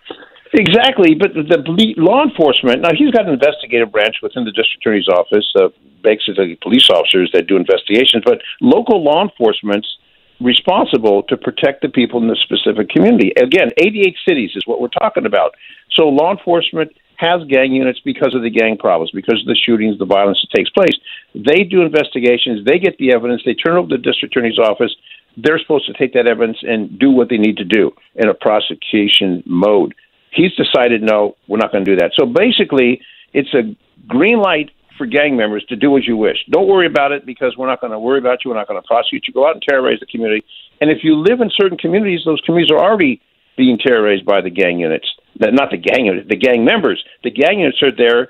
Exactly, 0.53 1.15
but 1.15 1.33
the 1.33 1.93
law 1.97 2.23
enforcement 2.23 2.81
now 2.81 2.91
he's 2.93 3.11
got 3.11 3.25
an 3.25 3.33
investigative 3.33 3.91
branch 3.91 4.17
within 4.21 4.43
the 4.43 4.51
district 4.51 4.83
attorney's 4.85 5.07
office, 5.07 5.49
uh, 5.55 5.69
basically 6.03 6.57
police 6.61 6.89
officers 6.89 7.31
that 7.33 7.47
do 7.47 7.55
investigations. 7.55 8.23
But 8.25 8.41
local 8.59 9.01
law 9.01 9.23
enforcement's 9.23 9.87
responsible 10.41 11.23
to 11.23 11.37
protect 11.37 11.81
the 11.81 11.89
people 11.89 12.21
in 12.21 12.27
the 12.27 12.35
specific 12.35 12.89
community. 12.89 13.31
Again, 13.37 13.69
88 13.77 14.15
cities 14.27 14.51
is 14.55 14.65
what 14.65 14.81
we're 14.81 14.89
talking 14.89 15.25
about. 15.25 15.55
So 15.91 16.09
law 16.09 16.31
enforcement 16.31 16.91
has 17.17 17.43
gang 17.47 17.71
units 17.71 17.99
because 18.03 18.33
of 18.33 18.41
the 18.41 18.49
gang 18.49 18.77
problems, 18.77 19.11
because 19.11 19.39
of 19.39 19.45
the 19.45 19.55
shootings, 19.55 19.99
the 19.99 20.05
violence 20.05 20.41
that 20.41 20.57
takes 20.57 20.71
place. 20.71 20.97
They 21.35 21.63
do 21.63 21.83
investigations, 21.83 22.65
they 22.65 22.79
get 22.79 22.97
the 22.97 23.13
evidence, 23.13 23.43
they 23.45 23.53
turn 23.53 23.77
over 23.77 23.87
to 23.89 23.97
the 23.97 24.01
district 24.01 24.35
attorney's 24.35 24.57
office. 24.57 24.95
They're 25.37 25.59
supposed 25.59 25.85
to 25.85 25.93
take 25.93 26.13
that 26.13 26.27
evidence 26.27 26.57
and 26.63 26.99
do 26.99 27.11
what 27.11 27.29
they 27.29 27.37
need 27.37 27.57
to 27.57 27.63
do 27.63 27.91
in 28.15 28.27
a 28.27 28.33
prosecution 28.33 29.43
mode. 29.45 29.93
He's 30.31 30.51
decided, 30.53 31.01
no, 31.03 31.35
we're 31.47 31.57
not 31.57 31.71
going 31.71 31.85
to 31.85 31.91
do 31.91 31.97
that. 31.97 32.11
So 32.17 32.25
basically, 32.25 33.01
it's 33.33 33.53
a 33.53 33.75
green 34.07 34.39
light 34.39 34.71
for 34.97 35.05
gang 35.05 35.35
members 35.35 35.63
to 35.69 35.75
do 35.75 35.97
as 35.97 36.07
you 36.07 36.15
wish. 36.15 36.37
Don't 36.49 36.67
worry 36.67 36.87
about 36.87 37.11
it 37.11 37.25
because 37.25 37.55
we're 37.57 37.67
not 37.67 37.81
going 37.81 37.91
to 37.91 37.99
worry 37.99 38.19
about 38.19 38.39
you. 38.43 38.51
We're 38.51 38.57
not 38.57 38.67
going 38.67 38.81
to 38.81 38.87
prosecute 38.87 39.25
you. 39.27 39.33
Go 39.33 39.47
out 39.47 39.55
and 39.55 39.63
terrorize 39.67 39.99
the 39.99 40.05
community. 40.05 40.45
And 40.79 40.89
if 40.89 40.99
you 41.03 41.15
live 41.15 41.41
in 41.41 41.49
certain 41.53 41.77
communities, 41.77 42.21
those 42.25 42.41
communities 42.45 42.71
are 42.71 42.79
already 42.79 43.21
being 43.57 43.77
terrorized 43.77 44.25
by 44.25 44.41
the 44.41 44.49
gang 44.49 44.79
units. 44.79 45.07
Not 45.39 45.71
the 45.71 45.77
gang 45.77 46.05
units, 46.05 46.29
the 46.29 46.37
gang 46.37 46.63
members. 46.63 47.03
The 47.23 47.31
gang 47.31 47.59
units 47.59 47.81
are 47.81 47.95
there 47.95 48.29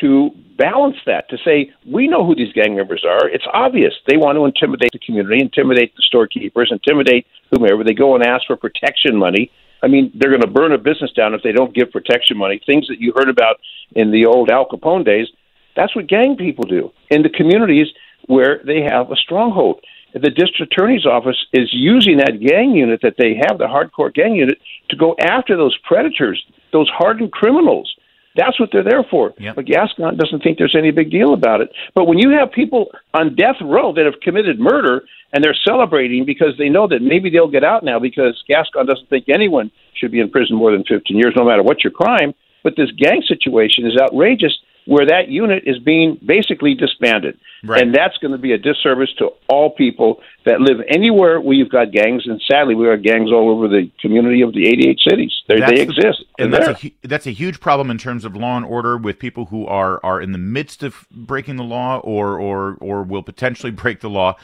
to 0.00 0.30
balance 0.56 0.96
that, 1.06 1.28
to 1.30 1.38
say, 1.44 1.72
we 1.86 2.08
know 2.08 2.24
who 2.24 2.34
these 2.34 2.52
gang 2.52 2.76
members 2.76 3.04
are. 3.08 3.28
It's 3.28 3.46
obvious. 3.52 3.94
They 4.06 4.16
want 4.16 4.36
to 4.36 4.44
intimidate 4.44 4.92
the 4.92 4.98
community, 4.98 5.40
intimidate 5.40 5.94
the 5.96 6.02
storekeepers, 6.02 6.70
intimidate 6.70 7.26
whomever. 7.50 7.84
They 7.84 7.94
go 7.94 8.14
and 8.14 8.24
ask 8.24 8.46
for 8.46 8.56
protection 8.56 9.16
money. 9.16 9.50
I 9.82 9.86
mean, 9.86 10.12
they're 10.14 10.30
going 10.30 10.42
to 10.42 10.48
burn 10.48 10.72
a 10.72 10.78
business 10.78 11.12
down 11.12 11.34
if 11.34 11.42
they 11.42 11.52
don't 11.52 11.74
give 11.74 11.90
protection 11.90 12.36
money. 12.36 12.60
Things 12.64 12.88
that 12.88 13.00
you 13.00 13.12
heard 13.16 13.28
about 13.28 13.56
in 13.94 14.10
the 14.10 14.26
old 14.26 14.50
Al 14.50 14.66
Capone 14.66 15.04
days. 15.04 15.28
That's 15.76 15.94
what 15.94 16.08
gang 16.08 16.36
people 16.36 16.64
do 16.64 16.92
in 17.10 17.22
the 17.22 17.28
communities 17.28 17.86
where 18.26 18.60
they 18.64 18.82
have 18.82 19.10
a 19.10 19.16
stronghold. 19.16 19.80
The 20.12 20.30
district 20.30 20.72
attorney's 20.72 21.06
office 21.06 21.36
is 21.52 21.68
using 21.72 22.16
that 22.16 22.40
gang 22.40 22.70
unit 22.70 23.00
that 23.02 23.16
they 23.18 23.34
have, 23.46 23.58
the 23.58 23.66
hardcore 23.66 24.12
gang 24.12 24.34
unit, 24.34 24.58
to 24.90 24.96
go 24.96 25.14
after 25.20 25.56
those 25.56 25.76
predators, 25.86 26.42
those 26.72 26.88
hardened 26.88 27.30
criminals. 27.32 27.94
That's 28.38 28.58
what 28.60 28.70
they're 28.72 28.84
there 28.84 29.02
for. 29.10 29.34
Yep. 29.38 29.56
But 29.56 29.66
Gascon 29.66 30.16
doesn't 30.16 30.44
think 30.44 30.58
there's 30.58 30.76
any 30.78 30.92
big 30.92 31.10
deal 31.10 31.34
about 31.34 31.60
it. 31.60 31.70
But 31.94 32.06
when 32.06 32.18
you 32.18 32.30
have 32.38 32.52
people 32.52 32.86
on 33.12 33.34
death 33.34 33.56
row 33.60 33.92
that 33.92 34.04
have 34.04 34.20
committed 34.22 34.60
murder 34.60 35.02
and 35.32 35.42
they're 35.42 35.58
celebrating 35.66 36.24
because 36.24 36.54
they 36.56 36.68
know 36.68 36.86
that 36.86 37.02
maybe 37.02 37.30
they'll 37.30 37.50
get 37.50 37.64
out 37.64 37.84
now 37.84 37.98
because 37.98 38.40
Gascon 38.48 38.86
doesn't 38.86 39.10
think 39.10 39.28
anyone 39.28 39.72
should 39.94 40.12
be 40.12 40.20
in 40.20 40.30
prison 40.30 40.56
more 40.56 40.70
than 40.70 40.84
15 40.84 41.16
years, 41.18 41.34
no 41.36 41.44
matter 41.44 41.64
what 41.64 41.82
your 41.82 41.90
crime. 41.90 42.32
But 42.62 42.74
this 42.76 42.90
gang 42.92 43.22
situation 43.26 43.84
is 43.84 43.98
outrageous 44.00 44.56
where 44.88 45.04
that 45.04 45.28
unit 45.28 45.64
is 45.66 45.78
being 45.78 46.18
basically 46.24 46.74
disbanded. 46.74 47.38
Right. 47.62 47.82
And 47.82 47.94
that's 47.94 48.16
going 48.18 48.32
to 48.32 48.38
be 48.38 48.52
a 48.52 48.58
disservice 48.58 49.10
to 49.18 49.28
all 49.46 49.68
people 49.68 50.22
that 50.46 50.62
live 50.62 50.78
anywhere 50.88 51.42
where 51.42 51.54
you've 51.54 51.68
got 51.68 51.92
gangs. 51.92 52.22
And 52.26 52.40
sadly, 52.50 52.74
we 52.74 52.86
have 52.86 53.02
gangs 53.02 53.30
all 53.30 53.50
over 53.50 53.68
the 53.68 53.90
community 54.00 54.40
of 54.40 54.54
the 54.54 54.66
88 54.66 54.98
cities. 55.06 55.32
They're, 55.46 55.60
they 55.60 55.82
exist. 55.82 56.24
and 56.38 56.54
that's 56.54 56.80
there. 56.80 56.92
a 57.02 57.06
that's 57.06 57.26
a 57.26 57.32
huge 57.32 57.60
problem 57.60 57.90
in 57.90 57.98
terms 57.98 58.24
of 58.24 58.34
law 58.34 58.56
and 58.56 58.64
order 58.64 58.96
with 58.96 59.18
people 59.18 59.46
who 59.46 59.66
are 59.66 60.00
are 60.02 60.22
in 60.22 60.32
the 60.32 60.38
midst 60.38 60.82
of 60.82 61.06
breaking 61.10 61.56
the 61.56 61.64
law 61.64 61.98
or 61.98 62.40
or 62.40 62.78
or 62.80 63.02
will 63.02 63.22
potentially 63.22 63.70
break 63.82 64.00
the 64.00 64.08
law 64.08 64.36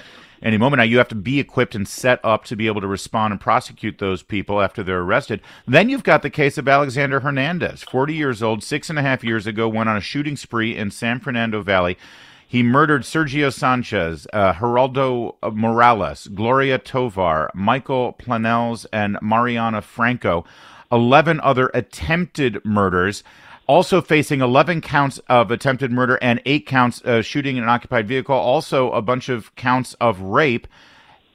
any 0.44 0.58
moment. 0.58 0.78
Now 0.78 0.84
you 0.84 0.98
have 0.98 1.08
to 1.08 1.14
be 1.16 1.40
equipped 1.40 1.74
and 1.74 1.88
set 1.88 2.20
up 2.22 2.44
to 2.44 2.56
be 2.56 2.68
able 2.68 2.82
to 2.82 2.86
respond 2.86 3.32
and 3.32 3.40
prosecute 3.40 3.98
those 3.98 4.22
people 4.22 4.60
after 4.60 4.82
they're 4.82 5.00
arrested. 5.00 5.40
Then 5.66 5.88
you've 5.88 6.04
got 6.04 6.22
the 6.22 6.30
case 6.30 6.58
of 6.58 6.68
Alexander 6.68 7.20
Hernandez, 7.20 7.82
forty 7.82 8.14
years 8.14 8.42
old, 8.42 8.62
six 8.62 8.90
and 8.90 8.98
a 8.98 9.02
half 9.02 9.24
years 9.24 9.46
ago, 9.46 9.68
went 9.68 9.88
on 9.88 9.96
a 9.96 10.00
shooting 10.02 10.36
spree 10.36 10.76
in 10.76 10.90
San 10.90 11.18
Fernando 11.18 11.62
Valley. 11.62 11.98
He 12.46 12.62
murdered 12.62 13.02
Sergio 13.02 13.52
Sanchez, 13.52 14.28
uh, 14.32 14.52
Geraldo 14.52 15.34
Morales, 15.52 16.28
Gloria 16.28 16.78
Tovar, 16.78 17.50
Michael 17.52 18.14
Planels, 18.16 18.86
and 18.92 19.18
Mariana 19.20 19.82
Franco. 19.82 20.44
11 20.92 21.40
other 21.40 21.70
attempted 21.74 22.64
murders. 22.64 23.24
Also 23.66 24.00
facing 24.02 24.40
11 24.40 24.80
counts 24.82 25.18
of 25.28 25.50
attempted 25.50 25.90
murder 25.90 26.18
and 26.20 26.40
8 26.44 26.66
counts 26.66 27.00
of 27.00 27.24
shooting 27.24 27.56
in 27.56 27.62
an 27.62 27.68
occupied 27.68 28.06
vehicle. 28.06 28.34
Also 28.36 28.90
a 28.92 29.00
bunch 29.00 29.28
of 29.28 29.54
counts 29.56 29.94
of 30.00 30.20
rape. 30.20 30.66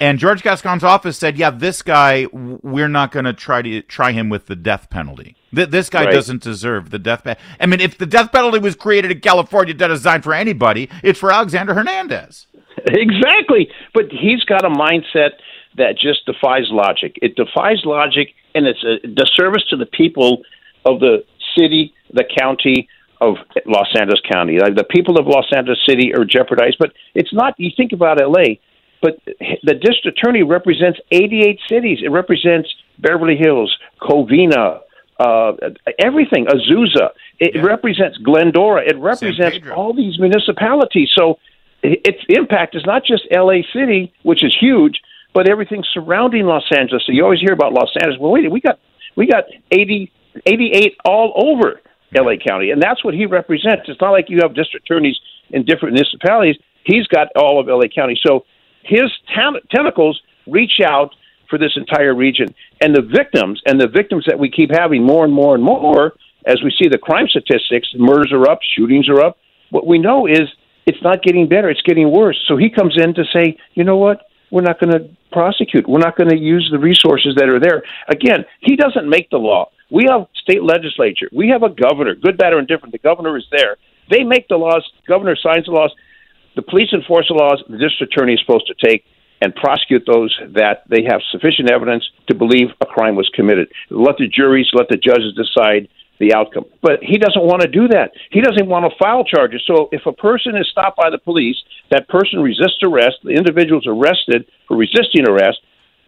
And 0.02 0.18
George 0.18 0.44
Gascon's 0.44 0.84
office 0.84 1.18
said, 1.18 1.38
"Yeah, 1.38 1.50
this 1.50 1.82
guy, 1.82 2.28
we're 2.32 2.88
not 2.88 3.12
going 3.12 3.26
to 3.26 3.34
try 3.34 3.62
to 3.62 3.82
try 3.82 4.14
him 4.14 4.30
with 4.30 4.46
the 4.46 4.56
death 4.56 4.90
penalty. 4.90 5.36
Th- 5.54 5.68
this 5.68 5.90
guy 5.90 6.06
Right. 6.06 6.14
doesn't 6.14 6.42
deserve 6.42 6.90
the 6.92 7.00
death 7.00 7.26
penalty. 7.26 7.42
I 7.60 7.66
mean, 7.66 7.82
if 7.82 7.98
the 7.98 8.06
death 8.06 8.32
penalty 8.32 8.60
was 8.60 8.76
created 8.76 9.12
in 9.12 9.20
California, 9.20 9.74
not 9.74 9.90
designed 9.90 10.24
for 10.24 10.34
anybody, 10.34 10.88
it's 11.04 11.20
for 11.20 11.32
Alexander 11.32 11.74
Hernandez. 11.74 12.46
Exactly. 12.86 13.70
But 13.94 14.06
he's 14.10 14.44
got 14.46 14.64
a 14.64 14.70
mindset 14.70 15.32
that 15.76 15.98
just 15.98 16.26
defies 16.26 16.68
logic. 16.70 17.18
It 17.22 17.36
defies 17.36 17.82
logic, 17.84 18.34
and 18.56 18.66
it's 18.68 18.82
a 18.86 19.06
disservice 19.06 19.64
to 19.72 19.76
the 19.76 19.86
people 19.86 20.44
of 20.86 21.02
the 21.02 21.26
city, 21.60 21.94
the 22.14 22.24
county 22.40 22.88
of 23.22 23.36
Los 23.66 23.88
Angeles 24.00 24.22
County. 24.32 24.60
Like 24.60 24.76
the 24.76 24.84
people 24.86 25.20
of 25.20 25.28
Los 25.28 25.46
Angeles 25.56 25.80
City 25.88 26.14
are 26.16 26.24
jeopardized. 26.26 26.78
But 26.80 26.94
it's 27.14 27.34
not. 27.34 27.54
You 27.58 27.70
think 27.76 27.92
about 27.92 28.22
L.A. 28.22 28.60
But 29.02 29.20
the 29.64 29.74
district 29.76 30.18
attorney 30.20 30.44
represents 30.44 31.00
88 31.12 31.60
cities. 31.70 32.00
It 32.04 32.10
represents 32.12 32.70
Beverly 32.98 33.38
Hills, 33.38 33.76
Covina, 34.02 34.80
uh, 35.20 35.54
everything, 36.00 36.46
Azusa. 36.48 37.10
It 37.40 37.56
Yeah. 37.56 37.62
represents 37.62 38.18
Glendora. 38.18 38.84
It 38.86 38.98
represents 38.98 39.60
all 39.76 39.94
these 39.94 40.20
municipalities. 40.20 41.10
So 41.18 41.40
its 41.82 42.22
impact 42.28 42.76
is 42.76 42.86
not 42.86 43.06
just 43.06 43.24
LA 43.32 43.64
City, 43.74 44.12
which 44.24 44.44
is 44.44 44.54
huge, 44.60 45.00
but 45.34 45.48
everything 45.48 45.84
surrounding 45.94 46.46
Los 46.46 46.70
Angeles. 46.72 47.04
So 47.06 47.12
you 47.14 47.24
always 47.24 47.40
hear 47.40 47.54
about 47.54 47.72
Los 47.74 47.92
Angeles. 48.02 48.20
Well, 48.20 48.32
wait, 48.32 48.50
we 48.52 48.60
got 48.60 48.80
we 49.16 49.28
got 49.28 49.46
80, 49.72 50.12
88 50.46 50.98
all 51.06 51.34
over 51.36 51.82
LA 52.16 52.36
County, 52.44 52.72
and 52.72 52.82
that's 52.82 53.04
what 53.04 53.14
he 53.14 53.26
represents. 53.26 53.84
It's 53.88 54.02
not 54.02 54.12
like 54.12 54.30
you 54.30 54.40
have 54.42 54.56
district 54.56 54.90
attorneys 54.90 55.18
in 55.52 55.66
different 55.66 55.94
municipalities. 55.94 56.56
He's 56.84 57.06
got 57.08 57.28
all 57.36 57.60
of 57.60 57.68
LA 57.68 57.88
County. 57.94 58.20
So 58.26 58.46
his 58.84 59.12
ten- 59.34 59.62
tentacles 59.74 60.22
reach 60.48 60.82
out 60.84 61.14
for 61.50 61.58
this 61.58 61.74
entire 61.76 62.14
region. 62.14 62.54
And 62.82 62.96
the 62.96 63.02
victims, 63.02 63.62
and 63.66 63.80
the 63.80 63.88
victims 63.88 64.26
that 64.28 64.38
we 64.38 64.50
keep 64.50 64.72
having 64.72 65.04
more 65.04 65.26
and 65.26 65.34
more 65.34 65.56
and 65.56 65.64
more, 65.64 66.14
as 66.46 66.62
we 66.64 66.72
see 66.72 66.88
the 66.88 66.98
crime 66.98 67.28
statistics, 67.28 67.90
murders 67.98 68.32
are 68.32 68.50
up, 68.50 68.60
shootings 68.76 69.10
are 69.10 69.20
up. 69.20 69.38
What 69.72 69.86
we 69.86 70.00
know 70.00 70.26
is 70.26 70.48
it's 70.86 71.02
not 71.04 71.22
getting 71.22 71.48
better, 71.48 71.70
it's 71.70 71.82
getting 71.82 72.12
worse. 72.12 72.44
So 72.48 72.58
he 72.58 72.70
comes 72.70 72.96
in 72.98 73.14
to 73.16 73.24
say, 73.34 73.58
you 73.74 73.84
know 73.84 73.98
what? 73.98 74.28
We're 74.52 74.62
not 74.62 74.80
going 74.80 74.94
to 74.94 75.10
prosecute. 75.32 75.88
We're 75.88 76.00
not 76.00 76.18
going 76.18 76.30
to 76.30 76.38
use 76.38 76.68
the 76.72 76.80
resources 76.80 77.36
that 77.36 77.48
are 77.50 77.60
there. 77.60 77.84
Again, 78.08 78.46
he 78.62 78.76
doesn't 78.76 79.08
make 79.08 79.30
the 79.30 79.38
law. 79.38 79.70
We 79.92 80.06
have 80.10 80.28
state 80.42 80.64
legislature. 80.64 81.30
We 81.32 81.50
have 81.50 81.64
a 81.64 81.70
governor, 81.70 82.16
good, 82.16 82.38
bad, 82.38 82.54
or 82.54 82.60
indifferent. 82.60 82.92
The 82.92 83.00
governor 83.00 83.38
is 83.38 83.46
there. 83.52 83.78
They 84.10 84.24
make 84.24 84.48
the 84.48 84.58
laws. 84.58 84.88
Governor 85.08 85.36
signs 85.36 85.66
the 85.66 85.72
laws. 85.72 85.94
The 86.56 86.62
police 86.62 86.90
enforce 86.94 87.28
the 87.30 87.36
laws. 87.36 87.64
The 87.70 87.78
district 87.78 88.14
attorney 88.14 88.34
is 88.34 88.42
supposed 88.46 88.68
to 88.68 88.88
take 88.88 89.06
and 89.42 89.56
prosecute 89.56 90.04
those 90.06 90.36
that 90.54 90.84
they 90.90 91.04
have 91.08 91.22
sufficient 91.32 91.72
evidence 91.72 92.04
to 92.28 92.36
believe 92.36 92.68
a 92.82 92.86
crime 92.86 93.16
was 93.16 93.30
committed. 93.34 93.72
Let 93.90 94.18
the 94.18 94.28
juries, 94.28 94.68
let 94.74 94.90
the 94.90 94.98
judges 94.98 95.34
decide 95.34 95.88
the 96.20 96.34
outcome. 96.36 96.66
But 96.82 97.00
he 97.02 97.18
doesn't 97.18 97.42
want 97.42 97.62
to 97.62 97.68
do 97.68 97.88
that. 97.88 98.12
He 98.32 98.42
doesn't 98.42 98.68
want 98.68 98.84
to 98.84 98.98
file 99.00 99.24
charges. 99.24 99.64
So 99.66 99.88
if 99.94 100.06
a 100.06 100.12
person 100.12 100.58
is 100.58 100.68
stopped 100.70 100.98
by 100.98 101.10
the 101.10 101.18
police, 101.18 101.56
that 101.92 102.10
person 102.10 102.42
resists 102.42 102.84
arrest, 102.84 103.24
the 103.24 103.32
individual 103.32 103.80
is 103.80 103.88
arrested 103.88 104.46
for 104.68 104.76
resisting 104.76 105.28
arrest. 105.28 105.60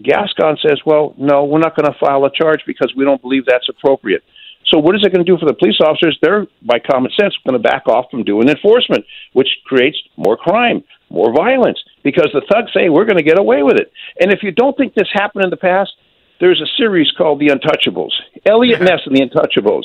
Gascon 0.04 0.58
says, 0.66 0.80
well, 0.86 1.14
no, 1.18 1.46
we're 1.46 1.60
not 1.60 1.76
going 1.76 1.92
to 1.92 1.98
file 2.00 2.26
a 2.26 2.32
charge 2.32 2.62
because 2.66 2.94
we 2.96 3.06
don't 3.06 3.22
believe 3.22 3.46
that's 3.46 3.70
appropriate. 3.70 4.24
So 4.68 4.80
what 4.80 4.96
is 4.96 5.02
it 5.04 5.14
going 5.14 5.26
to 5.26 5.30
do 5.30 5.38
for 5.38 5.46
the 5.46 5.54
police 5.54 5.80
officers? 5.84 6.18
They're, 6.22 6.48
by 6.62 6.80
common 6.80 7.12
sense, 7.20 7.36
going 7.46 7.62
to 7.62 7.68
back 7.68 7.88
off 7.88 8.06
from 8.10 8.24
doing 8.24 8.48
enforcement, 8.48 9.06
which 9.34 9.50
creates 9.66 9.98
more 10.16 10.38
crime, 10.38 10.84
more 11.10 11.34
violence, 11.36 11.80
because 12.04 12.30
the 12.34 12.42
thugs 12.52 12.72
say 12.74 12.88
we're 12.88 13.06
going 13.06 13.18
to 13.18 13.24
get 13.24 13.38
away 13.38 13.64
with 13.64 13.76
it. 13.76 13.92
And 14.20 14.32
if 14.32 14.44
you 14.44 14.52
don't 14.52 14.78
think 14.78 14.94
this 14.94 15.10
happened 15.14 15.44
in 15.44 15.50
the 15.50 15.58
past, 15.58 15.92
there's 16.40 16.62
a 16.62 16.70
series 16.78 17.12
called 17.18 17.40
The 17.40 17.48
Untouchables. 17.48 18.12
Eliot 18.46 18.82
Ness 18.82 19.02
and 19.06 19.16
The 19.16 19.28
Untouchables. 19.28 19.84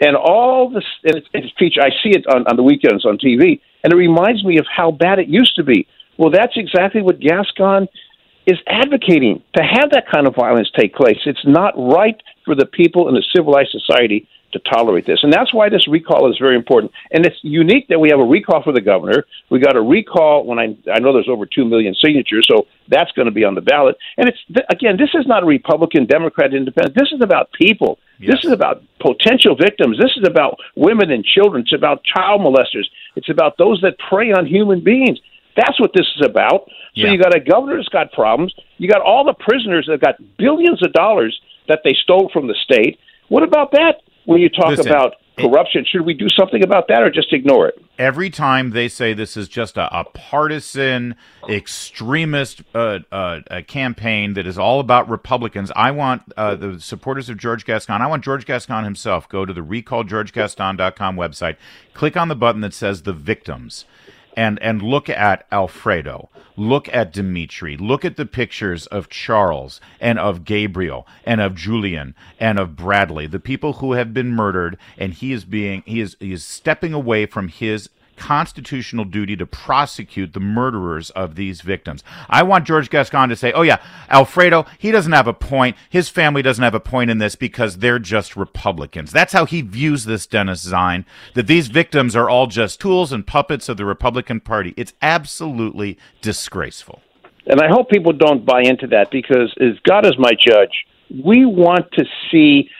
And 0.00 0.16
all 0.16 0.68
this, 0.68 0.84
and 1.04 1.16
it's, 1.16 1.28
it's 1.32 1.52
feature, 1.56 1.80
I 1.80 1.90
see 2.02 2.10
it 2.10 2.26
on, 2.26 2.44
on 2.48 2.56
the 2.56 2.62
weekends 2.64 3.06
on 3.06 3.16
TV, 3.16 3.60
and 3.84 3.92
it 3.92 3.96
reminds 3.96 4.44
me 4.44 4.58
of 4.58 4.66
how 4.74 4.90
bad 4.90 5.20
it 5.20 5.28
used 5.28 5.54
to 5.56 5.62
be. 5.62 5.86
Well, 6.18 6.30
that's 6.30 6.54
exactly 6.56 7.02
what 7.02 7.20
Gascon 7.20 7.88
is 8.46 8.58
advocating 8.66 9.42
to 9.56 9.62
have 9.62 9.90
that 9.90 10.04
kind 10.10 10.26
of 10.26 10.34
violence 10.34 10.70
take 10.76 10.94
place. 10.94 11.18
It's 11.24 11.44
not 11.46 11.74
right 11.76 12.20
for 12.44 12.54
the 12.54 12.66
people 12.66 13.08
in 13.08 13.16
a 13.16 13.22
civilized 13.34 13.70
society 13.70 14.28
to 14.54 14.60
tolerate 14.60 15.04
this. 15.04 15.20
And 15.22 15.32
that's 15.32 15.52
why 15.52 15.68
this 15.68 15.86
recall 15.86 16.30
is 16.30 16.38
very 16.38 16.56
important. 16.56 16.92
And 17.10 17.26
it's 17.26 17.36
unique 17.42 17.88
that 17.88 18.00
we 18.00 18.08
have 18.10 18.20
a 18.20 18.24
recall 18.24 18.62
for 18.62 18.72
the 18.72 18.80
governor. 18.80 19.26
We 19.50 19.58
got 19.58 19.76
a 19.76 19.82
recall 19.82 20.44
when 20.46 20.58
I, 20.58 20.76
I 20.90 21.00
know 21.00 21.12
there's 21.12 21.28
over 21.28 21.44
2 21.44 21.64
million 21.64 21.94
signatures, 21.94 22.46
so 22.50 22.66
that's 22.88 23.12
going 23.12 23.26
to 23.26 23.32
be 23.32 23.44
on 23.44 23.54
the 23.54 23.60
ballot. 23.60 23.96
And 24.16 24.28
it's, 24.28 24.38
again, 24.70 24.96
this 24.96 25.10
is 25.14 25.26
not 25.26 25.42
a 25.42 25.46
Republican, 25.46 26.06
Democrat, 26.06 26.54
Independent. 26.54 26.94
This 26.94 27.10
is 27.12 27.20
about 27.20 27.52
people. 27.52 27.98
Yes. 28.18 28.36
This 28.36 28.44
is 28.44 28.52
about 28.52 28.82
potential 29.00 29.56
victims. 29.56 29.98
This 29.98 30.12
is 30.16 30.24
about 30.26 30.58
women 30.76 31.10
and 31.10 31.24
children. 31.24 31.62
It's 31.62 31.74
about 31.74 32.04
child 32.04 32.40
molesters. 32.40 32.86
It's 33.16 33.28
about 33.28 33.58
those 33.58 33.80
that 33.82 33.98
prey 33.98 34.32
on 34.32 34.46
human 34.46 34.82
beings. 34.82 35.18
That's 35.56 35.78
what 35.80 35.92
this 35.94 36.06
is 36.16 36.26
about. 36.26 36.66
So 36.96 37.06
Yeah. 37.06 37.12
you 37.12 37.18
got 37.18 37.34
a 37.34 37.40
governor 37.40 37.76
that's 37.76 37.88
got 37.88 38.12
problems. 38.12 38.54
You 38.78 38.88
got 38.88 39.00
all 39.02 39.24
the 39.24 39.34
prisoners 39.34 39.86
that 39.88 40.00
got 40.00 40.16
billions 40.36 40.82
of 40.82 40.92
dollars 40.92 41.38
that 41.68 41.80
they 41.84 41.94
stole 42.02 42.28
from 42.32 42.46
the 42.46 42.54
state. 42.64 42.98
What 43.28 43.42
about 43.42 43.70
that? 43.72 44.02
When 44.26 44.40
you 44.40 44.48
talk 44.48 44.70
Listen, 44.70 44.88
about 44.88 45.14
corruption, 45.38 45.84
should 45.90 46.02
we 46.06 46.14
do 46.14 46.28
something 46.38 46.62
about 46.64 46.88
that 46.88 47.02
or 47.02 47.10
just 47.10 47.32
ignore 47.32 47.68
it? 47.68 47.74
every 47.96 48.28
time 48.28 48.70
they 48.70 48.88
say 48.88 49.12
this 49.14 49.36
is 49.36 49.48
just 49.48 49.76
a, 49.76 50.00
a 50.00 50.02
partisan 50.02 51.14
extremist 51.48 52.60
uh, 52.74 52.98
uh, 53.12 53.40
campaign 53.68 54.34
that 54.34 54.46
is 54.46 54.58
all 54.58 54.80
about 54.80 55.08
Republicans, 55.08 55.70
I 55.76 55.90
want 55.92 56.22
uh, 56.36 56.54
the 56.56 56.80
supporters 56.80 57.28
of 57.28 57.38
George 57.38 57.64
Gascon. 57.64 58.02
I 58.02 58.06
want 58.08 58.24
George 58.24 58.46
Gascon 58.46 58.82
himself 58.84 59.28
go 59.28 59.44
to 59.44 59.52
the 59.52 59.60
recallgeorgegascon.com 59.60 61.16
website, 61.16 61.56
click 61.92 62.16
on 62.16 62.28
the 62.28 62.34
button 62.34 62.60
that 62.62 62.74
says 62.74 63.02
the 63.02 63.12
victims. 63.12 63.84
And, 64.36 64.60
and 64.60 64.82
look 64.82 65.08
at 65.08 65.46
Alfredo, 65.52 66.28
look 66.56 66.88
at 66.92 67.12
Dimitri, 67.12 67.76
look 67.76 68.04
at 68.04 68.16
the 68.16 68.26
pictures 68.26 68.86
of 68.88 69.08
Charles 69.08 69.80
and 70.00 70.18
of 70.18 70.44
Gabriel 70.44 71.06
and 71.24 71.40
of 71.40 71.54
Julian 71.54 72.14
and 72.40 72.58
of 72.58 72.76
Bradley, 72.76 73.26
the 73.26 73.38
people 73.38 73.74
who 73.74 73.92
have 73.92 74.12
been 74.12 74.32
murdered, 74.32 74.76
and 74.98 75.14
he 75.14 75.32
is 75.32 75.44
being 75.44 75.82
he 75.86 76.00
is 76.00 76.16
he 76.18 76.32
is 76.32 76.44
stepping 76.44 76.92
away 76.92 77.26
from 77.26 77.48
his 77.48 77.88
constitutional 78.16 79.04
duty 79.04 79.36
to 79.36 79.46
prosecute 79.46 80.32
the 80.32 80.40
murderers 80.40 81.10
of 81.10 81.34
these 81.34 81.60
victims. 81.60 82.02
I 82.28 82.42
want 82.42 82.66
George 82.66 82.90
Gascon 82.90 83.28
to 83.28 83.36
say, 83.36 83.52
"Oh 83.52 83.62
yeah, 83.62 83.78
Alfredo, 84.10 84.66
he 84.78 84.90
doesn't 84.90 85.12
have 85.12 85.26
a 85.26 85.32
point. 85.32 85.76
His 85.88 86.08
family 86.08 86.42
doesn't 86.42 86.64
have 86.64 86.74
a 86.74 86.80
point 86.80 87.10
in 87.10 87.18
this 87.18 87.36
because 87.36 87.78
they're 87.78 87.98
just 87.98 88.36
Republicans." 88.36 89.12
That's 89.12 89.32
how 89.32 89.44
he 89.44 89.62
views 89.62 90.04
this 90.04 90.26
Dennis 90.26 90.66
Zine, 90.66 91.04
that 91.34 91.46
these 91.46 91.68
victims 91.68 92.16
are 92.16 92.28
all 92.28 92.46
just 92.46 92.80
tools 92.80 93.12
and 93.12 93.26
puppets 93.26 93.68
of 93.68 93.76
the 93.76 93.84
Republican 93.84 94.40
Party. 94.40 94.74
It's 94.76 94.94
absolutely 95.02 95.98
disgraceful. 96.20 97.00
And 97.46 97.60
I 97.60 97.68
hope 97.68 97.90
people 97.90 98.12
don't 98.12 98.44
buy 98.46 98.62
into 98.62 98.86
that 98.88 99.10
because, 99.10 99.52
as 99.60 99.78
God 99.84 100.06
is 100.06 100.14
my 100.18 100.32
judge, 100.32 100.72
we 101.22 101.44
want 101.44 101.90
to 101.92 102.04
see 102.30 102.70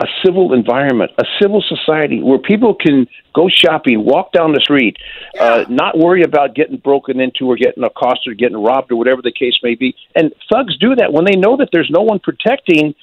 a 0.00 0.06
civil 0.24 0.52
environment, 0.52 1.10
a 1.18 1.24
civil 1.40 1.62
society 1.66 2.22
where 2.22 2.38
people 2.38 2.74
can 2.74 3.06
go 3.34 3.48
shopping, 3.48 4.04
walk 4.04 4.32
down 4.32 4.52
the 4.52 4.60
street, 4.60 4.96
uh, 5.40 5.64
not 5.68 5.96
worry 5.96 6.22
about 6.22 6.54
getting 6.54 6.76
broken 6.76 7.20
into 7.20 7.46
or 7.46 7.56
getting 7.56 7.82
accosted 7.82 8.32
or 8.32 8.34
getting 8.34 8.62
robbed 8.62 8.92
or 8.92 8.96
whatever 8.96 9.22
the 9.22 9.32
case 9.32 9.58
may 9.62 9.74
be. 9.74 9.94
And 10.14 10.32
thugs 10.52 10.76
do 10.78 10.94
that 10.96 11.12
when 11.12 11.24
they 11.24 11.36
know 11.36 11.56
that 11.56 11.70
there's 11.72 11.90
no 11.90 12.02
one 12.02 12.18
protecting 12.18 12.94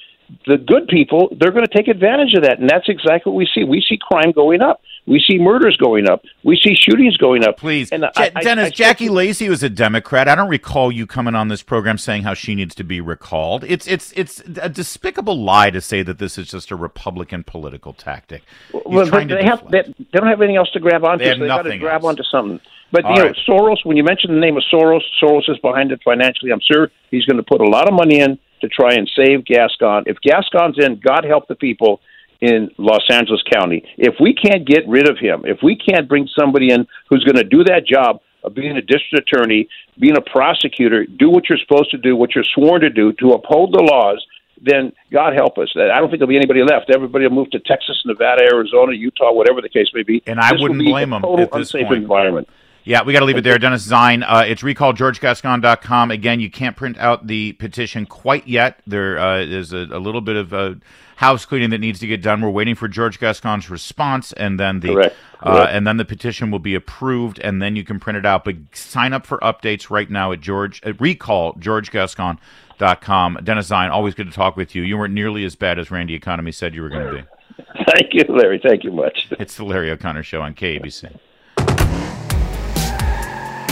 the 0.46 0.56
good 0.56 0.88
people. 0.88 1.28
They're 1.38 1.50
going 1.52 1.66
to 1.66 1.72
take 1.74 1.88
advantage 1.88 2.34
of 2.34 2.42
that, 2.44 2.58
and 2.58 2.68
that's 2.68 2.88
exactly 2.88 3.30
what 3.30 3.36
we 3.36 3.48
see. 3.54 3.64
We 3.64 3.84
see 3.86 3.98
crime 4.00 4.32
going 4.32 4.62
up. 4.62 4.80
We 5.06 5.22
see 5.26 5.38
murders 5.38 5.76
going 5.76 6.08
up. 6.08 6.22
We 6.44 6.56
see 6.56 6.74
shootings 6.74 7.16
going 7.18 7.44
up. 7.44 7.58
Please, 7.58 7.92
and 7.92 8.02
Ja- 8.04 8.10
I- 8.16 8.32
I- 8.34 8.42
Dennis, 8.42 8.68
I- 8.68 8.70
Jackie 8.70 9.10
Lacey 9.10 9.48
was 9.50 9.62
a 9.62 9.68
Democrat. 9.68 10.28
I 10.28 10.34
don't 10.34 10.48
recall 10.48 10.90
you 10.90 11.06
coming 11.06 11.34
on 11.34 11.48
this 11.48 11.62
program 11.62 11.98
saying 11.98 12.22
how 12.22 12.32
she 12.34 12.54
needs 12.54 12.74
to 12.76 12.84
be 12.84 13.00
recalled. 13.02 13.64
It's 13.64 13.86
it's 13.86 14.12
it's 14.12 14.40
a 14.62 14.68
despicable 14.70 15.42
lie 15.42 15.70
to 15.70 15.80
say 15.82 16.02
that 16.02 16.18
this 16.18 16.38
is 16.38 16.50
just 16.50 16.70
a 16.70 16.76
Republican 16.76 17.44
political 17.44 17.92
tactic. 17.92 18.42
He's 18.72 18.80
Well, 18.86 19.06
trying 19.06 19.28
but 19.28 19.34
they 19.40 19.44
have 19.44 19.70
they, 19.70 19.82
they 19.82 20.04
don't 20.12 20.26
have 20.26 20.40
anything 20.40 20.56
else 20.56 20.70
to 20.72 20.80
grab 20.80 21.04
onto. 21.04 21.22
They 21.24 21.28
have 21.28 21.36
so 21.36 21.42
they 21.42 21.48
got 21.48 21.62
to 21.62 21.78
grab 21.78 22.02
else. 22.02 22.08
onto 22.10 22.22
something. 22.24 22.60
But 22.90 23.04
All 23.04 23.12
you 23.12 23.18
know, 23.18 23.24
right. 23.26 23.36
Soros. 23.46 23.84
When 23.84 23.96
you 23.96 24.04
mention 24.04 24.32
the 24.32 24.40
name 24.40 24.56
of 24.56 24.62
Soros, 24.72 25.00
Soros 25.22 25.50
is 25.50 25.58
behind 25.58 25.90
it 25.92 26.00
financially. 26.04 26.50
I'm 26.52 26.60
sure 26.60 26.90
he's 27.10 27.24
going 27.26 27.36
to 27.38 27.42
put 27.42 27.60
a 27.60 27.66
lot 27.68 27.88
of 27.88 27.94
money 27.94 28.20
in 28.20 28.38
to 28.60 28.68
try 28.68 28.94
and 28.94 29.10
save 29.16 29.44
Gascon. 29.44 30.04
If 30.06 30.18
Gascon's 30.20 30.76
in, 30.78 31.00
God 31.04 31.24
help 31.24 31.48
the 31.48 31.54
people 31.54 32.00
in 32.40 32.70
Los 32.78 33.04
Angeles 33.10 33.42
County. 33.50 33.84
If 33.96 34.16
we 34.20 34.34
can't 34.34 34.66
get 34.66 34.86
rid 34.88 35.08
of 35.08 35.18
him, 35.18 35.42
if 35.44 35.58
we 35.62 35.76
can't 35.76 36.08
bring 36.08 36.28
somebody 36.38 36.70
in 36.70 36.86
who's 37.08 37.24
going 37.24 37.36
to 37.36 37.44
do 37.44 37.64
that 37.64 37.86
job 37.86 38.20
of 38.42 38.54
being 38.54 38.76
a 38.76 38.82
district 38.82 39.14
attorney, 39.32 39.68
being 39.98 40.16
a 40.16 40.20
prosecutor, 40.20 41.06
do 41.06 41.30
what 41.30 41.48
you're 41.48 41.58
supposed 41.58 41.90
to 41.92 41.98
do, 41.98 42.14
what 42.16 42.34
you're 42.34 42.44
sworn 42.44 42.82
to 42.82 42.90
do, 42.90 43.12
to 43.14 43.30
uphold 43.32 43.72
the 43.72 43.80
laws, 43.82 44.24
then 44.60 44.92
God 45.10 45.34
help 45.34 45.58
us. 45.58 45.72
I 45.76 45.98
don't 45.98 46.08
think 46.08 46.20
there'll 46.20 46.28
be 46.28 46.36
anybody 46.36 46.62
left. 46.62 46.90
Everybody 46.90 47.26
will 47.26 47.34
move 47.34 47.50
to 47.50 47.58
Texas, 47.60 48.00
Nevada, 48.04 48.42
Arizona, 48.42 48.92
Utah, 48.92 49.32
whatever 49.32 49.60
the 49.60 49.68
case 49.68 49.88
may 49.94 50.02
be. 50.02 50.22
And 50.26 50.38
I 50.40 50.52
This 50.52 50.60
wouldn't 50.60 50.80
blame 50.84 51.12
a 51.12 51.16
'em 51.16 51.22
total 51.22 51.40
at 51.44 51.52
this 51.52 51.74
unsafe 51.74 51.88
point. 51.88 52.02
environment. 52.02 52.48
Yeah, 52.84 53.02
we 53.02 53.14
got 53.14 53.20
to 53.20 53.24
leave 53.24 53.38
it 53.38 53.44
there. 53.44 53.58
Dennis 53.58 53.88
Zine. 53.88 54.22
Uh, 54.26 54.44
it's 54.46 54.60
recallgeorgegascon.com. 54.62 56.10
Again, 56.10 56.40
you 56.40 56.50
can't 56.50 56.76
print 56.76 56.98
out 56.98 57.26
the 57.26 57.52
petition 57.54 58.04
quite 58.04 58.46
yet. 58.46 58.80
There 58.86 59.18
uh, 59.18 59.38
is 59.40 59.72
a, 59.72 59.86
a 59.90 59.98
little 59.98 60.20
bit 60.20 60.36
of 60.36 60.52
uh, 60.52 60.74
house 61.16 61.46
cleaning 61.46 61.70
that 61.70 61.78
needs 61.78 61.98
to 62.00 62.06
get 62.06 62.20
done. 62.20 62.42
We're 62.42 62.50
waiting 62.50 62.74
for 62.74 62.86
George 62.86 63.18
Gascon's 63.18 63.70
response, 63.70 64.34
and 64.34 64.60
then 64.60 64.80
the 64.80 64.88
Correct. 64.88 65.16
Uh, 65.40 65.54
Correct. 65.54 65.72
and 65.72 65.86
then 65.86 65.96
the 65.96 66.04
petition 66.04 66.50
will 66.50 66.58
be 66.58 66.74
approved, 66.74 67.38
and 67.38 67.62
then 67.62 67.74
you 67.74 67.84
can 67.84 67.98
print 67.98 68.18
it 68.18 68.26
out. 68.26 68.44
But 68.44 68.56
sign 68.74 69.14
up 69.14 69.24
for 69.24 69.38
updates 69.38 69.88
right 69.88 70.10
now 70.10 70.32
at 70.32 70.42
George 70.42 70.82
at 70.82 70.98
recallgeorgegascon.com. 70.98 73.38
Dennis 73.42 73.70
Zine, 73.70 73.90
always 73.90 74.14
good 74.14 74.26
to 74.26 74.32
talk 74.32 74.56
with 74.56 74.74
you. 74.74 74.82
You 74.82 74.98
weren't 74.98 75.14
nearly 75.14 75.46
as 75.46 75.56
bad 75.56 75.78
as 75.78 75.90
Randy 75.90 76.12
Economy 76.14 76.52
said 76.52 76.74
you 76.74 76.82
were 76.82 76.90
going 76.90 77.06
to 77.06 77.12
be. 77.22 77.24
Thank 77.94 78.12
you, 78.12 78.24
Larry. 78.28 78.60
Thank 78.62 78.84
you 78.84 78.92
much. 78.92 79.28
It's 79.38 79.56
the 79.56 79.64
Larry 79.64 79.90
O'Connor 79.90 80.24
Show 80.24 80.42
on 80.42 80.54
KABC. 80.54 81.18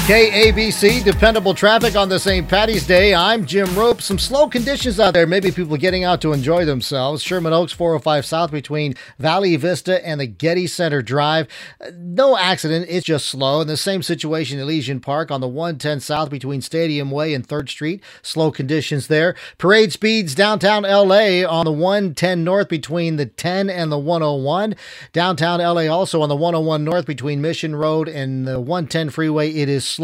KABC, 0.06 1.04
dependable 1.04 1.54
traffic 1.54 1.94
on 1.94 2.08
the 2.08 2.18
St. 2.18 2.48
Patty's 2.48 2.84
Day. 2.84 3.14
I'm 3.14 3.46
Jim 3.46 3.72
Rope. 3.78 4.02
Some 4.02 4.18
slow 4.18 4.48
conditions 4.48 4.98
out 4.98 5.14
there. 5.14 5.28
Maybe 5.28 5.52
people 5.52 5.76
getting 5.76 6.02
out 6.02 6.20
to 6.22 6.32
enjoy 6.32 6.64
themselves. 6.64 7.22
Sherman 7.22 7.52
Oaks 7.52 7.72
405 7.72 8.26
South 8.26 8.50
between 8.50 8.94
Valley 9.20 9.54
Vista 9.54 10.04
and 10.04 10.20
the 10.20 10.26
Getty 10.26 10.66
Center 10.66 11.02
Drive. 11.02 11.46
Uh, 11.80 11.92
No 11.94 12.36
accident. 12.36 12.86
It's 12.90 13.06
just 13.06 13.26
slow. 13.26 13.60
In 13.60 13.68
the 13.68 13.76
same 13.76 14.02
situation, 14.02 14.58
Elysian 14.58 14.98
Park 14.98 15.30
on 15.30 15.40
the 15.40 15.46
110 15.46 16.00
South 16.00 16.30
between 16.30 16.60
Stadium 16.62 17.12
Way 17.12 17.32
and 17.32 17.46
3rd 17.46 17.68
Street. 17.68 18.02
Slow 18.22 18.50
conditions 18.50 19.06
there. 19.06 19.36
Parade 19.56 19.92
speeds 19.92 20.34
downtown 20.34 20.82
LA 20.82 21.46
on 21.48 21.64
the 21.64 21.72
110 21.72 22.42
North 22.42 22.68
between 22.68 23.16
the 23.16 23.26
10 23.26 23.70
and 23.70 23.92
the 23.92 23.98
101. 23.98 24.74
Downtown 25.12 25.60
LA 25.60 25.86
also 25.86 26.22
on 26.22 26.28
the 26.28 26.36
101 26.36 26.82
North 26.82 27.06
between 27.06 27.40
Mission 27.40 27.76
Road 27.76 28.08
and 28.08 28.48
the 28.48 28.58
110 28.58 29.08
freeway. 29.08 29.48
It 29.48 29.68
is 29.68 29.92
slow. 29.92 30.01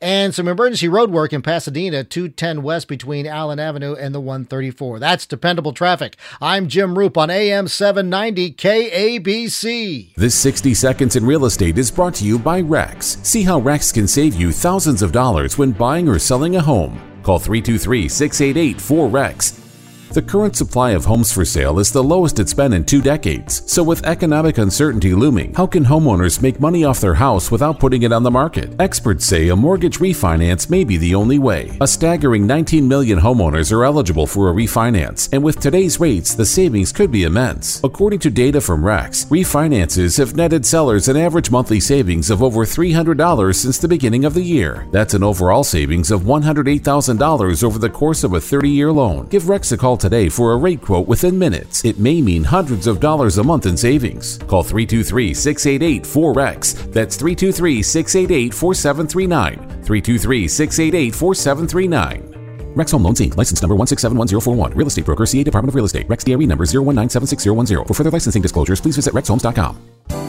And 0.00 0.34
some 0.34 0.48
emergency 0.48 0.88
road 0.88 1.10
work 1.10 1.32
in 1.32 1.42
Pasadena, 1.42 2.04
210 2.04 2.62
West 2.62 2.88
between 2.88 3.26
Allen 3.26 3.58
Avenue 3.58 3.94
and 3.94 4.14
the 4.14 4.20
134. 4.20 4.98
That's 4.98 5.26
dependable 5.26 5.72
traffic. 5.72 6.16
I'm 6.40 6.68
Jim 6.68 6.98
Roop 6.98 7.16
on 7.16 7.30
AM 7.30 7.68
790 7.68 8.52
KABC. 8.52 10.14
This 10.14 10.34
60 10.34 10.74
Seconds 10.74 11.16
in 11.16 11.24
Real 11.24 11.44
Estate 11.44 11.78
is 11.78 11.90
brought 11.90 12.14
to 12.14 12.24
you 12.24 12.38
by 12.38 12.60
Rex. 12.60 13.18
See 13.22 13.42
how 13.42 13.58
Rex 13.58 13.92
can 13.92 14.06
save 14.06 14.34
you 14.34 14.52
thousands 14.52 15.02
of 15.02 15.12
dollars 15.12 15.58
when 15.58 15.72
buying 15.72 16.08
or 16.08 16.18
selling 16.18 16.56
a 16.56 16.60
home. 16.60 17.00
Call 17.22 17.38
323 17.38 18.08
688 18.08 18.76
4REX. 18.76 19.63
The 20.10 20.22
current 20.22 20.54
supply 20.54 20.90
of 20.90 21.04
homes 21.04 21.32
for 21.32 21.44
sale 21.44 21.80
is 21.80 21.90
the 21.90 22.02
lowest 22.02 22.38
it's 22.38 22.54
been 22.54 22.72
in 22.72 22.84
two 22.84 23.02
decades. 23.02 23.62
So, 23.66 23.82
with 23.82 24.06
economic 24.06 24.58
uncertainty 24.58 25.12
looming, 25.12 25.54
how 25.54 25.66
can 25.66 25.84
homeowners 25.84 26.40
make 26.40 26.60
money 26.60 26.84
off 26.84 27.00
their 27.00 27.14
house 27.14 27.50
without 27.50 27.80
putting 27.80 28.02
it 28.02 28.12
on 28.12 28.22
the 28.22 28.30
market? 28.30 28.74
Experts 28.78 29.24
say 29.24 29.48
a 29.48 29.56
mortgage 29.56 29.98
refinance 29.98 30.70
may 30.70 30.84
be 30.84 30.98
the 30.98 31.16
only 31.16 31.40
way. 31.40 31.76
A 31.80 31.88
staggering 31.88 32.46
19 32.46 32.86
million 32.86 33.18
homeowners 33.18 33.72
are 33.72 33.84
eligible 33.84 34.26
for 34.26 34.48
a 34.48 34.52
refinance, 34.52 35.28
and 35.32 35.42
with 35.42 35.58
today's 35.58 35.98
rates, 35.98 36.34
the 36.34 36.46
savings 36.46 36.92
could 36.92 37.10
be 37.10 37.24
immense. 37.24 37.82
According 37.82 38.20
to 38.20 38.30
data 38.30 38.60
from 38.60 38.84
Rex, 38.84 39.24
refinances 39.24 40.18
have 40.18 40.36
netted 40.36 40.64
sellers 40.64 41.08
an 41.08 41.16
average 41.16 41.50
monthly 41.50 41.80
savings 41.80 42.30
of 42.30 42.40
over 42.40 42.64
$300 42.64 43.54
since 43.54 43.78
the 43.78 43.88
beginning 43.88 44.24
of 44.24 44.34
the 44.34 44.42
year. 44.42 44.86
That's 44.92 45.14
an 45.14 45.24
overall 45.24 45.64
savings 45.64 46.12
of 46.12 46.22
$108,000 46.22 47.64
over 47.64 47.78
the 47.80 47.90
course 47.90 48.22
of 48.22 48.32
a 48.32 48.40
30 48.40 48.70
year 48.70 48.92
loan. 48.92 49.26
Give 49.26 49.48
Rex 49.48 49.72
a 49.72 49.76
call 49.76 49.93
today 49.96 50.28
for 50.28 50.52
a 50.52 50.56
rate 50.56 50.80
quote 50.80 51.08
within 51.08 51.38
minutes. 51.38 51.84
It 51.84 51.98
may 51.98 52.20
mean 52.20 52.44
hundreds 52.44 52.86
of 52.86 53.00
dollars 53.00 53.38
a 53.38 53.44
month 53.44 53.66
in 53.66 53.76
savings. 53.76 54.38
Call 54.38 54.62
323 54.62 55.34
688 55.34 56.02
4REX. 56.04 56.92
That's 56.92 57.16
323 57.16 57.82
688 57.82 58.54
4739. 58.54 59.56
323 59.84 60.48
688 60.48 61.14
4739. 61.14 62.74
Rex 62.74 62.90
Home 62.92 63.04
Loans 63.04 63.20
Inc. 63.20 63.36
License 63.36 63.62
number 63.62 63.76
1671041. 63.76 64.74
Real 64.74 64.86
estate 64.86 65.04
broker. 65.04 65.26
CA 65.26 65.42
Department 65.42 65.70
of 65.70 65.74
Real 65.74 65.84
Estate. 65.84 66.08
Rex 66.08 66.24
DRE 66.24 66.46
number 66.46 66.64
019761010. 66.64 67.86
For 67.88 67.94
further 67.94 68.10
licensing 68.10 68.42
disclosures, 68.42 68.80
please 68.80 68.96
visit 68.96 69.14
rexhomes.com. 69.14 70.23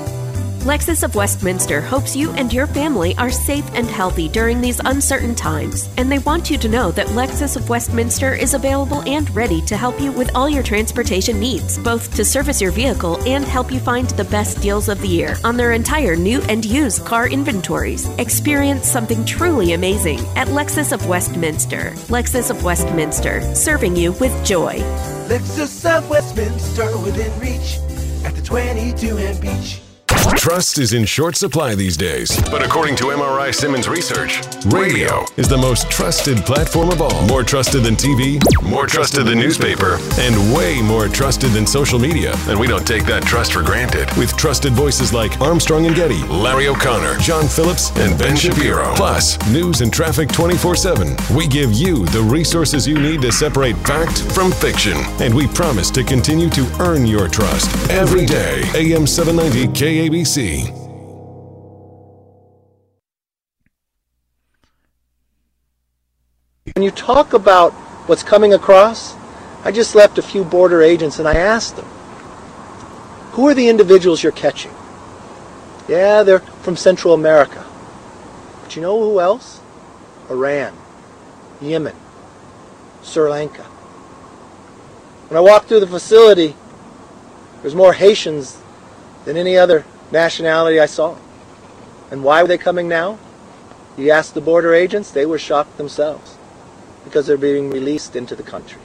Lexus 0.66 1.04
of 1.04 1.14
Westminster 1.14 1.80
hopes 1.80 2.16
you 2.16 2.32
and 2.32 2.52
your 2.52 2.66
family 2.66 3.16
are 3.18 3.30
safe 3.30 3.70
and 3.76 3.86
healthy 3.86 4.28
during 4.28 4.60
these 4.60 4.82
uncertain 4.86 5.36
times, 5.36 5.88
and 5.98 6.12
they 6.12 6.18
want 6.18 6.50
you 6.50 6.58
to 6.58 6.68
know 6.68 6.90
that 6.90 7.06
Lexus 7.10 7.56
of 7.56 7.70
Westminster 7.70 8.34
is 8.34 8.56
available 8.56 9.04
and 9.06 9.30
ready 9.36 9.62
to 9.62 9.78
help 9.78 10.02
you 10.02 10.12
with 10.12 10.32
all 10.34 10.50
your 10.50 10.64
transportation 10.64 11.40
needs, 11.40 11.78
both 11.78 12.16
to 12.16 12.26
service 12.26 12.60
your 12.60 12.72
vehicle 12.72 13.22
and 13.28 13.46
help 13.46 13.72
you 13.72 13.80
find 13.80 14.10
the 14.10 14.24
best 14.24 14.60
deals 14.60 14.90
of 14.90 15.00
the 15.02 15.08
year 15.08 15.38
on 15.44 15.56
their 15.56 15.74
entire 15.74 16.16
new 16.16 16.42
and 16.50 16.66
used 16.66 17.06
car 17.06 17.28
inventories. 17.28 18.08
Experience 18.18 18.88
something 18.88 19.24
truly 19.24 19.74
amazing 19.74 20.18
at 20.36 20.48
Lexus 20.48 20.92
of 20.92 21.06
Westminster. 21.06 21.92
Lexus 22.10 22.50
of 22.50 22.64
Westminster, 22.64 23.54
serving 23.54 23.96
you 23.96 24.14
with 24.14 24.34
joy. 24.44 24.80
Lexus 25.30 25.86
of 25.86 26.10
Westminster 26.10 26.98
within 26.98 27.40
reach 27.40 27.78
at 28.26 28.36
the 28.36 28.42
22 28.42 29.20
and 29.20 29.40
Beach. 29.40 29.85
Trust 30.34 30.80
is 30.80 30.94
in 30.94 31.06
short 31.06 31.36
supply 31.36 31.76
these 31.76 31.96
days. 31.96 32.42
But 32.50 32.64
according 32.64 32.96
to 32.98 33.06
MRI 33.06 33.54
Simmons 33.54 33.88
Research, 33.88 34.42
radio 34.66 35.26
is 35.38 35.48
the 35.48 35.58
most 35.58 35.90
trusted 35.90 36.38
platform 36.40 36.90
of 36.90 37.02
all. 37.02 37.26
More 37.28 37.44
trusted 37.44 37.84
than 37.84 37.96
TV, 37.96 38.40
more 38.64 38.88
trusted 38.88 39.28
than 39.28 39.38
newspaper, 39.38 40.00
and 40.20 40.54
way 40.54 40.82
more 40.82 41.08
trusted 41.08 41.52
than 41.52 41.66
social 41.68 42.00
media. 42.00 42.36
And 42.48 42.60
we 42.60 42.68
don't 42.68 42.86
take 42.86 43.06
that 43.06 43.24
trust 43.24 43.54
for 43.54 43.62
granted. 43.62 44.10
With 44.18 44.36
trusted 44.36 44.74
voices 44.74 45.14
like 45.14 45.40
Armstrong 45.42 45.86
and 45.86 45.96
Getty, 45.96 46.22
Larry 46.28 46.68
O'Connor, 46.68 47.18
John 47.20 47.48
Phillips, 47.48 47.96
and 47.98 48.18
Ben 48.18 48.36
Shapiro. 48.36 48.94
Plus, 48.96 49.38
news 49.50 49.82
and 49.82 49.92
traffic 49.94 50.30
24 50.32 50.76
7. 50.76 51.16
We 51.36 51.48
give 51.48 51.74
you 51.74 52.06
the 52.08 52.22
resources 52.22 52.88
you 52.88 53.00
need 53.00 53.22
to 53.22 53.32
separate 53.32 53.78
fact 53.78 54.22
from 54.34 54.52
fiction. 54.52 54.98
And 55.22 55.34
we 55.34 55.48
promise 55.48 55.90
to 55.92 56.04
continue 56.04 56.50
to 56.52 56.68
earn 56.80 57.06
your 57.06 57.28
trust 57.28 57.70
every 57.90 58.26
day. 58.26 58.64
AM 58.74 59.08
790 59.08 59.74
When 66.74 66.84
you 66.84 66.92
talk 66.92 67.34
about 67.34 67.74
what's 68.08 68.24
coming 68.24 68.54
across, 68.54 69.16
I 69.64 69.72
just 69.72 69.96
left 69.96 70.18
a 70.18 70.22
few 70.22 70.44
border 70.44 70.82
agents 70.82 71.20
and 71.20 71.28
I 71.28 71.36
asked 71.36 71.76
them, 71.76 71.86
who 73.32 73.48
are 73.48 73.54
the 73.54 73.68
individuals 73.68 74.24
you're 74.24 74.32
catching? 74.32 74.72
Yeah, 75.90 76.24
they're 76.24 76.40
from 76.40 76.76
Central 76.76 77.14
America. 77.14 77.66
But 78.62 78.76
you 78.76 78.82
know 78.82 78.98
who 79.00 79.20
else? 79.20 79.60
Iran, 80.30 80.74
Yemen, 81.62 81.96
Sri 83.04 83.30
Lanka. 83.30 83.64
When 85.30 85.38
I 85.38 85.42
walked 85.42 85.68
through 85.68 85.82
the 85.82 85.88
facility, 85.88 86.56
there's 87.62 87.76
more 87.76 87.94
Haitians 87.94 88.58
than 89.26 89.36
any 89.36 89.58
other 89.58 89.84
nationality 90.12 90.80
I 90.80 90.86
saw. 90.86 91.18
And 92.12 92.24
why 92.24 92.42
were 92.42 92.48
they 92.48 92.58
coming 92.58 92.88
now? 92.88 93.18
You 93.98 94.12
asked 94.12 94.34
the 94.34 94.42
border 94.42 94.74
agents, 94.74 95.12
they 95.12 95.26
were 95.26 95.40
shocked 95.40 95.78
themselves 95.78 96.38
because 97.04 97.28
they're 97.28 97.38
being 97.38 97.70
released 97.70 98.16
into 98.16 98.36
the 98.36 98.44
country. 98.44 98.82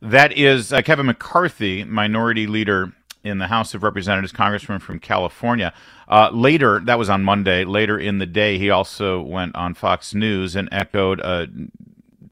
That 0.00 0.32
is 0.32 0.72
uh, 0.72 0.80
Kevin 0.80 1.06
McCarthy, 1.06 1.84
minority 1.84 2.46
leader 2.46 2.92
in 3.22 3.38
the 3.38 3.48
House 3.48 3.74
of 3.74 3.82
Representatives, 3.82 4.32
congressman 4.32 4.78
from 4.78 4.98
California. 4.98 5.74
Uh, 6.08 6.30
later, 6.32 6.80
that 6.80 6.98
was 6.98 7.10
on 7.10 7.22
Monday, 7.22 7.64
later 7.64 7.98
in 7.98 8.18
the 8.18 8.26
day, 8.26 8.56
he 8.56 8.70
also 8.70 9.20
went 9.20 9.54
on 9.54 9.74
Fox 9.74 10.14
News 10.14 10.56
and 10.56 10.68
echoed 10.72 11.20
a, 11.20 11.48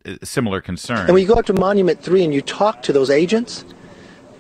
a 0.07 0.24
similar 0.24 0.62
concern. 0.62 1.01
And 1.01 1.12
when 1.12 1.22
you 1.22 1.29
go 1.29 1.35
up 1.35 1.47
to 1.47 1.53
Monument 1.53 2.03
3 2.03 2.24
and 2.24 2.33
you 2.33 2.41
talk 2.41 2.83
to 2.85 2.93
those 2.93 3.11
agents, 3.11 3.66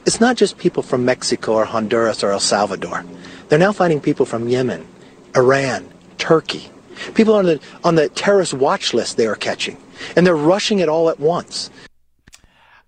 it's 0.08 0.22
not 0.22 0.38
just 0.38 0.56
people 0.56 0.82
from 0.82 1.04
Mexico 1.04 1.52
or 1.52 1.66
Honduras 1.66 2.24
or 2.24 2.32
El 2.32 2.40
Salvador. 2.40 3.04
They're 3.48 3.58
now 3.58 3.72
finding 3.72 4.00
people 4.00 4.24
from 4.24 4.48
Yemen, 4.48 4.88
Iran, 5.36 5.86
Turkey. 6.16 6.70
People 7.12 7.34
on 7.34 7.44
the 7.44 7.60
on 7.84 7.94
the 7.96 8.08
terrorist 8.08 8.54
watch 8.54 8.94
list 8.94 9.18
they 9.18 9.26
are 9.26 9.34
catching, 9.34 9.76
and 10.16 10.26
they're 10.26 10.34
rushing 10.34 10.78
it 10.78 10.88
all 10.88 11.10
at 11.10 11.20
once. 11.20 11.68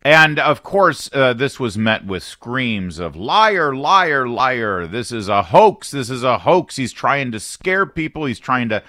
And 0.00 0.38
of 0.38 0.62
course, 0.62 1.10
uh, 1.12 1.34
this 1.34 1.60
was 1.60 1.76
met 1.76 2.06
with 2.06 2.22
screams 2.22 2.98
of 2.98 3.16
liar, 3.16 3.76
liar, 3.76 4.26
liar. 4.26 4.86
This 4.86 5.12
is 5.12 5.28
a 5.28 5.42
hoax. 5.42 5.90
This 5.90 6.08
is 6.08 6.22
a 6.22 6.38
hoax. 6.38 6.76
He's 6.76 6.90
trying 6.94 7.32
to 7.32 7.38
scare 7.38 7.84
people. 7.84 8.24
He's 8.24 8.38
trying 8.38 8.70
to 8.70 8.82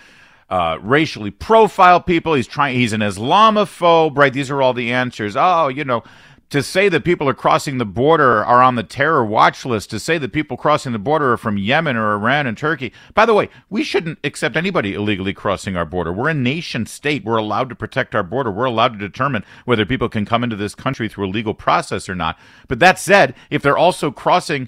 uh, 0.50 0.78
racially 0.82 1.32
profile 1.32 2.00
people. 2.00 2.36
He's 2.36 2.48
trying. 2.48 2.78
He's 2.78 2.94
an 2.94 3.02
Islamophobe, 3.02 4.18
right? 4.18 4.32
These 4.32 4.50
are 4.50 4.62
all 4.62 4.74
the 4.74 4.94
answers. 4.94 5.36
Oh, 5.36 5.68
you 5.68 5.84
know, 5.84 6.06
to 6.52 6.62
say 6.62 6.90
that 6.90 7.06
people 7.06 7.30
are 7.30 7.34
crossing 7.34 7.78
the 7.78 7.86
border 7.86 8.44
are 8.44 8.62
on 8.62 8.76
the 8.76 8.84
terror 8.84 9.24
watch 9.24 9.66
list, 9.66 9.90
to 9.90 10.00
say 10.00 10.18
that 10.18 10.34
people 10.34 10.58
crossing 10.58 10.92
the 10.92 11.00
border 11.00 11.32
are 11.32 11.38
from 11.38 11.58
Yemen 11.58 11.96
or 11.96 12.14
Iran 12.14 12.46
and 12.46 12.58
Turkey. 12.58 12.92
By 13.14 13.26
the 13.26 13.34
way, 13.34 13.50
we 13.70 13.84
shouldn't 13.84 14.20
accept 14.26 14.58
anybody 14.58 14.94
illegally 14.94 15.34
crossing 15.34 15.78
our 15.78 15.86
border. 15.86 16.12
We're 16.12 16.30
a 16.30 16.34
nation 16.34 16.86
state. 16.86 17.24
We're 17.24 17.38
allowed 17.38 17.70
to 17.70 17.76
protect 17.76 18.14
our 18.14 18.24
border. 18.24 18.52
We're 18.52 18.66
allowed 18.66 18.94
to 18.94 19.00
determine 19.00 19.46
whether 19.64 19.86
people 19.86 20.10
can 20.10 20.26
come 20.26 20.44
into 20.44 20.58
this 20.58 20.76
country 20.76 21.08
through 21.08 21.28
a 21.28 21.32
legal 21.32 21.54
process 21.54 22.10
or 22.10 22.16
not. 22.16 22.38
But 22.68 22.80
that 22.80 23.00
said, 23.00 23.34
if 23.50 23.62
they're 23.62 23.78
also 23.78 24.12
crossing 24.12 24.68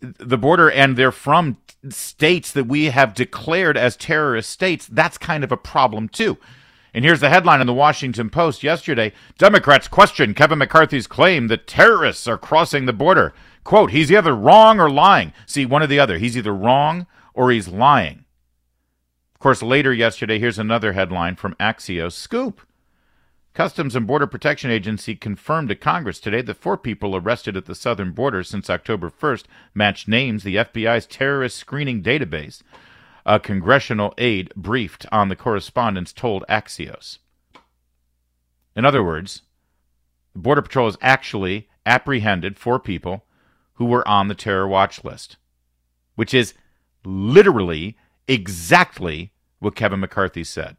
the 0.00 0.38
border 0.38 0.70
and 0.70 0.96
they're 0.96 1.12
from 1.12 1.58
states 1.90 2.52
that 2.52 2.64
we 2.64 2.86
have 2.86 3.12
declared 3.12 3.76
as 3.76 3.96
terrorist 3.98 4.48
states, 4.48 4.86
that's 4.86 5.18
kind 5.18 5.44
of 5.44 5.52
a 5.52 5.58
problem 5.58 6.08
too. 6.08 6.38
And 6.94 7.04
here's 7.04 7.20
the 7.20 7.28
headline 7.28 7.60
in 7.60 7.66
the 7.66 7.74
Washington 7.74 8.30
Post 8.30 8.62
yesterday 8.62 9.12
Democrats 9.36 9.88
question 9.88 10.34
Kevin 10.34 10.58
McCarthy's 10.58 11.06
claim 11.06 11.48
that 11.48 11.66
terrorists 11.66 12.26
are 12.26 12.38
crossing 12.38 12.86
the 12.86 12.92
border. 12.92 13.34
Quote, 13.64 13.90
he's 13.90 14.10
either 14.10 14.34
wrong 14.34 14.80
or 14.80 14.90
lying. 14.90 15.32
See, 15.46 15.66
one 15.66 15.82
or 15.82 15.86
the 15.86 16.00
other. 16.00 16.18
He's 16.18 16.36
either 16.36 16.54
wrong 16.54 17.06
or 17.34 17.50
he's 17.50 17.68
lying. 17.68 18.24
Of 19.34 19.40
course, 19.40 19.62
later 19.62 19.92
yesterday, 19.92 20.38
here's 20.38 20.58
another 20.58 20.94
headline 20.94 21.36
from 21.36 21.54
Axios 21.60 22.12
Scoop. 22.12 22.62
Customs 23.54 23.96
and 23.96 24.06
Border 24.06 24.26
Protection 24.26 24.70
Agency 24.70 25.14
confirmed 25.14 25.68
to 25.68 25.74
Congress 25.74 26.20
today 26.20 26.42
that 26.42 26.56
four 26.56 26.76
people 26.76 27.16
arrested 27.16 27.56
at 27.56 27.66
the 27.66 27.74
southern 27.74 28.12
border 28.12 28.42
since 28.42 28.70
October 28.70 29.10
1st 29.10 29.44
matched 29.74 30.08
names 30.08 30.44
the 30.44 30.56
FBI's 30.56 31.06
terrorist 31.06 31.56
screening 31.56 32.02
database 32.02 32.62
a 33.28 33.38
congressional 33.38 34.14
aide 34.16 34.50
briefed 34.56 35.04
on 35.12 35.28
the 35.28 35.36
correspondence 35.36 36.14
told 36.14 36.46
Axios. 36.48 37.18
In 38.74 38.86
other 38.86 39.04
words, 39.04 39.42
the 40.32 40.38
Border 40.38 40.62
Patrol 40.62 40.86
has 40.86 40.96
actually 41.02 41.68
apprehended 41.84 42.58
four 42.58 42.80
people 42.80 43.26
who 43.74 43.84
were 43.84 44.06
on 44.08 44.28
the 44.28 44.34
terror 44.34 44.66
watch 44.66 45.04
list, 45.04 45.36
which 46.14 46.32
is 46.32 46.54
literally 47.04 47.98
exactly 48.26 49.30
what 49.58 49.76
Kevin 49.76 50.00
McCarthy 50.00 50.42
said. 50.42 50.78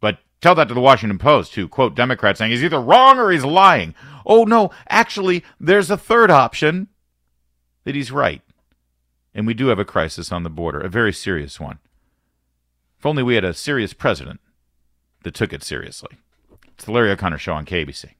But 0.00 0.18
tell 0.40 0.56
that 0.56 0.66
to 0.66 0.74
the 0.74 0.80
Washington 0.80 1.18
Post, 1.18 1.54
who 1.54 1.68
quote 1.68 1.94
Democrats 1.94 2.38
saying 2.38 2.50
he's 2.50 2.64
either 2.64 2.80
wrong 2.80 3.20
or 3.20 3.30
he's 3.30 3.44
lying. 3.44 3.94
Oh, 4.26 4.42
no, 4.42 4.72
actually, 4.88 5.44
there's 5.60 5.92
a 5.92 5.96
third 5.96 6.32
option 6.32 6.88
that 7.84 7.94
he's 7.94 8.10
right. 8.10 8.42
And 9.34 9.46
we 9.46 9.54
do 9.54 9.68
have 9.68 9.78
a 9.78 9.84
crisis 9.84 10.32
on 10.32 10.42
the 10.42 10.50
border, 10.50 10.80
a 10.80 10.88
very 10.88 11.12
serious 11.12 11.60
one. 11.60 11.78
If 12.98 13.06
only 13.06 13.22
we 13.22 13.36
had 13.36 13.44
a 13.44 13.54
serious 13.54 13.92
president 13.92 14.40
that 15.22 15.34
took 15.34 15.52
it 15.52 15.62
seriously. 15.62 16.18
It's 16.68 16.84
the 16.84 16.92
Larry 16.92 17.10
O'Connor 17.10 17.38
Show 17.38 17.54
on 17.54 17.64
KBC. 17.64 18.14